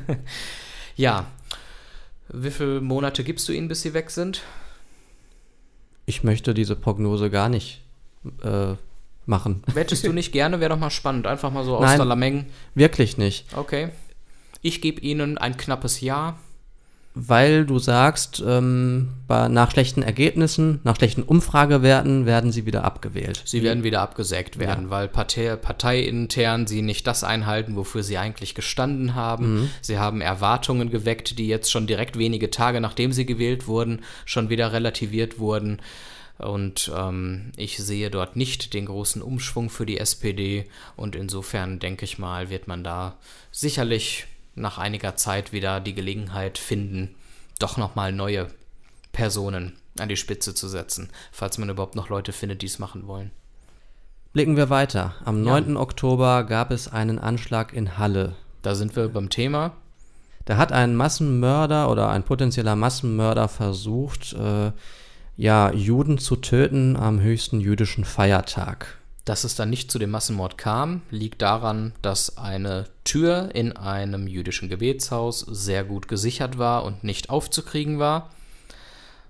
ja. 0.95 1.25
Wie 2.29 2.51
viele 2.51 2.81
Monate 2.81 3.23
gibst 3.23 3.47
du 3.47 3.53
ihnen, 3.53 3.69
bis 3.69 3.81
sie 3.81 3.93
weg 3.93 4.09
sind? 4.09 4.41
Ich 6.05 6.23
möchte 6.23 6.53
diese 6.53 6.75
Prognose 6.75 7.29
gar 7.29 7.47
nicht 7.47 7.83
äh, 8.43 8.75
machen. 9.27 9.63
Wettest 9.73 10.05
du 10.05 10.13
nicht 10.13 10.31
gerne? 10.31 10.59
Wäre 10.59 10.69
doch 10.69 10.79
mal 10.79 10.89
spannend. 10.89 11.27
Einfach 11.27 11.51
mal 11.51 11.63
so 11.63 11.77
aus 11.77 11.83
Nein. 11.83 11.97
der 11.97 12.05
Lameng. 12.05 12.45
Wirklich 12.75 13.17
nicht. 13.17 13.45
Okay. 13.55 13.89
Ich 14.61 14.81
gebe 14.81 15.01
ihnen 15.01 15.37
ein 15.37 15.57
knappes 15.57 16.01
Ja. 16.01 16.37
Weil 17.19 17.65
du 17.65 17.79
sagst, 17.79 18.43
ähm, 18.45 19.09
bei, 19.27 19.47
nach 19.47 19.71
schlechten 19.71 20.03
Ergebnissen, 20.03 20.81
nach 20.83 20.97
schlechten 20.97 21.23
Umfragewerten 21.23 22.27
werden 22.27 22.51
sie 22.51 22.67
wieder 22.67 22.83
abgewählt. 22.83 23.41
Sie 23.43 23.63
werden 23.63 23.83
wieder 23.83 24.01
abgesägt 24.01 24.59
werden, 24.59 24.91
weil 24.91 25.07
Partei, 25.07 25.55
parteiintern 25.55 26.67
sie 26.67 26.83
nicht 26.83 27.07
das 27.07 27.23
einhalten, 27.23 27.75
wofür 27.75 28.03
sie 28.03 28.19
eigentlich 28.19 28.53
gestanden 28.53 29.15
haben. 29.15 29.71
Sie 29.81 29.97
haben 29.97 30.21
Erwartungen 30.21 30.91
geweckt, 30.91 31.39
die 31.39 31.47
jetzt 31.47 31.71
schon 31.71 31.87
direkt 31.87 32.19
wenige 32.19 32.51
Tage 32.51 32.81
nachdem 32.81 33.11
sie 33.11 33.25
gewählt 33.25 33.65
wurden, 33.65 34.01
schon 34.25 34.51
wieder 34.51 34.71
relativiert 34.71 35.39
wurden. 35.39 35.81
Und 36.37 36.91
ähm, 36.95 37.51
ich 37.57 37.77
sehe 37.77 38.11
dort 38.11 38.35
nicht 38.35 38.73
den 38.73 38.85
großen 38.85 39.21
Umschwung 39.21 39.69
für 39.69 39.85
die 39.85 39.97
SPD. 39.97 40.69
Und 40.95 41.15
insofern 41.15 41.79
denke 41.79 42.05
ich 42.05 42.19
mal, 42.19 42.49
wird 42.49 42.67
man 42.67 42.83
da 42.83 43.17
sicherlich 43.51 44.27
nach 44.55 44.77
einiger 44.77 45.15
Zeit 45.15 45.51
wieder 45.53 45.79
die 45.79 45.93
Gelegenheit 45.95 46.57
finden, 46.57 47.15
doch 47.59 47.77
nochmal 47.77 48.11
neue 48.11 48.47
Personen 49.11 49.73
an 49.99 50.09
die 50.09 50.17
Spitze 50.17 50.53
zu 50.53 50.67
setzen, 50.67 51.09
falls 51.31 51.57
man 51.57 51.69
überhaupt 51.69 51.95
noch 51.95 52.09
Leute 52.09 52.31
findet, 52.31 52.61
die 52.61 52.67
es 52.67 52.79
machen 52.79 53.07
wollen. 53.07 53.31
Blicken 54.33 54.57
wir 54.57 54.69
weiter. 54.69 55.15
Am 55.25 55.43
Ja. 55.43 55.59
9. 55.59 55.77
Oktober 55.77 56.43
gab 56.43 56.69
es 56.71 56.87
einen 56.87 57.17
Anschlag 57.17 57.73
in 57.73 57.97
Halle. 57.97 58.35
Da 58.61 58.75
sind 58.75 58.95
wir 58.95 59.07
beim 59.09 59.29
Thema. 59.29 59.73
Da 60.45 60.57
hat 60.57 60.71
ein 60.71 60.95
Massenmörder 60.95 61.89
oder 61.89 62.09
ein 62.09 62.23
potenzieller 62.23 62.75
Massenmörder 62.75 63.47
versucht, 63.47 64.33
äh, 64.33 64.71
ja, 65.37 65.71
Juden 65.71 66.17
zu 66.17 66.35
töten 66.35 66.95
am 66.97 67.21
höchsten 67.21 67.61
jüdischen 67.61 68.03
Feiertag. 68.03 68.97
Dass 69.23 69.43
es 69.43 69.55
dann 69.55 69.69
nicht 69.69 69.91
zu 69.91 69.99
dem 69.99 70.09
Massenmord 70.09 70.57
kam, 70.57 71.01
liegt 71.11 71.41
daran, 71.41 71.93
dass 72.01 72.37
eine 72.37 72.85
Tür 73.03 73.51
in 73.53 73.73
einem 73.73 74.27
jüdischen 74.27 74.67
Gebetshaus 74.67 75.41
sehr 75.41 75.83
gut 75.83 76.07
gesichert 76.07 76.57
war 76.57 76.83
und 76.83 77.03
nicht 77.03 77.29
aufzukriegen 77.29 77.99
war, 77.99 78.31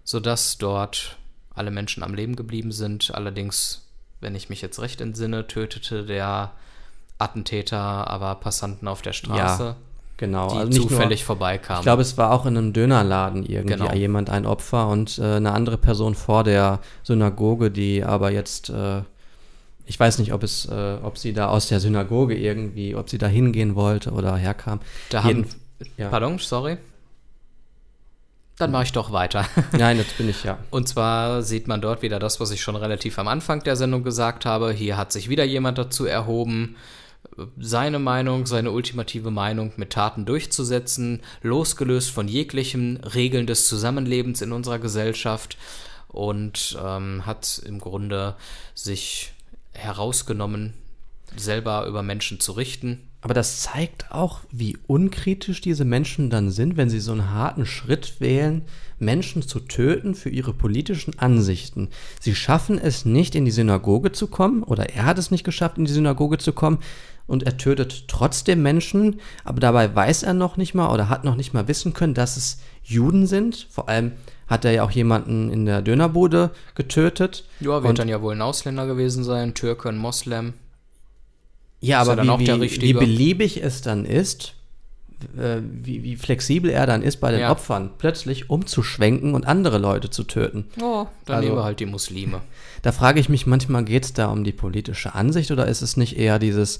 sodass 0.03 0.57
dort 0.57 1.17
alle 1.53 1.71
Menschen 1.71 2.03
am 2.03 2.13
Leben 2.13 2.35
geblieben 2.35 2.71
sind. 2.71 3.13
Allerdings, 3.13 3.87
wenn 4.21 4.35
ich 4.35 4.49
mich 4.49 4.61
jetzt 4.61 4.79
recht 4.79 5.01
entsinne, 5.01 5.47
tötete 5.47 6.05
der 6.05 6.53
Attentäter 7.17 8.07
aber 8.07 8.35
Passanten 8.35 8.87
auf 8.87 9.01
der 9.01 9.13
Straße, 9.13 9.75
Genau. 10.17 10.49
die 10.49 10.57
also 10.57 10.67
nicht 10.69 10.81
zufällig 10.89 11.19
Nur, 11.21 11.25
vorbeikamen. 11.27 11.79
ich 11.81 11.83
glaube, 11.85 12.01
es 12.01 12.17
war 12.17 12.31
auch 12.31 12.45
in 12.47 12.57
einem 12.57 12.73
Dönerladen 12.73 13.45
irgendwie 13.45 13.75
Genau. 13.77 13.93
jemand 13.93 14.29
ein 14.31 14.45
Opfer 14.47 14.87
und 14.89 15.19
äh, 15.19 15.35
eine 15.35 15.51
andere 15.51 15.77
Person 15.77 16.15
vor 16.15 16.43
der 16.43 16.79
Synagoge, 17.03 17.69
die 17.69 18.03
aber 18.03 18.31
jetzt, 18.31 18.69
äh, 18.69 19.01
ich 19.85 19.99
weiß 19.99 20.17
nicht, 20.19 20.33
ob 20.33 20.41
es, 20.43 20.65
äh, 20.65 20.97
ob 21.03 21.17
sie 21.19 21.33
da 21.33 21.49
aus 21.49 21.67
der 21.67 21.79
Synagoge 21.79 22.35
irgendwie, 22.35 22.95
ob 22.95 23.09
sie 23.09 23.19
da 23.19 23.27
hingehen 23.27 23.75
wollte 23.75 24.11
oder 24.11 24.35
herkam. 24.35 24.79
da 25.11 25.23
haben, 25.23 25.29
Jeden- 25.29 25.47
ja. 25.97 26.09
Pardon, 26.09 26.39
sorry. 26.39 26.77
Dann 28.57 28.71
mache 28.71 28.83
ich 28.85 28.91
doch 28.91 29.11
weiter. 29.11 29.45
Nein, 29.77 29.97
jetzt 29.97 30.17
bin 30.17 30.27
ich 30.29 30.43
ja. 30.43 30.57
Und 30.71 30.87
zwar 30.87 31.43
sieht 31.43 31.67
man 31.67 31.79
dort 31.79 32.01
wieder 32.01 32.17
das, 32.17 32.39
was 32.39 32.49
ich 32.49 32.61
schon 32.61 32.75
relativ 32.75 33.19
am 33.19 33.27
Anfang 33.27 33.61
der 33.63 33.75
Sendung 33.75 34.03
gesagt 34.03 34.45
habe. 34.45 34.71
Hier 34.71 34.97
hat 34.97 35.11
sich 35.11 35.29
wieder 35.29 35.43
jemand 35.43 35.77
dazu 35.77 36.05
erhoben, 36.05 36.75
seine 37.59 37.99
Meinung, 37.99 38.45
seine 38.45 38.71
ultimative 38.71 39.31
Meinung 39.31 39.73
mit 39.77 39.91
Taten 39.91 40.25
durchzusetzen, 40.25 41.21
losgelöst 41.41 42.09
von 42.09 42.27
jeglichen 42.27 42.97
Regeln 42.97 43.45
des 43.45 43.67
Zusammenlebens 43.67 44.41
in 44.41 44.51
unserer 44.51 44.79
Gesellschaft 44.79 45.57
und 46.07 46.77
ähm, 46.83 47.25
hat 47.25 47.61
im 47.65 47.79
Grunde 47.79 48.35
sich 48.73 49.33
herausgenommen, 49.73 50.73
selber 51.35 51.85
über 51.85 52.01
Menschen 52.01 52.39
zu 52.39 52.53
richten. 52.53 53.06
Aber 53.21 53.33
das 53.33 53.61
zeigt 53.61 54.11
auch, 54.11 54.41
wie 54.51 54.77
unkritisch 54.85 55.59
diese 55.59 55.85
Menschen 55.85 56.29
dann 56.29 56.51
sind, 56.51 56.77
wenn 56.77 56.89
sie 56.89 56.99
so 56.99 57.11
einen 57.13 57.31
harten 57.31 57.65
Schritt 57.65 58.21
wählen, 58.21 58.63
Menschen 58.99 59.41
zu 59.41 59.59
töten 59.59 60.13
für 60.15 60.29
ihre 60.29 60.53
politischen 60.53 61.17
Ansichten. 61.17 61.89
Sie 62.21 62.35
schaffen 62.35 62.77
es 62.77 63.05
nicht, 63.05 63.33
in 63.35 63.45
die 63.45 63.51
Synagoge 63.51 64.11
zu 64.11 64.27
kommen, 64.27 64.63
oder 64.63 64.89
er 64.91 65.05
hat 65.05 65.17
es 65.17 65.31
nicht 65.31 65.43
geschafft, 65.43 65.77
in 65.77 65.85
die 65.85 65.91
Synagoge 65.91 66.37
zu 66.37 66.53
kommen, 66.53 66.79
und 67.25 67.43
er 67.43 67.57
tötet 67.57 68.07
trotzdem 68.07 68.61
Menschen, 68.61 69.19
aber 69.43 69.59
dabei 69.59 69.93
weiß 69.93 70.23
er 70.23 70.33
noch 70.33 70.55
nicht 70.55 70.73
mal 70.73 70.93
oder 70.93 71.09
hat 71.09 71.25
noch 71.25 71.35
nicht 71.35 71.53
mal 71.53 71.67
wissen 71.67 71.93
können, 71.93 72.13
dass 72.13 72.37
es 72.37 72.59
Juden 72.83 73.27
sind. 73.27 73.67
Vor 73.69 73.89
allem 73.89 74.13
hat 74.47 74.63
er 74.63 74.71
ja 74.71 74.83
auch 74.83 74.91
jemanden 74.91 75.51
in 75.51 75.65
der 75.65 75.81
Dönerbude 75.81 76.51
getötet. 76.75 77.43
Ja, 77.59 77.83
wird 77.83 77.85
Und- 77.85 77.99
dann 77.99 78.07
ja 78.07 78.21
wohl 78.21 78.33
ein 78.33 78.41
Ausländer 78.41 78.87
gewesen 78.87 79.25
sein, 79.25 79.53
Türke, 79.55 79.89
ein 79.89 79.97
Moslem. 79.97 80.53
Ja, 81.79 82.01
aber 82.01 82.17
er 82.17 82.39
wie, 82.39 82.45
der 82.45 82.59
wie, 82.61 82.81
wie 82.81 82.93
beliebig 82.93 83.63
es 83.63 83.81
dann 83.81 84.05
ist, 84.05 84.53
äh, 85.37 85.57
wie, 85.61 86.03
wie 86.03 86.15
flexibel 86.15 86.69
er 86.71 86.85
dann 86.87 87.01
ist 87.03 87.17
bei 87.17 87.31
den 87.31 87.41
Ja. 87.41 87.51
Opfern, 87.51 87.91
plötzlich 87.97 88.49
umzuschwenken 88.49 89.33
und 89.35 89.45
andere 89.45 89.77
Leute 89.77 90.09
zu 90.09 90.23
töten. 90.23 90.65
Oh, 90.81 91.07
dann 91.25 91.37
Also- 91.37 91.47
nehmen 91.47 91.59
wir 91.59 91.63
halt 91.63 91.79
die 91.79 91.85
Muslime. 91.85 92.41
Da 92.83 92.91
frage 92.91 93.19
ich 93.19 93.27
mich 93.27 93.47
manchmal, 93.47 93.83
geht 93.83 94.05
es 94.05 94.13
da 94.13 94.27
um 94.27 94.43
die 94.43 94.51
politische 94.51 95.15
Ansicht 95.15 95.49
oder 95.51 95.65
ist 95.67 95.81
es 95.81 95.97
nicht 95.97 96.15
eher 96.17 96.37
dieses 96.37 96.79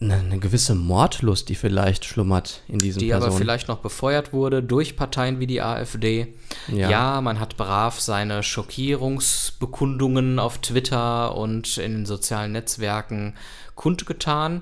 eine, 0.00 0.14
eine 0.14 0.38
gewisse 0.38 0.74
Mordlust, 0.74 1.50
die 1.50 1.54
vielleicht 1.54 2.06
schlummert 2.06 2.62
in 2.66 2.78
diesen 2.78 2.98
die 3.00 3.08
Personen. 3.08 3.30
aber 3.30 3.38
vielleicht 3.38 3.68
noch 3.68 3.80
befeuert 3.80 4.32
wurde 4.32 4.62
durch 4.62 4.96
Parteien 4.96 5.38
wie 5.38 5.46
die 5.46 5.60
AfD. 5.60 6.28
Ja. 6.68 6.88
Ja. 6.90 7.20
man 7.20 7.38
hat 7.38 7.58
brav 7.58 8.00
seine 8.00 8.42
Schockierungsbekundungen 8.42 10.38
auf 10.38 10.58
Twitter 10.58 11.36
und 11.36 11.76
in 11.78 11.92
den 11.92 12.06
sozialen 12.06 12.52
Netzwerken 12.52 13.34
kundgetan. 13.80 14.60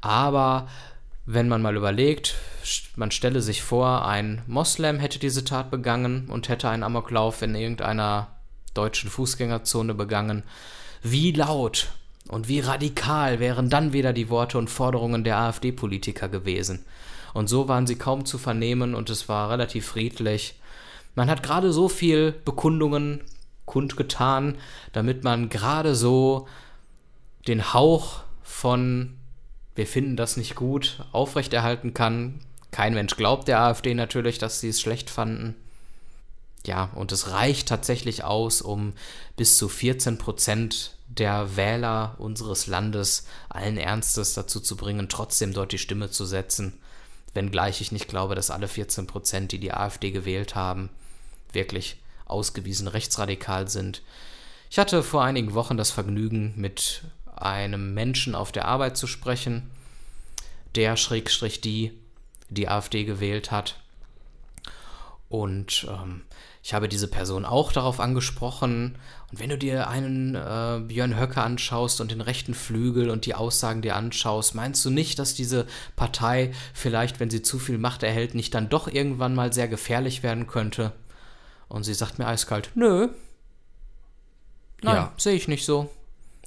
Aber 0.00 0.68
wenn 1.26 1.48
man 1.48 1.60
mal 1.60 1.76
überlegt, 1.76 2.34
man 2.96 3.10
stelle 3.10 3.42
sich 3.42 3.62
vor, 3.62 4.06
ein 4.06 4.40
Moslem 4.46 4.98
hätte 4.98 5.18
diese 5.18 5.44
Tat 5.44 5.70
begangen 5.70 6.30
und 6.30 6.48
hätte 6.48 6.70
einen 6.70 6.82
Amoklauf 6.82 7.42
in 7.42 7.54
irgendeiner 7.54 8.28
deutschen 8.72 9.10
Fußgängerzone 9.10 9.92
begangen, 9.92 10.44
wie 11.02 11.32
laut 11.32 11.88
und 12.28 12.48
wie 12.48 12.60
radikal 12.60 13.38
wären 13.38 13.68
dann 13.68 13.92
wieder 13.92 14.14
die 14.14 14.30
Worte 14.30 14.56
und 14.56 14.70
Forderungen 14.70 15.24
der 15.24 15.36
AfD-Politiker 15.36 16.30
gewesen. 16.30 16.86
Und 17.34 17.48
so 17.48 17.68
waren 17.68 17.86
sie 17.86 17.96
kaum 17.96 18.24
zu 18.24 18.38
vernehmen 18.38 18.94
und 18.94 19.10
es 19.10 19.28
war 19.28 19.50
relativ 19.50 19.88
friedlich. 19.88 20.58
Man 21.14 21.28
hat 21.28 21.42
gerade 21.42 21.70
so 21.70 21.90
viel 21.90 22.32
Bekundungen 22.46 23.20
kundgetan, 23.66 24.56
damit 24.94 25.22
man 25.22 25.50
gerade 25.50 25.94
so 25.94 26.48
den 27.46 27.74
Hauch 27.74 28.22
von 28.58 29.16
wir 29.76 29.86
finden 29.86 30.16
das 30.16 30.36
nicht 30.36 30.56
gut 30.56 31.04
aufrechterhalten 31.12 31.94
kann. 31.94 32.40
Kein 32.72 32.94
Mensch 32.94 33.14
glaubt 33.14 33.46
der 33.46 33.60
AfD 33.60 33.94
natürlich, 33.94 34.38
dass 34.38 34.58
sie 34.58 34.70
es 34.70 34.80
schlecht 34.80 35.10
fanden. 35.10 35.54
Ja, 36.66 36.90
und 36.96 37.12
es 37.12 37.30
reicht 37.30 37.68
tatsächlich 37.68 38.24
aus, 38.24 38.60
um 38.60 38.94
bis 39.36 39.56
zu 39.56 39.68
14 39.68 40.18
Prozent 40.18 40.96
der 41.06 41.56
Wähler 41.56 42.16
unseres 42.18 42.66
Landes 42.66 43.28
allen 43.48 43.76
Ernstes 43.76 44.34
dazu 44.34 44.58
zu 44.58 44.76
bringen, 44.76 45.08
trotzdem 45.08 45.52
dort 45.52 45.70
die 45.70 45.78
Stimme 45.78 46.10
zu 46.10 46.26
setzen. 46.26 46.80
Wenngleich 47.34 47.80
ich 47.80 47.92
nicht 47.92 48.08
glaube, 48.08 48.34
dass 48.34 48.50
alle 48.50 48.66
14 48.66 49.06
Prozent, 49.06 49.52
die 49.52 49.60
die 49.60 49.72
AfD 49.72 50.10
gewählt 50.10 50.56
haben, 50.56 50.90
wirklich 51.52 52.02
ausgewiesen 52.26 52.88
rechtsradikal 52.88 53.68
sind. 53.68 54.02
Ich 54.68 54.78
hatte 54.78 55.04
vor 55.04 55.22
einigen 55.22 55.54
Wochen 55.54 55.76
das 55.76 55.92
Vergnügen, 55.92 56.54
mit 56.56 57.04
einem 57.42 57.94
Menschen 57.94 58.34
auf 58.34 58.52
der 58.52 58.66
Arbeit 58.66 58.96
zu 58.96 59.06
sprechen, 59.06 59.70
der 60.74 60.96
Schrägstrich 60.96 61.60
die 61.60 61.92
die 62.50 62.68
AfD 62.68 63.04
gewählt 63.04 63.50
hat. 63.50 63.78
Und 65.28 65.86
ähm, 65.90 66.22
ich 66.62 66.72
habe 66.72 66.88
diese 66.88 67.08
Person 67.08 67.44
auch 67.44 67.72
darauf 67.72 68.00
angesprochen. 68.00 68.96
Und 69.30 69.38
wenn 69.40 69.50
du 69.50 69.58
dir 69.58 69.88
einen 69.88 70.34
äh, 70.34 70.80
Björn 70.86 71.18
Höcke 71.18 71.42
anschaust 71.42 72.00
und 72.00 72.10
den 72.10 72.22
rechten 72.22 72.54
Flügel 72.54 73.10
und 73.10 73.26
die 73.26 73.34
Aussagen 73.34 73.82
dir 73.82 73.96
anschaust, 73.96 74.54
meinst 74.54 74.82
du 74.84 74.90
nicht, 74.90 75.18
dass 75.18 75.34
diese 75.34 75.66
Partei 75.96 76.52
vielleicht, 76.72 77.20
wenn 77.20 77.28
sie 77.28 77.42
zu 77.42 77.58
viel 77.58 77.76
Macht 77.76 78.02
erhält, 78.02 78.34
nicht 78.34 78.54
dann 78.54 78.70
doch 78.70 78.88
irgendwann 78.88 79.34
mal 79.34 79.52
sehr 79.52 79.68
gefährlich 79.68 80.22
werden 80.22 80.46
könnte? 80.46 80.92
Und 81.68 81.84
sie 81.84 81.94
sagt 81.94 82.18
mir 82.18 82.26
eiskalt, 82.26 82.70
nö. 82.74 83.08
Nein, 84.80 84.96
Ja. 84.96 85.12
sehe 85.18 85.34
ich 85.34 85.48
nicht 85.48 85.66
so. 85.66 85.90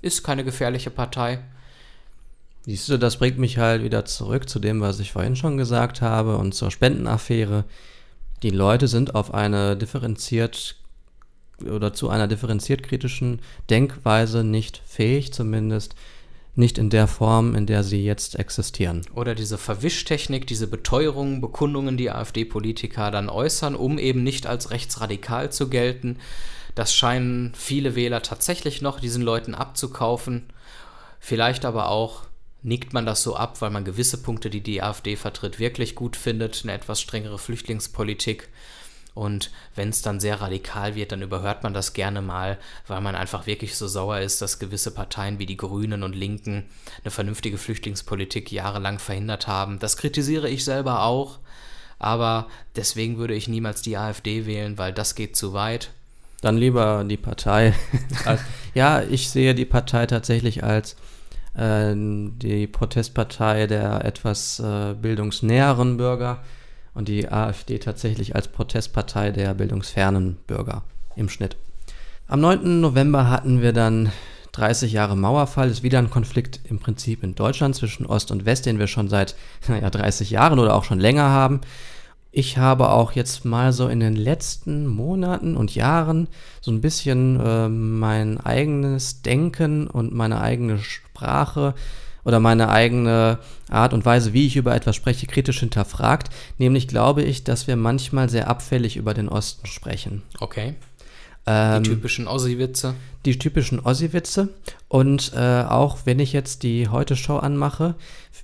Ist 0.02 0.24
keine 0.24 0.44
gefährliche 0.44 0.90
Partei. 0.90 1.40
Siehst 2.66 2.90
du, 2.90 2.98
das 2.98 3.18
bringt 3.18 3.40
mich 3.40 3.58
halt 3.58 3.84
wieder 3.84 4.06
zurück 4.06 4.48
zu 4.48 4.60
dem, 4.60 4.82
was 4.82 5.00
ich 5.00 5.12
vorhin 5.12 5.36
schon 5.36 5.58
gesagt 5.58 6.02
habe 6.02 6.38
und 6.38 6.54
zur 6.54 6.70
Spendenaffäre. 6.70 7.66
Die 8.44 8.52
Leute 8.52 8.88
sind 8.88 9.16
auf 9.16 9.34
eine 9.34 9.76
differenziert 9.76 10.76
oder 11.64 11.94
zu 11.94 12.10
einer 12.10 12.28
differenziert 12.28 12.84
kritischen 12.84 13.40
Denkweise 13.70 14.44
nicht 14.44 14.82
fähig, 14.86 15.34
zumindest 15.34 15.96
nicht 16.56 16.78
in 16.78 16.90
der 16.90 17.08
Form, 17.08 17.56
in 17.56 17.66
der 17.66 17.84
sie 17.84 18.04
jetzt 18.04 18.38
existieren. 18.38 19.04
Oder 19.14 19.36
diese 19.36 19.58
Verwischtechnik, 19.58 20.48
diese 20.48 20.68
Beteuerungen, 20.68 21.40
Bekundungen, 21.40 21.98
die 21.98 22.12
AfD-Politiker 22.12 23.10
dann 23.10 23.30
äußern, 23.30 23.76
um 23.76 23.98
eben 23.98 24.24
nicht 24.24 24.48
als 24.48 24.70
rechtsradikal 24.72 25.52
zu 25.52 25.70
gelten. 25.70 26.18
Das 26.76 26.94
scheinen 26.94 27.54
viele 27.56 27.96
Wähler 27.96 28.22
tatsächlich 28.22 28.82
noch 28.82 29.00
diesen 29.00 29.22
Leuten 29.22 29.56
abzukaufen. 29.56 30.52
Vielleicht 31.20 31.66
aber 31.66 31.90
auch 31.90 32.24
nickt 32.64 32.94
man 32.94 33.06
das 33.06 33.24
so 33.24 33.36
ab, 33.36 33.62
weil 33.62 33.72
man 33.72 33.86
gewisse 33.86 34.22
Punkte, 34.22 34.50
die 34.50 34.62
die 34.62 34.82
AfD 34.82 35.16
vertritt, 35.16 35.60
wirklich 35.60 35.96
gut 35.96 36.16
findet, 36.16 36.62
eine 36.64 36.74
etwas 36.74 37.02
strengere 37.02 37.40
Flüchtlingspolitik. 37.40 38.50
Und 39.14 39.52
wenn 39.76 39.90
es 39.90 40.02
dann 40.02 40.22
sehr 40.22 40.40
radikal 40.40 40.96
wird, 40.96 41.12
dann 41.12 41.22
überhört 41.22 41.64
man 41.64 41.74
das 41.74 41.94
gerne 41.94 42.22
mal, 42.22 42.58
weil 42.88 43.02
man 43.02 43.16
einfach 43.16 43.46
wirklich 43.46 43.76
so 43.76 43.88
sauer 43.88 44.20
ist, 44.20 44.42
dass 44.42 44.60
gewisse 44.60 44.92
Parteien 44.92 45.38
wie 45.38 45.46
die 45.46 45.58
Grünen 45.58 46.04
und 46.04 46.16
Linken 46.16 46.70
eine 47.04 47.12
vernünftige 47.12 47.58
Flüchtlingspolitik 47.58 48.52
jahrelang 48.52 49.00
verhindert 49.00 49.48
haben. 49.48 49.80
Das 49.80 49.98
kritisiere 49.98 50.48
ich 50.50 50.64
selber 50.64 51.04
auch, 51.04 51.40
aber 52.00 52.48
deswegen 52.78 53.18
würde 53.18 53.34
ich 53.34 53.50
niemals 53.50 53.82
die 53.82 53.98
AfD 53.98 54.46
wählen, 54.46 54.78
weil 54.78 54.94
das 54.94 55.16
geht 55.16 55.36
zu 55.36 55.52
weit. 55.52 55.92
Dann 56.42 56.58
lieber 56.58 57.04
die 57.04 57.18
Partei. 57.18 57.74
ja, 58.74 59.02
ich 59.02 59.30
sehe 59.30 59.56
die 59.56 59.66
Partei 59.66 60.08
tatsächlich 60.08 60.64
als 60.64 60.96
äh, 61.56 61.94
die 61.96 62.68
Protestpartei 62.68 63.68
der 63.68 64.04
etwas 64.06 64.60
äh, 64.60 64.96
bildungsnäheren 64.96 65.98
Bürger 65.98 66.40
und 66.94 67.08
die 67.08 67.30
AfD 67.30 67.80
tatsächlich 67.80 68.36
als 68.36 68.48
Protestpartei 68.48 69.32
der 69.32 69.54
bildungsfernen 69.54 70.38
Bürger 70.48 70.84
im 71.16 71.30
Schnitt. 71.30 71.56
Am 72.28 72.42
9. 72.42 72.82
November 72.82 73.30
hatten 73.30 73.62
wir 73.62 73.74
dann 73.74 74.12
30 74.54 74.92
Jahre 74.92 75.16
Mauerfall. 75.16 75.68
Das 75.68 75.78
ist 75.78 75.84
wieder 75.84 76.00
ein 76.00 76.10
Konflikt 76.10 76.60
im 76.66 76.80
Prinzip 76.80 77.24
in 77.24 77.36
Deutschland 77.36 77.76
zwischen 77.76 78.06
Ost 78.06 78.32
und 78.32 78.46
West, 78.46 78.66
den 78.66 78.80
wir 78.80 78.88
schon 78.88 79.10
seit 79.10 79.36
naja, 79.68 79.90
30 79.90 80.30
Jahren 80.30 80.60
oder 80.60 80.76
auch 80.76 80.84
schon 80.84 81.00
länger 81.00 81.30
haben. 81.30 81.62
Ich 82.34 82.58
habe 82.58 82.90
auch 82.92 83.12
jetzt 83.12 83.44
mal 83.44 83.74
so 83.74 83.88
in 83.90 84.00
den 84.00 84.16
letzten 84.16 84.88
Monaten 84.88 85.58
und 85.58 85.76
Jahren 85.76 86.28
so 86.62 86.72
ein 86.72 86.80
bisschen 86.80 87.40
äh, 87.40 87.68
mein 87.68 88.40
eigenes 88.40 89.22
Denken 89.22 89.88
und 89.88 90.14
meine 90.14 90.40
eigene 90.40 90.80
Sprache 90.80 91.74
oder 92.24 92.40
meine 92.40 92.70
eigene 92.70 93.40
Art 93.70 93.94
und 93.94 94.06
Weise, 94.06 94.32
wie 94.32 94.48
ich 94.48 94.56
über 94.56 94.74
etwas 94.76 94.96
spreche, 94.96 95.28
kritisch 95.28 95.60
hinterfragt. 95.60 96.30
Nämlich 96.58 96.88
glaube 96.88 97.22
ich, 97.24 97.44
dass 97.44 97.68
wir 97.68 97.76
manchmal 97.76 98.30
sehr 98.30 98.48
abfällig 98.48 98.96
über 98.96 99.14
den 99.14 99.28
Osten 99.28 99.68
sprechen. 99.68 100.22
Okay. 100.40 100.76
Ähm, 101.46 101.84
Die 101.84 101.90
typischen 101.90 102.28
Ossi-Witze. 102.28 102.94
die 103.26 103.40
typischen 103.40 103.80
Ossi-Witze. 103.80 104.50
Und 104.92 105.32
äh, 105.34 105.64
auch 105.70 106.00
wenn 106.04 106.20
ich 106.20 106.34
jetzt 106.34 106.64
die 106.64 106.90
Heute-Show 106.90 107.38
anmache, 107.38 107.96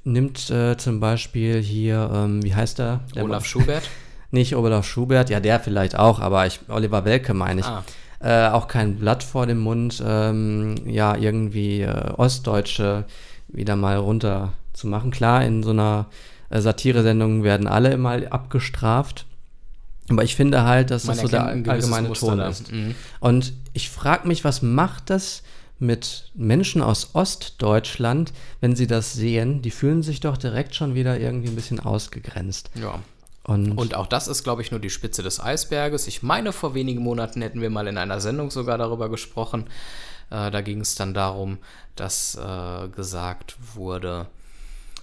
nimmt 0.05 0.49
äh, 0.49 0.77
zum 0.77 1.01
Beispiel 1.01 1.61
hier, 1.61 2.09
ähm, 2.13 2.41
wie 2.41 2.55
heißt 2.55 2.79
der? 2.79 3.01
der 3.13 3.25
Olaf 3.25 3.45
Schubert. 3.45 3.83
Nicht 4.31 4.55
Olaf 4.55 4.85
Schubert, 4.85 5.29
ja, 5.29 5.41
der 5.41 5.59
vielleicht 5.59 5.99
auch, 5.99 6.21
aber 6.21 6.47
ich, 6.47 6.61
Oliver 6.69 7.03
Welke 7.03 7.33
meine 7.33 7.59
ich. 7.59 7.65
Ah. 7.65 7.83
Äh, 8.21 8.47
auch 8.47 8.69
kein 8.69 8.95
Blatt 8.95 9.23
vor 9.23 9.45
dem 9.45 9.59
Mund, 9.59 10.01
ähm, 10.07 10.75
ja, 10.85 11.17
irgendwie 11.17 11.81
äh, 11.81 12.11
Ostdeutsche 12.15 13.03
wieder 13.49 13.75
mal 13.75 13.97
runter 13.97 14.53
zu 14.71 14.87
machen. 14.87 15.11
Klar, 15.11 15.43
in 15.43 15.63
so 15.63 15.71
einer 15.71 16.05
äh, 16.49 16.61
Satire-Sendung 16.61 17.43
werden 17.43 17.67
alle 17.67 17.91
immer 17.91 18.21
abgestraft. 18.31 19.25
Aber 20.07 20.23
ich 20.23 20.37
finde 20.37 20.63
halt, 20.63 20.91
dass 20.91 21.03
das 21.03 21.17
Man 21.17 21.25
so 21.25 21.27
der 21.29 21.45
allgemeine 21.45 22.13
Ton 22.13 22.39
ist. 22.39 22.71
Mhm. 22.71 22.95
Und 23.19 23.51
ich 23.73 23.89
frage 23.89 24.29
mich, 24.29 24.45
was 24.45 24.61
macht 24.61 25.09
das 25.09 25.43
mit 25.79 26.31
Menschen 26.33 26.81
aus 26.81 27.13
Ostdeutschland, 27.13 28.33
wenn 28.61 28.75
sie 28.75 28.87
das 28.87 29.13
sehen? 29.13 29.61
Die 29.61 29.71
fühlen 29.71 30.03
sich 30.03 30.19
doch 30.19 30.37
direkt 30.37 30.75
schon 30.75 30.95
wieder 30.95 31.19
irgendwie 31.19 31.49
ein 31.49 31.55
bisschen 31.55 31.79
ausgegrenzt. 31.79 32.71
Ja. 32.75 32.99
Und, 33.43 33.77
Und 33.77 33.95
auch 33.95 34.07
das 34.07 34.27
ist, 34.27 34.43
glaube 34.43 34.61
ich, 34.61 34.71
nur 34.71 34.81
die 34.81 34.89
Spitze 34.89 35.23
des 35.23 35.39
Eisberges. 35.39 36.07
Ich 36.07 36.21
meine, 36.21 36.51
vor 36.51 36.73
wenigen 36.73 37.01
Monaten 37.01 37.41
hätten 37.41 37.61
wir 37.61 37.69
mal 37.69 37.87
in 37.87 37.97
einer 37.97 38.19
Sendung 38.19 38.51
sogar 38.51 38.77
darüber 38.77 39.09
gesprochen. 39.09 39.67
Äh, 40.29 40.51
da 40.51 40.61
ging 40.61 40.81
es 40.81 40.95
dann 40.95 41.13
darum, 41.13 41.57
dass 41.95 42.35
äh, 42.35 42.89
gesagt 42.89 43.55
wurde, 43.73 44.27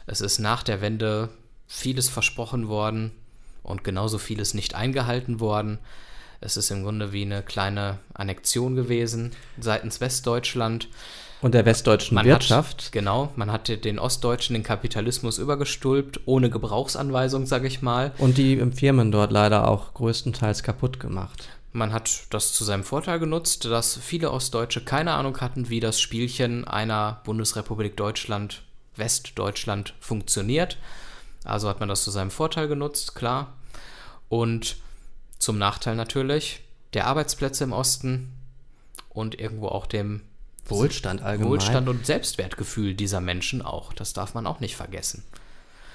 es 0.07 0.21
ist 0.21 0.39
nach 0.39 0.63
der 0.63 0.83
Wende 0.83 1.31
vieles 1.67 2.11
versprochen 2.11 2.69
worden 2.69 3.13
und 3.63 3.83
genauso 3.83 4.19
vieles 4.19 4.53
nicht 4.53 4.75
eingehalten 4.75 5.41
worden. 5.41 5.79
Es 6.41 6.57
ist 6.57 6.71
im 6.71 6.83
Grunde 6.83 7.13
wie 7.13 7.23
eine 7.23 7.43
kleine 7.43 7.99
Annexion 8.13 8.77
gewesen 8.77 9.33
seitens 9.59 10.01
Westdeutschland. 10.01 10.89
und 11.41 11.55
der 11.55 11.67
westdeutschen 11.67 12.15
Man 12.15 12.27
Wirtschaft. 12.27 12.85
Hat, 12.85 12.93
genau, 12.93 13.31
man 13.37 13.53
hat 13.53 13.69
den 13.85 13.99
Ostdeutschen 13.99 14.55
den 14.55 14.63
Kapitalismus 14.63 15.39
übergestülpt, 15.39 16.21
ohne 16.27 16.51
Gebrauchsanweisung, 16.51 17.47
sage 17.47 17.67
ich 17.67 17.83
mal. 17.83 18.13
Und 18.19 18.39
die 18.39 18.57
Firmen 18.73 19.13
dort 19.13 19.33
leider 19.33 19.69
auch 19.69 19.95
größtenteils 19.95 20.63
kaputt 20.63 21.01
gemacht. 21.01 21.49
Man 21.73 21.93
hat 21.93 22.27
das 22.31 22.53
zu 22.53 22.63
seinem 22.63 22.85
Vorteil 22.85 23.19
genutzt, 23.19 23.65
dass 23.65 23.99
viele 23.99 24.31
Ostdeutsche 24.31 24.85
keine 24.85 25.13
Ahnung 25.13 25.41
hatten, 25.41 25.71
wie 25.71 25.81
das 25.81 26.01
Spielchen 26.01 26.65
einer 26.65 27.21
Bundesrepublik 27.25 27.97
Deutschland, 27.97 28.63
Westdeutschland 28.95 29.93
funktioniert. 29.99 30.79
Also 31.45 31.69
hat 31.69 31.81
man 31.81 31.89
das 31.89 32.05
zu 32.05 32.13
seinem 32.13 32.31
Vorteil 32.31 32.69
genutzt, 32.69 33.17
klar. 33.17 33.55
Und 34.29 34.77
zum 35.45 35.59
Nachteil 35.59 35.95
natürlich 35.95 36.61
der 36.95 37.07
Arbeitsplätze 37.07 37.65
im 37.65 37.73
Osten 37.73 38.33
und 39.11 39.39
irgendwo 39.39 39.69
auch 39.69 39.87
dem 39.87 40.23
Wohlstand 40.67 41.23
allgemein. 41.23 41.53
Wohlstand 41.53 41.89
und 41.89 42.07
Selbstwertgefühl 42.07 42.95
dieser 42.95 43.21
Menschen 43.21 43.61
auch. 43.61 43.93
Das 43.93 44.15
darf 44.15 44.35
man 44.35 44.47
auch 44.47 44.61
nicht 44.61 44.77
vergessen. 44.77 45.23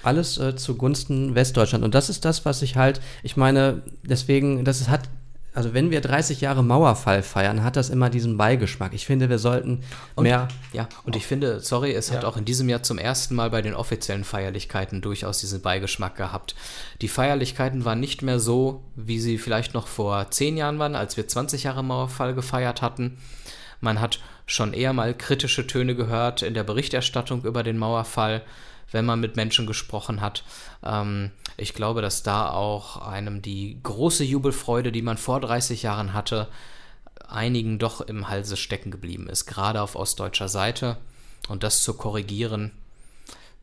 Alles 0.02 0.38
äh, 0.38 0.56
zugunsten 0.56 1.34
Westdeutschland. 1.34 1.84
Und 1.84 1.94
das 1.94 2.08
ist 2.08 2.24
das, 2.24 2.44
was 2.44 2.62
ich 2.62 2.76
halt, 2.76 3.00
ich 3.22 3.36
meine, 3.36 3.82
deswegen, 4.02 4.64
das 4.64 4.88
hat, 4.88 5.08
also 5.52 5.74
wenn 5.74 5.90
wir 5.90 6.00
30 6.00 6.40
Jahre 6.40 6.62
Mauerfall 6.62 7.22
feiern, 7.22 7.62
hat 7.64 7.76
das 7.76 7.90
immer 7.90 8.08
diesen 8.10 8.36
Beigeschmack. 8.36 8.92
Ich 8.94 9.06
finde, 9.06 9.28
wir 9.28 9.38
sollten 9.38 9.80
Und- 10.14 10.22
mehr. 10.24 10.48
Ja, 10.72 10.88
und 11.04 11.16
ich 11.16 11.26
finde, 11.26 11.60
sorry, 11.60 11.92
es 11.92 12.12
hat 12.12 12.22
Ja. 12.22 12.28
auch 12.28 12.36
in 12.36 12.44
diesem 12.44 12.68
Jahr 12.68 12.82
zum 12.82 12.98
ersten 12.98 13.34
Mal 13.34 13.50
bei 13.50 13.62
den 13.62 13.74
offiziellen 13.74 14.24
Feierlichkeiten 14.24 15.00
durchaus 15.00 15.40
diesen 15.40 15.60
Beigeschmack 15.60 16.16
gehabt. 16.16 16.54
Die 17.02 17.08
Feierlichkeiten 17.08 17.84
waren 17.84 18.00
nicht 18.00 18.22
mehr 18.22 18.38
so, 18.38 18.82
wie 18.96 19.18
sie 19.18 19.38
vielleicht 19.38 19.74
noch 19.74 19.86
vor 19.88 20.30
zehn 20.30 20.56
Jahren 20.56 20.78
waren, 20.78 20.94
als 20.94 21.16
wir 21.16 21.26
20 21.26 21.64
Jahre 21.64 21.82
Mauerfall 21.82 22.34
gefeiert 22.34 22.82
hatten. 22.82 23.18
Man 23.80 24.00
hat 24.00 24.20
schon 24.46 24.72
eher 24.72 24.92
mal 24.92 25.14
kritische 25.16 25.66
Töne 25.66 25.94
gehört 25.94 26.42
in 26.42 26.54
der 26.54 26.64
Berichterstattung 26.64 27.44
über 27.44 27.62
den 27.62 27.78
Mauerfall, 27.78 28.42
wenn 28.90 29.04
man 29.04 29.20
mit 29.20 29.36
Menschen 29.36 29.66
gesprochen 29.66 30.20
hat. 30.20 30.44
Ähm, 30.82 31.30
ich 31.56 31.74
glaube, 31.74 32.02
dass 32.02 32.22
da 32.22 32.50
auch 32.50 32.96
einem 32.96 33.42
die 33.42 33.78
große 33.82 34.24
Jubelfreude, 34.24 34.92
die 34.92 35.02
man 35.02 35.18
vor 35.18 35.40
30 35.40 35.82
Jahren 35.82 36.12
hatte, 36.12 36.48
einigen 37.28 37.78
doch 37.78 38.00
im 38.00 38.28
Halse 38.28 38.56
stecken 38.56 38.90
geblieben 38.90 39.28
ist, 39.28 39.46
gerade 39.46 39.80
auf 39.82 39.96
ostdeutscher 39.96 40.48
Seite. 40.48 40.96
Und 41.48 41.62
das 41.62 41.82
zu 41.82 41.94
korrigieren, 41.94 42.72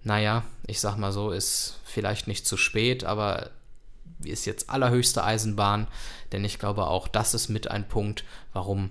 naja, 0.04 0.44
ich 0.66 0.80
sag 0.80 0.98
mal 0.98 1.12
so, 1.12 1.32
ist 1.32 1.80
vielleicht 1.84 2.28
nicht 2.28 2.48
zu 2.48 2.58
spät, 2.58 3.04
aber 3.04 3.50
ist 4.24 4.46
jetzt 4.46 4.70
allerhöchste 4.70 5.24
Eisenbahn, 5.24 5.88
denn 6.32 6.44
ich 6.44 6.60
glaube 6.60 6.88
auch, 6.88 7.08
das 7.08 7.34
ist 7.34 7.50
mit 7.50 7.70
ein 7.70 7.88
Punkt, 7.88 8.24
warum 8.54 8.90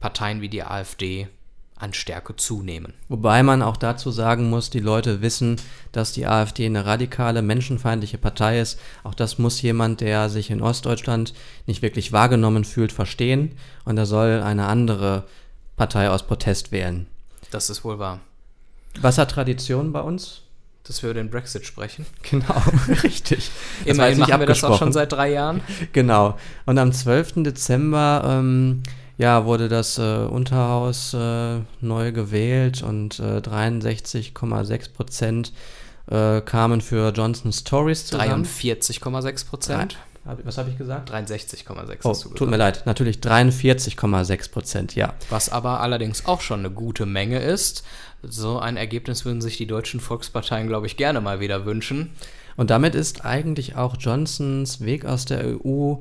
Parteien 0.00 0.40
wie 0.40 0.48
die 0.48 0.64
AfD 0.64 1.28
an 1.76 1.92
Stärke 1.92 2.36
zunehmen. 2.36 2.94
Wobei 3.08 3.42
man 3.42 3.62
auch 3.62 3.76
dazu 3.76 4.10
sagen 4.10 4.48
muss, 4.48 4.70
die 4.70 4.80
Leute 4.80 5.22
wissen, 5.22 5.56
dass 5.92 6.12
die 6.12 6.26
AfD 6.26 6.66
eine 6.66 6.86
radikale, 6.86 7.42
menschenfeindliche 7.42 8.18
Partei 8.18 8.60
ist. 8.60 8.78
Auch 9.02 9.14
das 9.14 9.38
muss 9.38 9.60
jemand, 9.60 10.00
der 10.00 10.30
sich 10.30 10.50
in 10.50 10.62
Ostdeutschland 10.62 11.34
nicht 11.66 11.82
wirklich 11.82 12.12
wahrgenommen 12.12 12.64
fühlt, 12.64 12.92
verstehen. 12.92 13.56
Und 13.84 13.98
er 13.98 14.06
soll 14.06 14.40
eine 14.42 14.66
andere 14.66 15.24
Partei 15.76 16.08
aus 16.08 16.26
Protest 16.26 16.70
wählen. 16.70 17.06
Das 17.50 17.70
ist 17.70 17.84
wohl 17.84 17.98
wahr. 17.98 18.20
Was 19.00 19.18
hat 19.18 19.32
Tradition 19.32 19.92
bei 19.92 20.00
uns? 20.00 20.42
Dass 20.84 21.02
wir 21.02 21.10
über 21.10 21.20
den 21.20 21.30
Brexit 21.30 21.66
sprechen. 21.66 22.06
Genau, 22.30 22.62
richtig. 23.02 23.50
Immerhin 23.84 24.18
machen 24.18 24.38
wir 24.38 24.46
das 24.46 24.62
auch 24.62 24.78
schon 24.78 24.92
seit 24.92 25.12
drei 25.12 25.32
Jahren. 25.32 25.60
Genau. 25.92 26.38
Und 26.66 26.78
am 26.78 26.92
12. 26.92 27.42
Dezember 27.42 28.22
ähm, 28.26 28.82
ja, 29.18 29.44
wurde 29.44 29.68
das 29.68 29.98
äh, 29.98 30.26
Unterhaus 30.26 31.14
äh, 31.14 31.60
neu 31.80 32.12
gewählt 32.12 32.82
und 32.82 33.18
äh, 33.20 33.38
63,6 33.38 34.92
Prozent 34.92 35.52
äh, 36.10 36.40
kamen 36.40 36.80
für 36.80 37.10
Johnson's 37.10 37.64
Tories 37.64 38.06
zusammen. 38.06 38.44
43,6 38.44 39.46
Prozent. 39.48 39.98
Was 40.44 40.56
habe 40.56 40.70
ich 40.70 40.78
gesagt? 40.78 41.10
63,6 41.12 41.98
Oh, 42.04 42.14
tut 42.14 42.48
mir 42.48 42.56
gesagt. 42.56 42.58
leid. 42.78 42.86
Natürlich 42.86 43.18
43,6 43.18 44.50
Prozent, 44.50 44.94
ja. 44.94 45.12
Was 45.28 45.50
aber 45.50 45.80
allerdings 45.80 46.24
auch 46.24 46.40
schon 46.40 46.60
eine 46.60 46.70
gute 46.70 47.04
Menge 47.04 47.40
ist. 47.40 47.84
So 48.22 48.58
ein 48.58 48.78
Ergebnis 48.78 49.26
würden 49.26 49.42
sich 49.42 49.58
die 49.58 49.66
deutschen 49.66 50.00
Volksparteien, 50.00 50.66
glaube 50.66 50.86
ich, 50.86 50.96
gerne 50.96 51.20
mal 51.20 51.40
wieder 51.40 51.66
wünschen. 51.66 52.12
Und 52.56 52.70
damit 52.70 52.94
ist 52.94 53.24
eigentlich 53.26 53.76
auch 53.76 53.96
Johnsons 53.98 54.80
Weg 54.80 55.04
aus 55.04 55.26
der 55.26 55.44
EU, 55.44 55.96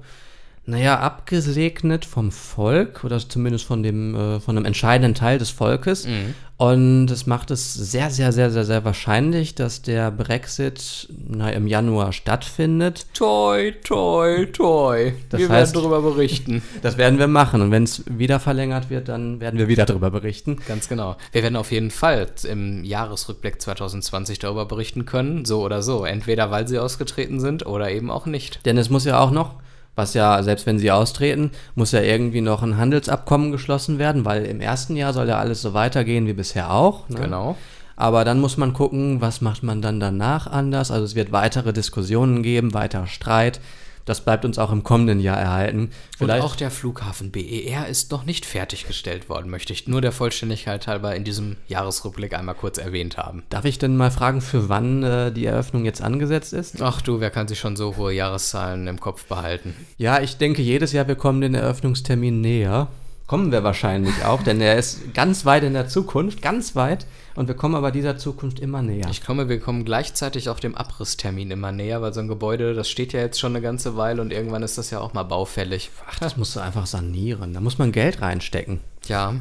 naja, 0.65 0.99
abgesegnet 0.99 2.05
vom 2.05 2.31
Volk 2.31 3.03
oder 3.03 3.19
zumindest 3.19 3.65
von 3.65 3.83
dem, 3.83 4.15
äh, 4.15 4.39
von 4.39 4.55
einem 4.55 4.65
entscheidenden 4.65 5.13
Teil 5.13 5.37
des 5.37 5.49
Volkes. 5.49 6.07
Und 6.55 7.09
es 7.11 7.25
macht 7.25 7.51
es 7.51 7.73
sehr, 7.73 8.09
sehr, 8.11 8.31
sehr, 8.31 8.49
sehr, 8.51 8.63
sehr 8.63 8.85
wahrscheinlich, 8.85 9.55
dass 9.55 9.81
der 9.81 10.11
Brexit 10.11 11.09
na, 11.27 11.49
im 11.49 11.67
Januar 11.67 12.13
stattfindet. 12.13 13.07
Toi, 13.13 13.71
toi, 13.83 14.45
toi. 14.45 15.11
Das 15.29 15.39
wir 15.41 15.47
heißt- 15.47 15.51
werden 15.51 15.73
darüber 15.73 16.01
berichten. 16.01 16.61
Das 16.81 16.97
werden 16.97 17.19
wir 17.19 17.27
machen. 17.27 17.61
Und 17.61 17.71
wenn 17.71 17.83
es 17.83 18.03
wieder 18.07 18.39
verlängert 18.39 18.89
wird, 18.89 19.09
dann 19.09 19.39
werden 19.41 19.57
wir 19.59 19.67
wieder 19.67 19.85
darüber 19.85 20.11
berichten. 20.11 20.57
Ganz 20.67 20.87
genau. 20.87 21.17
Wir 21.31 21.43
werden 21.43 21.55
auf 21.55 21.71
jeden 21.71 21.91
Fall 21.91 22.27
im 22.49 22.83
Jahresrückblick 22.83 23.61
2020 23.61 24.39
darüber 24.39 24.65
berichten 24.65 25.05
können, 25.05 25.43
so 25.45 25.61
oder 25.63 25.81
so. 25.81 26.05
Entweder 26.05 26.51
weil 26.51 26.67
sie 26.67 26.77
ausgetreten 26.79 27.39
sind 27.39 27.65
oder 27.65 27.89
eben 27.91 28.09
auch 28.11 28.25
nicht. 28.27 28.65
Denn 28.65 28.77
es 28.77 28.89
muss 28.89 29.03
ja 29.05 29.19
auch 29.19 29.31
noch, 29.31 29.55
was 29.95 30.13
ja, 30.13 30.41
selbst 30.43 30.65
wenn 30.65 30.79
sie 30.79 30.91
austreten, 30.91 31.51
muss 31.75 31.91
ja 31.91 32.01
irgendwie 32.01 32.41
noch 32.41 32.63
ein 32.63 32.77
Handelsabkommen 32.77 33.51
geschlossen 33.51 33.99
werden, 33.99 34.25
weil 34.25 34.45
im 34.45 34.61
ersten 34.61 34.95
Jahr 34.95 35.13
soll 35.13 35.27
ja 35.27 35.37
alles 35.37 35.61
so 35.61 35.73
weitergehen 35.73 36.27
wie 36.27 36.33
bisher 36.33 36.71
auch. 36.71 37.09
Ne? 37.09 37.19
Genau. 37.19 37.55
Aber 37.95 38.25
dann 38.25 38.39
muss 38.39 38.57
man 38.57 38.73
gucken, 38.73 39.21
was 39.21 39.41
macht 39.41 39.61
man 39.61 39.81
dann 39.81 39.99
danach 39.99 40.47
anders. 40.47 40.89
Also 40.89 41.05
es 41.05 41.15
wird 41.15 41.31
weitere 41.31 41.73
Diskussionen 41.73 42.41
geben, 42.41 42.73
weiter 42.73 43.05
Streit. 43.05 43.59
Das 44.05 44.21
bleibt 44.21 44.45
uns 44.45 44.57
auch 44.57 44.71
im 44.71 44.83
kommenden 44.83 45.19
Jahr 45.19 45.37
erhalten. 45.37 45.91
Und 46.19 46.31
auch 46.31 46.55
der 46.55 46.71
Flughafen 46.71 47.31
BER 47.31 47.87
ist 47.87 48.11
noch 48.11 48.25
nicht 48.25 48.45
fertiggestellt 48.45 49.29
worden, 49.29 49.49
möchte 49.49 49.73
ich 49.73 49.87
nur 49.87 50.01
der 50.01 50.11
Vollständigkeit 50.11 50.87
halber 50.87 51.15
in 51.15 51.23
diesem 51.23 51.57
Jahresrückblick 51.67 52.33
einmal 52.33 52.55
kurz 52.55 52.77
erwähnt 52.77 53.17
haben. 53.17 53.43
Darf 53.49 53.65
ich 53.65 53.79
denn 53.79 53.95
mal 53.95 54.11
fragen, 54.11 54.41
für 54.41 54.69
wann 54.69 55.03
äh, 55.03 55.31
die 55.31 55.45
Eröffnung 55.45 55.85
jetzt 55.85 56.01
angesetzt 56.01 56.53
ist? 56.53 56.81
Ach 56.81 57.01
du, 57.01 57.19
wer 57.19 57.29
kann 57.29 57.47
sich 57.47 57.59
schon 57.59 57.75
so 57.75 57.95
hohe 57.95 58.13
Jahreszahlen 58.13 58.87
im 58.87 58.99
Kopf 58.99 59.25
behalten? 59.25 59.75
Ja, 59.97 60.21
ich 60.21 60.37
denke, 60.37 60.61
jedes 60.61 60.91
Jahr 60.91 61.07
wir 61.07 61.15
kommen 61.15 61.41
den 61.41 61.55
Eröffnungstermin 61.55 62.41
näher. 62.41 62.89
Kommen 63.27 63.51
wir 63.51 63.63
wahrscheinlich 63.63 64.25
auch, 64.25 64.43
denn 64.43 64.59
er 64.59 64.77
ist 64.77 65.13
ganz 65.13 65.45
weit 65.45 65.63
in 65.63 65.73
der 65.73 65.87
Zukunft, 65.87 66.41
ganz 66.41 66.75
weit. 66.75 67.05
Und 67.35 67.47
wir 67.47 67.55
kommen 67.55 67.73
aber 67.73 67.89
dieser 67.91 68.17
Zukunft 68.17 68.59
immer 68.59 68.81
näher. 68.81 69.07
Ich 69.09 69.23
komme, 69.25 69.49
wir 69.49 69.59
kommen 69.59 69.85
gleichzeitig 69.85 70.49
auch 70.49 70.59
dem 70.59 70.75
Abrisstermin 70.75 71.49
immer 71.49 71.71
näher, 71.71 72.01
weil 72.01 72.13
so 72.13 72.19
ein 72.19 72.27
Gebäude, 72.27 72.73
das 72.75 72.89
steht 72.89 73.11
ja 73.13 73.21
jetzt 73.21 73.39
schon 73.39 73.53
eine 73.53 73.61
ganze 73.61 73.95
Weile 73.97 74.21
und 74.21 74.31
irgendwann 74.31 74.61
ist 74.61 74.77
das 74.77 74.91
ja 74.91 74.99
auch 74.99 75.13
mal 75.13 75.23
baufällig. 75.23 75.89
Ach, 76.07 76.19
das 76.19 76.37
musst 76.37 76.55
du 76.55 76.59
einfach 76.59 76.85
sanieren. 76.85 77.53
Da 77.53 77.61
muss 77.61 77.77
man 77.79 77.91
Geld 77.91 78.21
reinstecken. 78.21 78.81
Ja, 79.07 79.33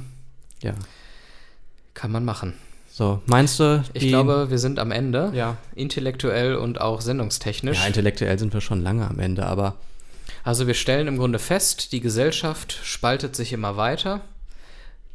Ja. 0.63 0.73
kann 1.95 2.13
man 2.13 2.25
machen. 2.25 2.55
So, 2.91 3.21
meinst 3.27 3.59
du? 3.59 3.83
Ich 3.95 4.09
glaube, 4.09 4.49
wir 4.51 4.59
sind 4.59 4.79
am 4.79 4.91
Ende. 4.93 5.33
Ja. 5.35 5.57
Intellektuell 5.75 6.55
und 6.57 6.81
auch 6.81 7.01
sendungstechnisch. 7.01 7.81
Ja, 7.81 7.87
intellektuell 7.87 8.39
sind 8.39 8.55
wir 8.55 8.61
schon 8.61 8.83
lange 8.83 9.09
am 9.09 9.19
Ende, 9.19 9.45
aber 9.47 9.75
Also 10.45 10.67
wir 10.67 10.75
stellen 10.75 11.09
im 11.09 11.19
Grunde 11.19 11.39
fest, 11.39 11.93
die 11.93 12.01
Gesellschaft 12.01 12.79
spaltet 12.83 13.37
sich 13.37 13.53
immer 13.53 13.77
weiter. 13.77 14.23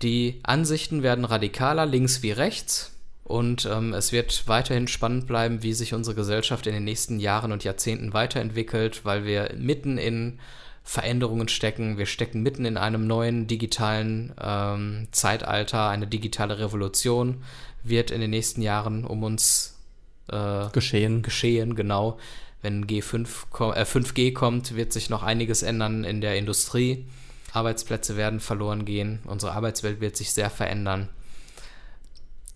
Die 0.01 0.39
Ansichten 0.43 1.03
werden 1.03 1.25
radikaler, 1.25 1.85
links 1.85 2.21
wie 2.21 2.31
rechts. 2.31 2.93
Und 3.23 3.65
ähm, 3.65 3.93
es 3.93 4.13
wird 4.13 4.47
weiterhin 4.47 4.87
spannend 4.87 5.27
bleiben, 5.27 5.61
wie 5.61 5.73
sich 5.73 5.93
unsere 5.93 6.15
Gesellschaft 6.15 6.65
in 6.65 6.73
den 6.73 6.85
nächsten 6.85 7.19
Jahren 7.19 7.51
und 7.51 7.65
Jahrzehnten 7.65 8.13
weiterentwickelt, 8.13 9.03
weil 9.03 9.25
wir 9.25 9.53
mitten 9.57 9.97
in 9.97 10.39
Veränderungen 10.83 11.49
stecken. 11.49 11.97
Wir 11.97 12.05
stecken 12.05 12.41
mitten 12.41 12.63
in 12.63 12.77
einem 12.77 13.05
neuen 13.05 13.45
digitalen 13.47 14.33
ähm, 14.41 15.09
Zeitalter. 15.11 15.89
Eine 15.89 16.07
digitale 16.07 16.59
Revolution 16.59 17.43
wird 17.83 18.11
in 18.11 18.21
den 18.21 18.29
nächsten 18.29 18.61
Jahren 18.61 19.03
um 19.03 19.23
uns 19.23 19.75
äh, 20.31 20.69
geschehen. 20.71 21.21
geschehen, 21.21 21.75
genau. 21.75 22.17
Wenn 22.61 22.85
G5, 22.87 23.27
ko- 23.51 23.73
äh, 23.73 23.85
5G 23.85 24.33
kommt, 24.33 24.75
wird 24.75 24.91
sich 24.93 25.09
noch 25.09 25.23
einiges 25.23 25.63
ändern 25.63 26.03
in 26.03 26.21
der 26.21 26.37
Industrie. 26.37 27.05
Arbeitsplätze 27.53 28.17
werden 28.17 28.39
verloren 28.39 28.83
gehen. 28.85 29.19
Unsere 29.25 29.53
Arbeitswelt 29.53 30.01
wird 30.01 30.17
sich 30.17 30.31
sehr 30.31 30.49
verändern. 30.49 31.09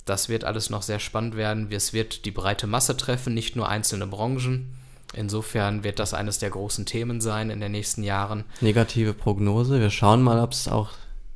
Das 0.06 0.30
wird 0.30 0.44
alles 0.44 0.70
noch 0.70 0.82
sehr 0.82 1.00
spannend 1.00 1.36
werden. 1.36 1.72
Es 1.72 1.94
wird 1.94 2.26
die 2.26 2.32
breite 2.32 2.68
Masse 2.68 2.98
treffen, 2.98 3.34
nicht 3.34 3.56
nur 3.56 3.70
einzelne 3.70 4.08
Branchen. 4.08 4.74
Insofern 5.14 5.84
wird 5.84 6.00
das 6.00 6.14
eines 6.14 6.40
der 6.40 6.50
großen 6.50 6.86
Themen 6.86 7.22
sein 7.22 7.50
in 7.50 7.60
den 7.60 7.72
nächsten 7.72 8.02
Jahren. 8.04 8.44
Negative 8.62 9.14
Prognose. 9.14 9.80
Wir 9.80 9.90
schauen 9.90 10.22
mal, 10.22 10.40
ob 10.40 10.54
es 10.54 10.68
auch 10.68 10.90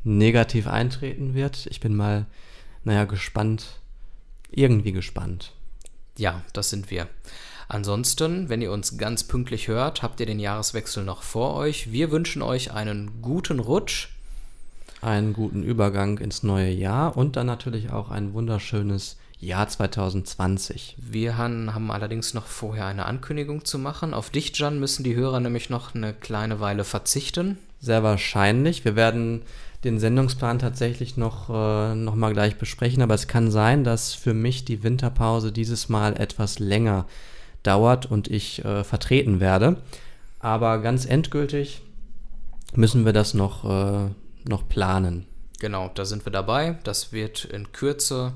negativ 0.04 0.68
eintreten 0.68 1.34
wird. 1.36 1.68
Ich 1.70 1.80
bin 1.80 1.96
mal, 1.96 2.26
naja, 2.84 3.06
gespannt. 3.06 3.80
Irgendwie 4.50 4.92
gespannt. 4.94 5.52
Ja, 6.18 6.42
das 6.54 6.70
sind 6.70 6.90
wir. 6.90 7.08
Ansonsten, 7.68 8.50
wenn 8.50 8.62
ihr 8.62 8.72
uns 8.72 8.98
ganz 8.98 9.24
pünktlich 9.24 9.68
hört, 9.68 10.04
habt 10.04 10.20
ihr 10.20 10.26
den 10.26 10.40
Jahreswechsel 10.40 11.04
noch 11.04 11.24
vor 11.24 11.56
euch. 11.56 11.92
Wir 11.92 12.12
wünschen 12.12 12.42
euch 12.42 12.72
einen 12.72 13.22
guten 13.22 13.60
Rutsch. 13.60 14.10
Einen 15.02 15.34
guten 15.34 15.64
Übergang 15.64 16.18
ins 16.18 16.44
neue 16.44 16.72
Jahr 16.72 17.18
und 17.18 17.36
dann 17.36 17.48
natürlich 17.48 17.92
auch 17.92 18.10
ein 18.10 18.34
wunderschönes 18.34 19.18
Jahr 19.40 19.68
2020. 19.68 20.96
Wir 20.98 21.38
haben 21.38 21.92
allerdings 21.92 22.34
noch 22.34 22.46
vorher 22.46 22.86
eine 22.86 23.06
Ankündigung 23.06 23.66
zu 23.66 23.78
machen. 23.78 24.14
Auf 24.14 24.30
dich, 24.30 24.58
Jan, 24.58 24.80
müssen 24.80 25.04
die 25.04 25.16
Hörer 25.16 25.40
nämlich 25.40 25.70
noch 25.70 25.94
eine 25.94 26.14
kleine 26.14 26.60
Weile 26.60 26.84
verzichten. 26.84 27.58
Sehr 27.80 28.04
wahrscheinlich. 28.04 28.86
Wir 28.86 28.96
werden 28.96 29.44
den 29.84 30.00
Sendungsplan 30.00 30.58
tatsächlich 30.58 31.18
noch, 31.18 31.50
äh, 31.50 31.94
noch 31.94 32.16
mal 32.16 32.34
gleich 32.34 32.58
besprechen, 32.58 33.04
aber 33.04 33.14
es 33.14 33.28
kann 33.28 33.52
sein, 33.52 33.84
dass 33.84 34.14
für 34.14 34.34
mich 34.34 34.66
die 34.66 34.82
Winterpause 34.82 35.52
dieses 35.52 35.90
Mal 35.90 36.18
etwas 36.20 36.58
länger 36.58 37.06
dauert 37.66 38.06
und 38.06 38.30
ich 38.30 38.64
äh, 38.64 38.84
vertreten 38.84 39.40
werde. 39.40 39.78
Aber 40.40 40.80
ganz 40.80 41.06
endgültig 41.06 41.82
müssen 42.76 43.06
wir 43.06 43.14
das 43.14 43.34
noch, 43.34 43.64
äh, 43.66 44.10
noch 44.48 44.68
planen. 44.68 45.26
Genau, 45.60 45.90
da 45.94 46.06
sind 46.06 46.26
wir 46.26 46.32
dabei. 46.32 46.78
Das 46.84 47.12
wird 47.12 47.46
in 47.46 47.72
Kürze 47.72 48.34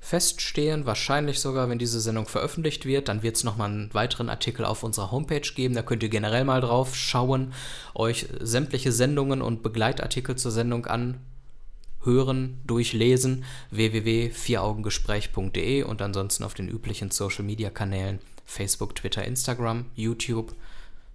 feststehen. 0.00 0.86
Wahrscheinlich 0.86 1.40
sogar, 1.40 1.68
wenn 1.70 1.78
diese 1.78 2.00
Sendung 2.00 2.26
veröffentlicht 2.26 2.84
wird. 2.84 3.08
Dann 3.08 3.22
wird 3.22 3.36
es 3.36 3.44
nochmal 3.44 3.70
einen 3.70 3.94
weiteren 3.94 4.28
Artikel 4.28 4.66
auf 4.66 4.82
unserer 4.82 5.10
Homepage 5.10 5.40
geben. 5.40 5.74
Da 5.74 5.80
könnt 5.82 6.02
ihr 6.02 6.10
generell 6.10 6.44
mal 6.44 6.60
drauf 6.60 6.94
schauen, 6.94 7.54
euch 7.94 8.26
sämtliche 8.40 8.92
Sendungen 8.92 9.40
und 9.40 9.62
Begleitartikel 9.62 10.36
zur 10.36 10.52
Sendung 10.52 10.84
anhören, 10.86 12.60
durchlesen. 12.66 13.44
www.vieraugengespräch.de 13.70 15.84
und 15.84 16.02
ansonsten 16.02 16.44
auf 16.44 16.52
den 16.52 16.68
üblichen 16.68 17.10
Social 17.10 17.44
Media 17.44 17.70
Kanälen 17.70 18.18
Facebook, 18.44 18.94
Twitter, 18.94 19.24
Instagram, 19.24 19.86
YouTube, 19.94 20.54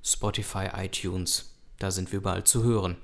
Spotify, 0.03 0.69
iTunes. 0.75 1.53
Da 1.77 1.91
sind 1.91 2.11
wir 2.11 2.19
überall 2.19 2.43
zu 2.43 2.63
hören. 2.63 2.97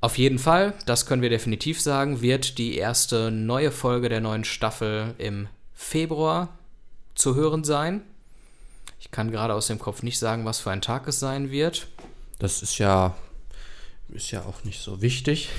Auf 0.00 0.18
jeden 0.18 0.38
Fall, 0.38 0.74
das 0.86 1.06
können 1.06 1.22
wir 1.22 1.30
definitiv 1.30 1.80
sagen, 1.80 2.22
wird 2.22 2.58
die 2.58 2.76
erste 2.76 3.30
neue 3.30 3.70
Folge 3.70 4.08
der 4.08 4.20
neuen 4.20 4.44
Staffel 4.44 5.14
im 5.18 5.48
Februar 5.74 6.48
zu 7.14 7.36
hören 7.36 7.62
sein. 7.62 8.02
Ich 8.98 9.10
kann 9.10 9.30
gerade 9.30 9.54
aus 9.54 9.68
dem 9.68 9.78
Kopf 9.78 10.02
nicht 10.02 10.18
sagen, 10.18 10.44
was 10.44 10.60
für 10.60 10.70
ein 10.70 10.80
Tag 10.80 11.06
es 11.06 11.20
sein 11.20 11.50
wird. 11.50 11.86
Das 12.38 12.62
ist 12.62 12.78
ja, 12.78 13.14
ist 14.08 14.32
ja 14.32 14.42
auch 14.44 14.64
nicht 14.64 14.80
so 14.80 15.02
wichtig. 15.02 15.50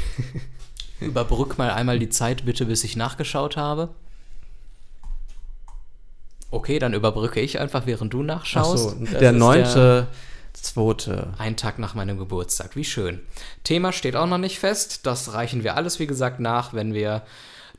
Überbrück 0.99 1.57
mal 1.57 1.71
einmal 1.71 1.99
die 1.99 2.09
Zeit 2.09 2.45
bitte, 2.45 2.65
bis 2.65 2.83
ich 2.83 2.97
nachgeschaut 2.97 3.55
habe. 3.55 3.95
Okay, 6.53 6.77
dann 6.77 6.93
überbrücke 6.93 7.41
ich 7.41 7.59
einfach, 7.59 7.87
während 7.87 8.13
du 8.13 8.21
nachschaust. 8.21 8.95
Ach 8.95 9.07
so, 9.07 9.17
der 9.19 9.31
neunte 9.31 10.07
Zweite. 10.53 11.33
Ein 11.39 11.57
Tag 11.57 11.79
nach 11.79 11.95
meinem 11.95 12.19
Geburtstag. 12.19 12.75
Wie 12.75 12.83
schön. 12.83 13.21
Thema 13.63 13.91
steht 13.91 14.15
auch 14.15 14.27
noch 14.27 14.37
nicht 14.37 14.59
fest. 14.59 15.07
Das 15.07 15.33
reichen 15.33 15.63
wir 15.63 15.75
alles, 15.75 15.99
wie 15.99 16.05
gesagt, 16.05 16.39
nach, 16.39 16.75
wenn 16.75 16.93
wir 16.93 17.23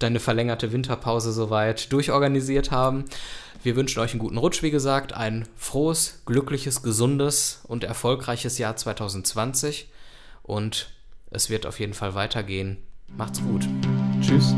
deine 0.01 0.19
verlängerte 0.19 0.73
Winterpause 0.73 1.33
soweit 1.33 1.93
durchorganisiert 1.93 2.73
haben. 2.73 3.05
Wir 3.63 3.77
wünschen 3.77 4.01
euch 4.01 4.11
einen 4.11 4.19
guten 4.19 4.39
Rutsch, 4.39 4.65
wie 4.65 4.73
gesagt, 4.73 5.13
ein 5.13 5.47
frohes, 5.57 6.23
glückliches, 6.27 6.83
gesundes 6.83 7.61
und 7.69 7.85
erfolgreiches 7.85 8.59
Jahr 8.59 8.75
2020. 8.75 9.89
Und 10.43 10.91
es 11.31 11.49
wird 11.49 11.65
auf 11.65 11.79
jeden 11.79 11.95
Fall 11.95 12.17
weitergehen. 12.17 12.79
Macht's 13.17 13.41
gut. 13.41 13.69
Tschüss. 14.21 14.53